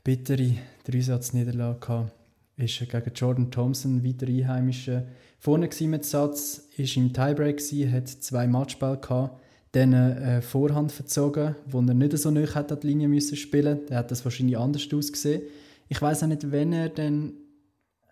Bittere 0.04 0.56
Dreisatzniederlage 0.82 1.78
gehabt. 1.78 2.12
ist 2.56 2.78
gegen 2.80 3.14
Jordan 3.14 3.50
Thompson, 3.52 4.04
weiter 4.04 4.26
Einheimischer, 4.26 5.06
vorne 5.38 5.68
mit 5.82 6.04
Satz, 6.04 6.68
ist 6.76 6.96
im 6.96 7.12
Tiebreak 7.12 7.58
gewesen, 7.58 7.92
hat 7.92 8.08
zwei 8.08 8.48
Matchball 8.48 9.00
gehabt, 9.00 9.40
dann 9.72 9.94
eine 9.94 10.38
äh, 10.38 10.42
Vorhand 10.42 10.92
verzogen, 10.92 11.56
wo 11.66 11.80
er 11.80 11.94
nicht 11.94 12.16
so 12.18 12.30
hat 12.30 12.72
an 12.72 12.80
die 12.80 12.86
Linie 12.86 13.08
müssen 13.08 13.36
spielen. 13.36 13.80
Der 13.88 13.98
hat 13.98 14.10
das 14.10 14.24
wahrscheinlich 14.24 14.58
anders 14.58 14.86
ausgesehen. 14.92 15.42
Ich 15.88 16.00
weiß 16.00 16.22
auch 16.22 16.28
nicht, 16.28 16.50
wenn 16.50 16.72
er 16.72 16.90
dann 16.90 17.32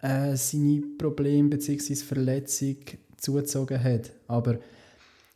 äh, 0.00 0.36
seine 0.36 0.82
Probleme 0.98 1.50
bzw. 1.50 1.96
Verletzung 1.96 2.76
zugezogen 3.18 3.82
hat, 3.82 4.10
aber 4.26 4.58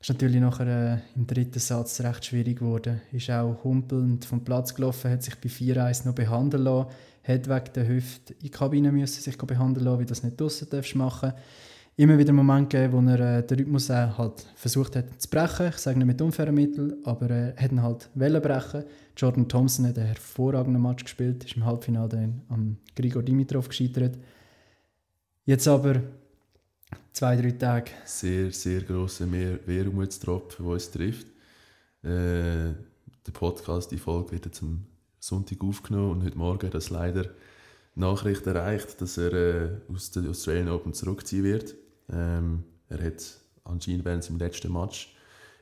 ist 0.00 0.08
natürlich 0.08 0.40
nachher 0.40 0.66
äh, 0.66 0.98
im 1.16 1.26
dritten 1.26 1.58
Satz 1.58 2.00
recht 2.00 2.24
schwierig 2.24 2.58
geworden. 2.58 3.02
Ist 3.12 3.30
auch 3.30 3.62
humpelnd 3.62 4.24
vom 4.24 4.44
Platz 4.44 4.74
gelaufen, 4.74 5.10
hat 5.10 5.22
sich 5.22 5.34
bei 5.36 5.48
4-1 5.48 6.06
noch 6.06 6.14
behandeln 6.14 6.64
lassen, 6.64 6.90
hat 7.22 7.48
wegen 7.48 7.72
der 7.74 7.88
Hüfte 7.88 8.32
in 8.34 8.38
die 8.40 8.50
Kabine 8.50 8.92
müssen 8.92 9.22
sich 9.22 9.36
behandeln 9.36 9.84
lassen, 9.86 10.00
wie 10.00 10.06
das 10.06 10.22
nicht 10.22 10.40
draussen 10.40 10.68
machen 10.94 11.32
Immer 11.96 12.18
wieder 12.18 12.32
Momente 12.32 12.76
gegeben, 12.76 13.06
wo 13.06 13.10
er 13.12 13.38
äh, 13.38 13.46
den 13.46 13.58
Rhythmus 13.58 13.88
äh, 13.88 14.08
halt 14.18 14.44
versucht 14.56 14.96
hat 14.96 15.20
zu 15.20 15.28
brechen. 15.28 15.68
Ich 15.68 15.76
sage 15.76 15.96
nicht 15.96 16.08
mit 16.08 16.20
unfairen 16.20 16.54
Mitteln, 16.54 16.94
aber 17.04 17.30
er 17.30 17.56
äh, 17.56 17.62
hat 17.62 17.70
ihn 17.70 17.82
halt 17.82 18.10
brechen. 18.14 18.84
Jordan 19.16 19.48
Thompson 19.48 19.86
hat 19.86 19.98
einen 19.98 20.08
hervorragenden 20.08 20.82
Match 20.82 21.04
gespielt, 21.04 21.44
ist 21.44 21.54
im 21.54 21.64
Halbfinale 21.64 22.08
dann 22.08 22.42
am 22.48 22.76
Grigor 22.96 23.22
Dimitrov 23.22 23.68
gescheitert. 23.68 24.18
Jetzt 25.44 25.68
aber 25.68 26.02
zwei, 27.12 27.36
drei 27.36 27.52
Tage. 27.52 27.92
Sehr, 28.04 28.50
sehr 28.50 28.80
grosser 28.80 29.30
Wermutstropfen, 29.30 30.64
der 30.64 30.74
uns 30.74 30.90
trifft. 30.90 31.28
Äh, 32.02 32.74
der 33.24 33.32
Podcast, 33.32 33.92
die 33.92 33.98
Folge 33.98 34.32
wird 34.32 34.46
jetzt 34.46 34.62
am 34.62 34.84
Sonntag 35.20 35.62
aufgenommen 35.62 36.10
und 36.10 36.24
heute 36.24 36.36
Morgen 36.36 36.66
hat 36.66 36.74
es 36.74 36.90
leider 36.90 37.26
Nachricht 37.94 38.44
erreicht, 38.48 39.00
dass 39.00 39.16
er 39.16 39.32
äh, 39.32 39.68
aus 39.92 40.10
der 40.10 40.28
Australian 40.28 40.68
Open 40.68 40.92
zurückziehen 40.92 41.44
wird. 41.44 41.76
Ähm, 42.12 42.64
er 42.88 43.02
hat 43.04 43.40
anscheinend 43.64 44.04
während 44.04 44.24
seinem 44.24 44.38
letzten 44.38 44.72
Match 44.72 45.16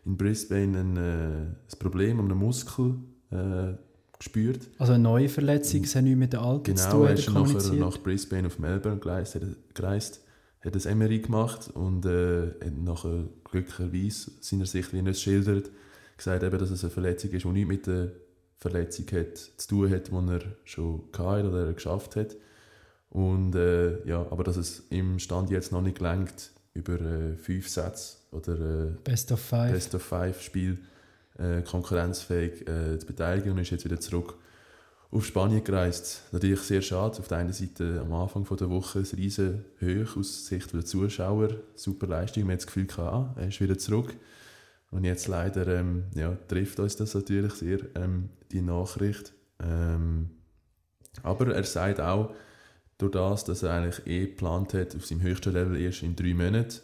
in 0.05 0.17
Brisbane 0.17 0.79
ein, 0.79 0.97
äh, 0.97 1.01
ein 1.01 1.79
Problem 1.79 2.19
um 2.19 2.31
einen 2.31 2.39
Muskel 2.39 2.97
äh, 3.31 3.75
gespürt. 4.19 4.69
Also 4.79 4.93
eine 4.93 5.03
neue 5.03 5.29
Verletzung, 5.29 5.85
es 5.85 5.95
hat 5.95 6.05
nichts 6.05 6.19
mit 6.19 6.33
der 6.33 6.43
alten 6.43 6.65
genau, 6.65 6.81
zu 6.81 6.91
tun. 6.91 7.01
Genau, 7.01 7.09
er 7.09 7.15
ist 7.15 7.29
nachher 7.29 7.73
nach 7.75 7.99
Brisbane 7.99 8.47
auf 8.47 8.59
Melbourne 8.59 8.99
gereist, 8.99 9.39
gereist 9.75 10.21
hat 10.65 10.87
ein 10.87 10.99
MRI 10.99 11.21
gemacht 11.21 11.71
und 11.75 12.07
äh, 12.07 12.49
hat 12.65 12.77
nachher 12.79 13.25
glücklicherweise 13.45 14.31
seiner 14.41 14.67
Sicht, 14.67 14.93
wie 14.93 15.01
er 15.01 15.07
es 15.09 15.21
schildert, 15.21 15.71
gesagt, 16.17 16.43
eben, 16.43 16.59
dass 16.59 16.71
es 16.71 16.85
eine 16.85 16.91
Verletzung 16.91 17.31
ist, 17.33 17.45
die 17.45 17.49
nichts 17.49 17.69
mit 17.69 17.87
der 17.87 18.13
Verletzung 18.57 19.07
hat, 19.13 19.37
zu 19.37 19.69
tun 19.69 19.91
hat, 19.91 20.09
die 20.09 20.15
er 20.15 20.41
schon 20.65 21.03
hatte 21.19 21.49
oder 21.49 21.67
er 21.67 21.73
geschafft 21.73 22.15
hat. 22.15 22.37
Und, 23.13 23.55
äh, 23.55 24.07
ja, 24.07 24.27
aber 24.31 24.43
dass 24.43 24.57
es 24.57 24.85
im 24.89 25.19
Stand 25.19 25.51
jetzt 25.51 25.71
noch 25.71 25.83
nicht 25.83 25.99
gelangt, 25.99 26.51
über 26.73 26.99
äh, 26.99 27.37
fünf 27.37 27.69
Sätze 27.69 28.17
oder 28.31 28.55
äh, 28.55 28.91
Best 29.05 29.31
of 29.33 29.41
Five, 29.41 29.73
Best 29.73 29.95
of 29.95 30.03
Five 30.03 30.41
Spiel 30.41 30.79
äh, 31.39 31.61
konkurrenzfähig 31.61 32.67
äh, 32.67 32.99
zu 32.99 33.07
beteiligen 33.07 33.53
und 33.53 33.59
ist 33.59 33.71
jetzt 33.71 33.85
wieder 33.85 34.01
zurück 34.01 34.39
auf 35.11 35.27
Spanien 35.27 35.63
gereist. 35.63 36.23
Natürlich 36.33 36.61
sehr 36.61 36.81
schade. 36.81 37.19
Auf 37.19 37.29
der 37.29 37.37
einen 37.37 37.53
Seite 37.53 38.01
am 38.01 38.15
Anfang 38.15 38.47
der 38.57 38.71
Woche 38.71 39.01
ein 39.01 39.07
riesen 39.15 39.67
Hoch 39.83 40.17
aus 40.17 40.47
Sicht 40.47 40.73
der 40.73 40.87
Zuschauer. 40.87 41.51
Super 41.75 42.07
Leistung. 42.07 42.45
Man 42.45 42.53
hat 42.53 42.61
das 42.61 42.67
Gefühl, 42.67 42.87
ah, 42.97 43.35
er 43.37 43.49
ist 43.49 43.61
wieder 43.61 43.77
zurück. 43.77 44.17
Und 44.91 45.05
jetzt 45.05 45.29
leider 45.29 45.67
ähm, 45.69 46.05
ja, 46.15 46.35
trifft 46.49 46.81
uns 46.81 46.97
das 46.97 47.15
natürlich 47.15 47.53
sehr, 47.53 47.81
ähm, 47.95 48.31
die 48.53 48.63
Nachricht. 48.63 49.35
Ähm, 49.63 50.31
aber 51.23 51.55
er 51.55 51.65
sagt 51.65 52.01
auch, 52.01 52.35
durch 53.03 53.13
das, 53.13 53.45
dass 53.45 53.63
er 53.63 53.75
eigentlich 53.75 54.07
eh 54.07 54.27
geplant 54.27 54.75
hat, 54.75 54.95
auf 54.97 55.07
seinem 55.07 55.23
höchsten 55.23 55.53
Level 55.53 55.81
erst 55.81 56.03
in 56.03 56.17
drei 56.17 56.35
Monaten 56.35 56.81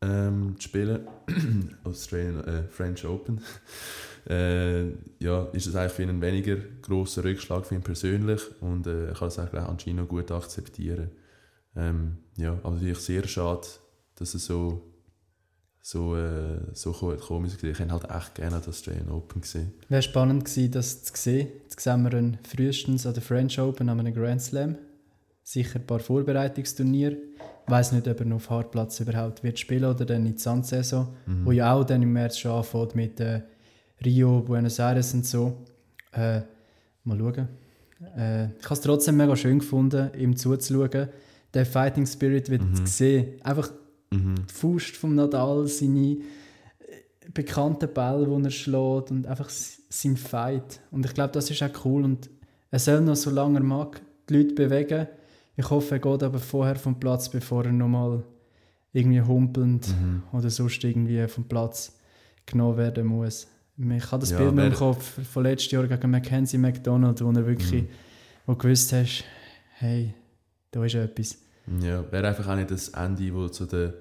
ähm, 0.00 0.56
zu 0.58 0.68
spielen, 0.68 1.06
Australian 1.84 2.44
äh, 2.44 2.62
French 2.64 3.04
Open, 3.04 3.40
äh, 4.28 4.86
ja, 5.18 5.44
ist 5.52 5.66
es 5.66 5.74
eigentlich 5.74 5.92
für 5.92 6.02
ihn 6.02 6.10
ein 6.10 6.20
weniger 6.20 6.56
grosser 6.82 7.24
Rückschlag 7.24 7.66
für 7.66 7.74
ihn 7.74 7.82
persönlich 7.82 8.42
und 8.60 8.86
äh, 8.86 9.12
kann 9.16 9.28
es 9.28 9.38
auch 9.38 9.52
anscheinend 9.52 10.08
gut 10.08 10.30
akzeptieren. 10.30 11.10
Ähm, 11.76 12.18
ja, 12.36 12.58
aber 12.62 12.74
natürlich 12.74 12.98
sehr 12.98 13.26
schade, 13.26 13.66
dass 14.16 14.34
er 14.34 14.40
so 14.40 14.88
so, 15.88 16.16
äh, 16.16 16.58
so 16.74 16.92
gekommen 16.92 17.46
ist. 17.46 17.62
Ich 17.62 17.78
hätte 17.78 17.90
halt 17.90 18.10
echt 18.10 18.34
gerne 18.34 18.56
das 18.58 18.68
Australian 18.68 19.08
Open 19.08 19.40
gesehen. 19.40 19.72
Wäre 19.88 20.02
spannend 20.02 20.44
gewesen, 20.44 20.70
das 20.72 21.02
zu 21.02 21.12
sehen. 21.16 21.48
Jetzt 21.62 21.80
sehen 21.80 22.02
wir 22.02 22.12
ihn 22.12 22.38
frühestens 22.42 23.06
an 23.06 23.14
der 23.14 23.22
French 23.22 23.58
Open 23.58 23.88
an 23.88 23.98
einem 23.98 24.12
Grand 24.12 24.42
Slam. 24.42 24.76
Sicher 25.50 25.78
ein 25.78 25.86
paar 25.86 25.98
Vorbereitungsturniere. 25.98 27.12
Ich 27.64 27.70
weiß 27.70 27.92
nicht, 27.92 28.06
ob 28.06 28.20
er 28.20 28.26
noch 28.26 28.36
auf 28.36 28.50
Hartplatz 28.50 29.00
überhaupt 29.00 29.42
wird 29.42 29.58
spielen 29.58 29.86
oder 29.86 30.04
dann 30.04 30.26
in 30.26 30.34
die 30.34 30.38
Sandsaison, 30.38 31.08
mhm. 31.24 31.46
wo 31.46 31.52
ja 31.52 31.72
auch 31.72 31.84
dann 31.84 32.02
im 32.02 32.12
März 32.12 32.36
schon 32.36 32.50
anfängt 32.50 32.94
mit 32.94 33.18
äh, 33.18 33.40
Rio, 34.04 34.42
Buenos 34.42 34.78
Aires 34.78 35.14
und 35.14 35.24
so. 35.24 35.64
Äh, 36.12 36.42
mal 37.04 37.18
schauen. 37.18 37.48
Äh, 38.14 38.48
ich 38.58 38.64
habe 38.64 38.74
es 38.74 38.80
trotzdem 38.82 39.16
mega 39.16 39.34
schön 39.36 39.60
gefunden, 39.60 40.10
ihm 40.18 40.36
zuzuschauen. 40.36 41.08
Der 41.54 41.64
Fighting 41.64 42.04
Spirit 42.06 42.50
wird 42.50 42.60
mhm. 42.60 42.84
gesehen. 42.84 43.40
Einfach 43.42 43.70
mhm. 44.10 44.34
die 44.50 44.52
Faust 44.52 44.96
vom 44.96 45.14
Nadal, 45.14 45.66
seine 45.66 46.08
äh, 46.08 46.18
bekannten 47.32 47.88
Bälle, 47.94 48.26
die 48.26 48.44
er 48.44 48.50
schlägt 48.50 49.10
und 49.10 49.26
einfach 49.26 49.48
sein 49.48 50.18
Fight. 50.18 50.80
Und 50.90 51.06
ich 51.06 51.14
glaube, 51.14 51.32
das 51.32 51.50
ist 51.50 51.62
auch 51.62 51.86
cool. 51.86 52.04
Und 52.04 52.28
er 52.70 52.78
soll 52.80 53.00
noch, 53.00 53.16
so 53.16 53.30
lange 53.30 53.60
er 53.60 53.64
mag, 53.64 54.02
die 54.28 54.36
Leute 54.36 54.54
bewegen. 54.54 55.06
Ich 55.58 55.70
hoffe, 55.70 55.96
er 55.96 55.98
geht 55.98 56.22
aber 56.22 56.38
vorher 56.38 56.76
vom 56.76 57.00
Platz, 57.00 57.28
bevor 57.28 57.64
er 57.64 57.72
nochmal 57.72 58.22
irgendwie 58.92 59.20
humpelnd 59.20 59.88
mhm. 59.88 60.22
oder 60.32 60.50
sonst 60.50 60.84
irgendwie 60.84 61.26
vom 61.26 61.48
Platz 61.48 61.98
genommen 62.46 62.76
werden 62.76 63.08
muss. 63.08 63.48
Ich 63.76 64.12
habe 64.12 64.20
das 64.20 64.30
ja, 64.30 64.38
Bild 64.38 64.54
noch 64.54 64.64
im 64.64 64.72
Kopf 64.72 65.18
von 65.28 65.42
letztes 65.42 65.72
Jahr 65.72 65.88
gegen 65.88 66.10
Mackenzie 66.12 66.58
McDonald, 66.58 67.20
wo 67.24 67.30
er 67.30 67.44
wirklich 67.44 67.82
mhm. 67.82 67.88
wo 68.46 68.54
gewusst 68.54 68.92
hast, 68.92 69.24
hey, 69.78 70.14
da 70.70 70.84
ist 70.84 70.94
etwas. 70.94 71.38
Ja, 71.80 72.04
wäre 72.12 72.28
einfach 72.28 72.46
auch 72.46 72.54
nicht 72.54 72.70
das 72.70 72.90
Ende, 72.90 73.32
das 73.32 73.52
zu 73.52 73.66
der 73.66 73.94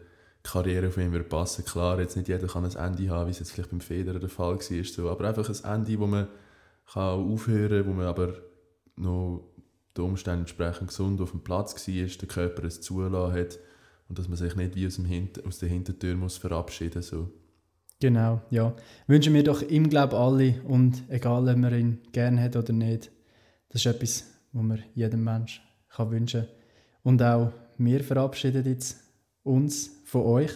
Karriere 0.43 0.91
von 0.91 1.03
ihm 1.03 1.11
würde 1.11 1.25
passen. 1.25 1.65
Klar, 1.65 1.99
jetzt 1.99 2.15
nicht 2.15 2.27
jeder 2.27 2.47
kann 2.47 2.65
ein 2.65 2.75
Ende 2.75 3.09
haben, 3.09 3.25
wie 3.25 3.31
es 3.31 3.39
jetzt 3.39 3.51
vielleicht 3.51 3.71
beim 3.71 3.81
Federer 3.81 4.19
der 4.19 4.29
Fall 4.29 4.59
war, 4.59 4.83
so, 4.83 5.09
aber 5.09 5.27
einfach 5.27 5.49
ein 5.49 5.75
Ende, 5.75 5.99
wo 5.99 6.05
man 6.05 6.27
kann 6.93 7.33
aufhören 7.33 7.83
kann, 7.83 7.87
wo 7.87 7.97
man 7.97 8.05
aber 8.05 8.33
noch 8.95 9.43
den 9.97 10.05
Umständen 10.05 10.41
entsprechend 10.41 10.89
gesund 10.89 11.19
auf 11.21 11.31
dem 11.31 11.41
Platz 11.41 11.87
war, 11.87 11.93
der 11.93 12.27
Körper 12.27 12.63
es 12.63 12.81
zulassen 12.81 13.33
hat 13.33 13.59
und 14.07 14.19
dass 14.19 14.27
man 14.27 14.37
sich 14.37 14.55
nicht 14.55 14.75
wie 14.75 14.87
aus, 14.87 14.95
dem 14.95 15.05
Hinter 15.05 15.45
aus 15.45 15.59
der 15.59 15.69
Hintertür 15.69 16.15
muss 16.15 16.37
verabschieden 16.37 16.99
muss. 16.99 17.07
So. 17.07 17.29
Genau, 17.99 18.41
ja. 18.51 18.75
Wünschen 19.07 19.33
wir 19.33 19.43
doch 19.43 19.61
ihm, 19.61 19.89
glaube 19.89 20.17
alle, 20.17 20.61
und 20.67 21.03
egal, 21.09 21.49
ob 21.49 21.57
man 21.57 21.73
ihn 21.73 21.99
gerne 22.11 22.41
hat 22.41 22.55
oder 22.55 22.73
nicht, 22.73 23.11
das 23.69 23.85
ist 23.85 23.87
etwas, 23.87 24.23
was 24.51 24.63
man 24.63 24.83
jedem 24.93 25.23
Menschen 25.23 25.63
kann 25.89 26.11
wünschen 26.11 26.41
kann. 26.41 26.49
Und 27.03 27.23
auch 27.23 27.51
wir 27.77 28.03
verabschieden 28.03 28.65
jetzt 28.65 28.97
uns 29.43 29.91
von 30.05 30.23
euch. 30.23 30.51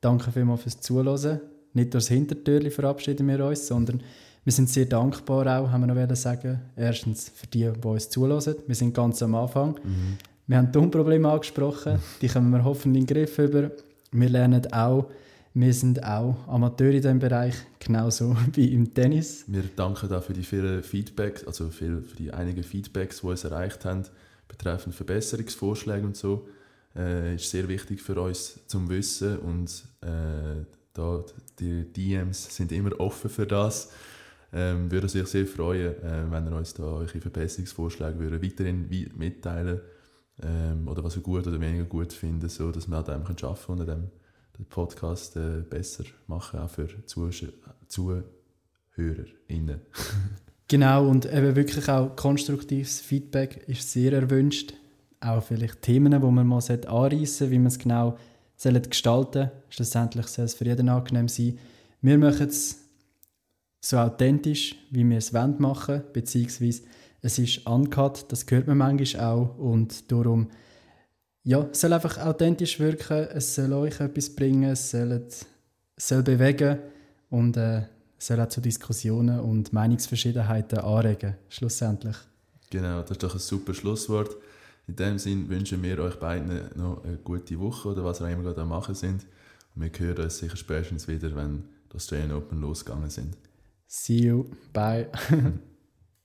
Danke 0.00 0.32
vielmals 0.32 0.62
fürs 0.62 0.80
Zuhören. 0.80 1.40
Nicht 1.72 1.92
durchs 1.92 2.08
Hintertürchen 2.08 2.70
verabschieden 2.70 3.28
wir 3.28 3.44
uns, 3.44 3.66
sondern 3.66 4.02
wir 4.46 4.52
sind 4.52 4.70
sehr 4.70 4.84
dankbar 4.84 5.58
auch, 5.58 5.70
haben 5.72 5.88
wir 5.88 6.06
noch 6.06 6.16
sagen. 6.16 6.60
Erstens 6.76 7.32
für 7.34 7.48
die, 7.48 7.68
die 7.68 7.88
uns 7.88 8.08
zuhören. 8.08 8.54
Wir 8.68 8.76
sind 8.76 8.94
ganz 8.94 9.20
am 9.20 9.34
Anfang. 9.34 9.72
Mhm. 9.82 10.18
Wir 10.46 10.58
haben 10.58 10.72
Tonprobleme 10.72 11.28
angesprochen, 11.28 11.98
die 12.22 12.28
kommen 12.28 12.52
wir 12.52 12.62
hoffentlich 12.62 13.00
in 13.00 13.06
den 13.08 13.16
Griff 13.16 13.36
über. 13.40 13.72
Wir 14.12 14.28
lernen 14.28 14.72
auch, 14.72 15.10
wir 15.52 15.74
sind 15.74 16.00
auch 16.04 16.36
Amateure 16.46 16.90
in 16.90 17.02
diesem 17.02 17.18
Bereich, 17.18 17.56
genauso 17.80 18.36
wie 18.52 18.72
im 18.72 18.94
Tennis. 18.94 19.42
Wir 19.48 19.64
danken 19.74 20.14
auch 20.14 20.22
für 20.22 20.32
die 20.32 20.44
vielen 20.44 20.80
Feedbacks, 20.84 21.44
also 21.44 21.70
für 21.70 22.04
die 22.16 22.32
einigen 22.32 22.62
Feedbacks, 22.62 23.22
die 23.22 23.26
uns 23.26 23.42
erreicht 23.42 23.84
haben, 23.84 24.04
betreffend 24.46 24.94
Verbesserungsvorschläge 24.94 26.06
und 26.06 26.16
so. 26.16 26.46
Äh, 26.94 27.34
ist 27.34 27.50
sehr 27.50 27.66
wichtig 27.66 28.00
für 28.00 28.20
uns 28.20 28.60
zum 28.68 28.88
Wissen 28.88 29.40
und 29.40 29.84
äh, 30.02 30.64
da, 30.92 31.24
die 31.58 31.92
DMs 31.92 32.54
sind 32.54 32.70
immer 32.70 33.00
offen 33.00 33.28
für 33.28 33.48
das. 33.48 33.90
Ähm, 34.52 34.90
würde 34.90 35.08
sich 35.08 35.26
sehr 35.26 35.46
freuen, 35.46 35.94
äh, 36.02 36.30
wenn 36.30 36.46
ihr 36.46 36.56
uns 36.56 36.74
da 36.74 36.84
eure 36.84 37.08
Verbesserungsvorschläge 37.08 38.18
würde 38.18 38.42
weiterhin 38.42 38.88
mitteilen 39.16 39.80
ähm, 40.42 40.88
oder 40.88 41.02
was 41.02 41.16
ihr 41.16 41.22
gut 41.22 41.46
oder 41.46 41.60
weniger 41.60 41.84
gut 41.84 42.12
findet, 42.12 42.50
so 42.50 42.70
dass 42.70 42.88
wir 42.88 42.96
an 42.96 43.04
dem 43.04 43.22
arbeiten 43.22 43.66
können 43.66 43.80
und 43.80 43.86
dem 43.86 44.10
den 44.58 44.66
Podcast 44.66 45.36
äh, 45.36 45.62
besser 45.68 46.04
machen, 46.26 46.60
auch 46.60 46.70
für 46.70 46.88
ZuhörerInnen. 47.06 49.80
genau, 50.68 51.08
und 51.08 51.26
eben 51.26 51.56
wirklich 51.56 51.88
auch 51.88 52.16
konstruktives 52.16 53.00
Feedback 53.00 53.68
ist 53.68 53.90
sehr 53.90 54.12
erwünscht. 54.12 54.74
Auch 55.20 55.42
vielleicht 55.42 55.82
Themen, 55.82 56.12
die 56.12 56.18
man 56.18 56.46
mal 56.46 56.62
anreissen 56.62 57.26
sollte, 57.26 57.50
wie 57.50 57.58
man 57.58 57.68
es 57.68 57.78
genau 57.78 58.18
gestalten 58.56 59.32
soll. 59.32 59.50
Schlussendlich 59.68 60.26
soll 60.26 60.44
es 60.44 60.54
für 60.54 60.64
jeden 60.64 60.88
angenehm 60.88 61.28
sein. 61.28 61.58
Wir 62.00 62.18
machen 62.18 62.48
es 62.48 62.85
so 63.88 63.98
authentisch, 63.98 64.74
wie 64.90 65.08
wir 65.08 65.18
es 65.18 65.32
machen 65.32 65.58
wollen, 65.60 66.02
beziehungsweise 66.12 66.82
es 67.22 67.38
ist 67.38 67.66
uncut, 67.66 68.26
das 68.30 68.44
hört 68.48 68.66
man 68.66 68.78
manchmal 68.78 69.24
auch 69.24 69.58
und 69.58 70.10
darum 70.10 70.48
ja, 71.44 71.68
es 71.70 71.80
soll 71.80 71.92
einfach 71.92 72.18
authentisch 72.18 72.80
wirken, 72.80 73.28
es 73.32 73.54
soll 73.54 73.72
euch 73.72 74.00
etwas 74.00 74.34
bringen, 74.34 74.70
es 74.70 74.90
soll, 74.90 75.24
soll 75.96 76.22
bewegen 76.24 76.80
und 77.30 77.56
äh, 77.56 77.82
es 78.18 78.26
soll 78.26 78.40
auch 78.40 78.48
zu 78.48 78.60
Diskussionen 78.60 79.38
und 79.38 79.72
Meinungsverschiedenheiten 79.72 80.80
anregen, 80.80 81.36
schlussendlich. 81.48 82.16
Genau, 82.70 83.02
das 83.02 83.12
ist 83.12 83.22
doch 83.22 83.34
ein 83.34 83.38
super 83.38 83.74
Schlusswort. 83.74 84.36
In 84.88 84.96
dem 84.96 85.18
Sinne 85.18 85.48
wünschen 85.48 85.80
wir 85.84 86.00
euch 86.00 86.16
beiden 86.16 86.62
noch 86.74 87.04
eine 87.04 87.18
gute 87.18 87.60
Woche 87.60 87.90
oder 87.90 88.04
was 88.04 88.20
auch 88.20 88.28
immer 88.28 88.42
gerade 88.42 88.62
am 88.62 88.68
machen 88.68 88.96
sind. 88.96 89.24
Und 89.76 89.82
wir 89.82 89.90
hören 89.96 90.24
uns 90.24 90.38
sicher 90.38 90.56
spätestens 90.56 91.06
wieder, 91.06 91.34
wenn 91.36 91.62
die 91.92 91.96
Australian 91.96 92.32
Open 92.32 92.60
losgegangen 92.60 93.10
sind. 93.10 93.36
See 93.88 94.20
you. 94.22 94.56
Bye. 94.72 95.08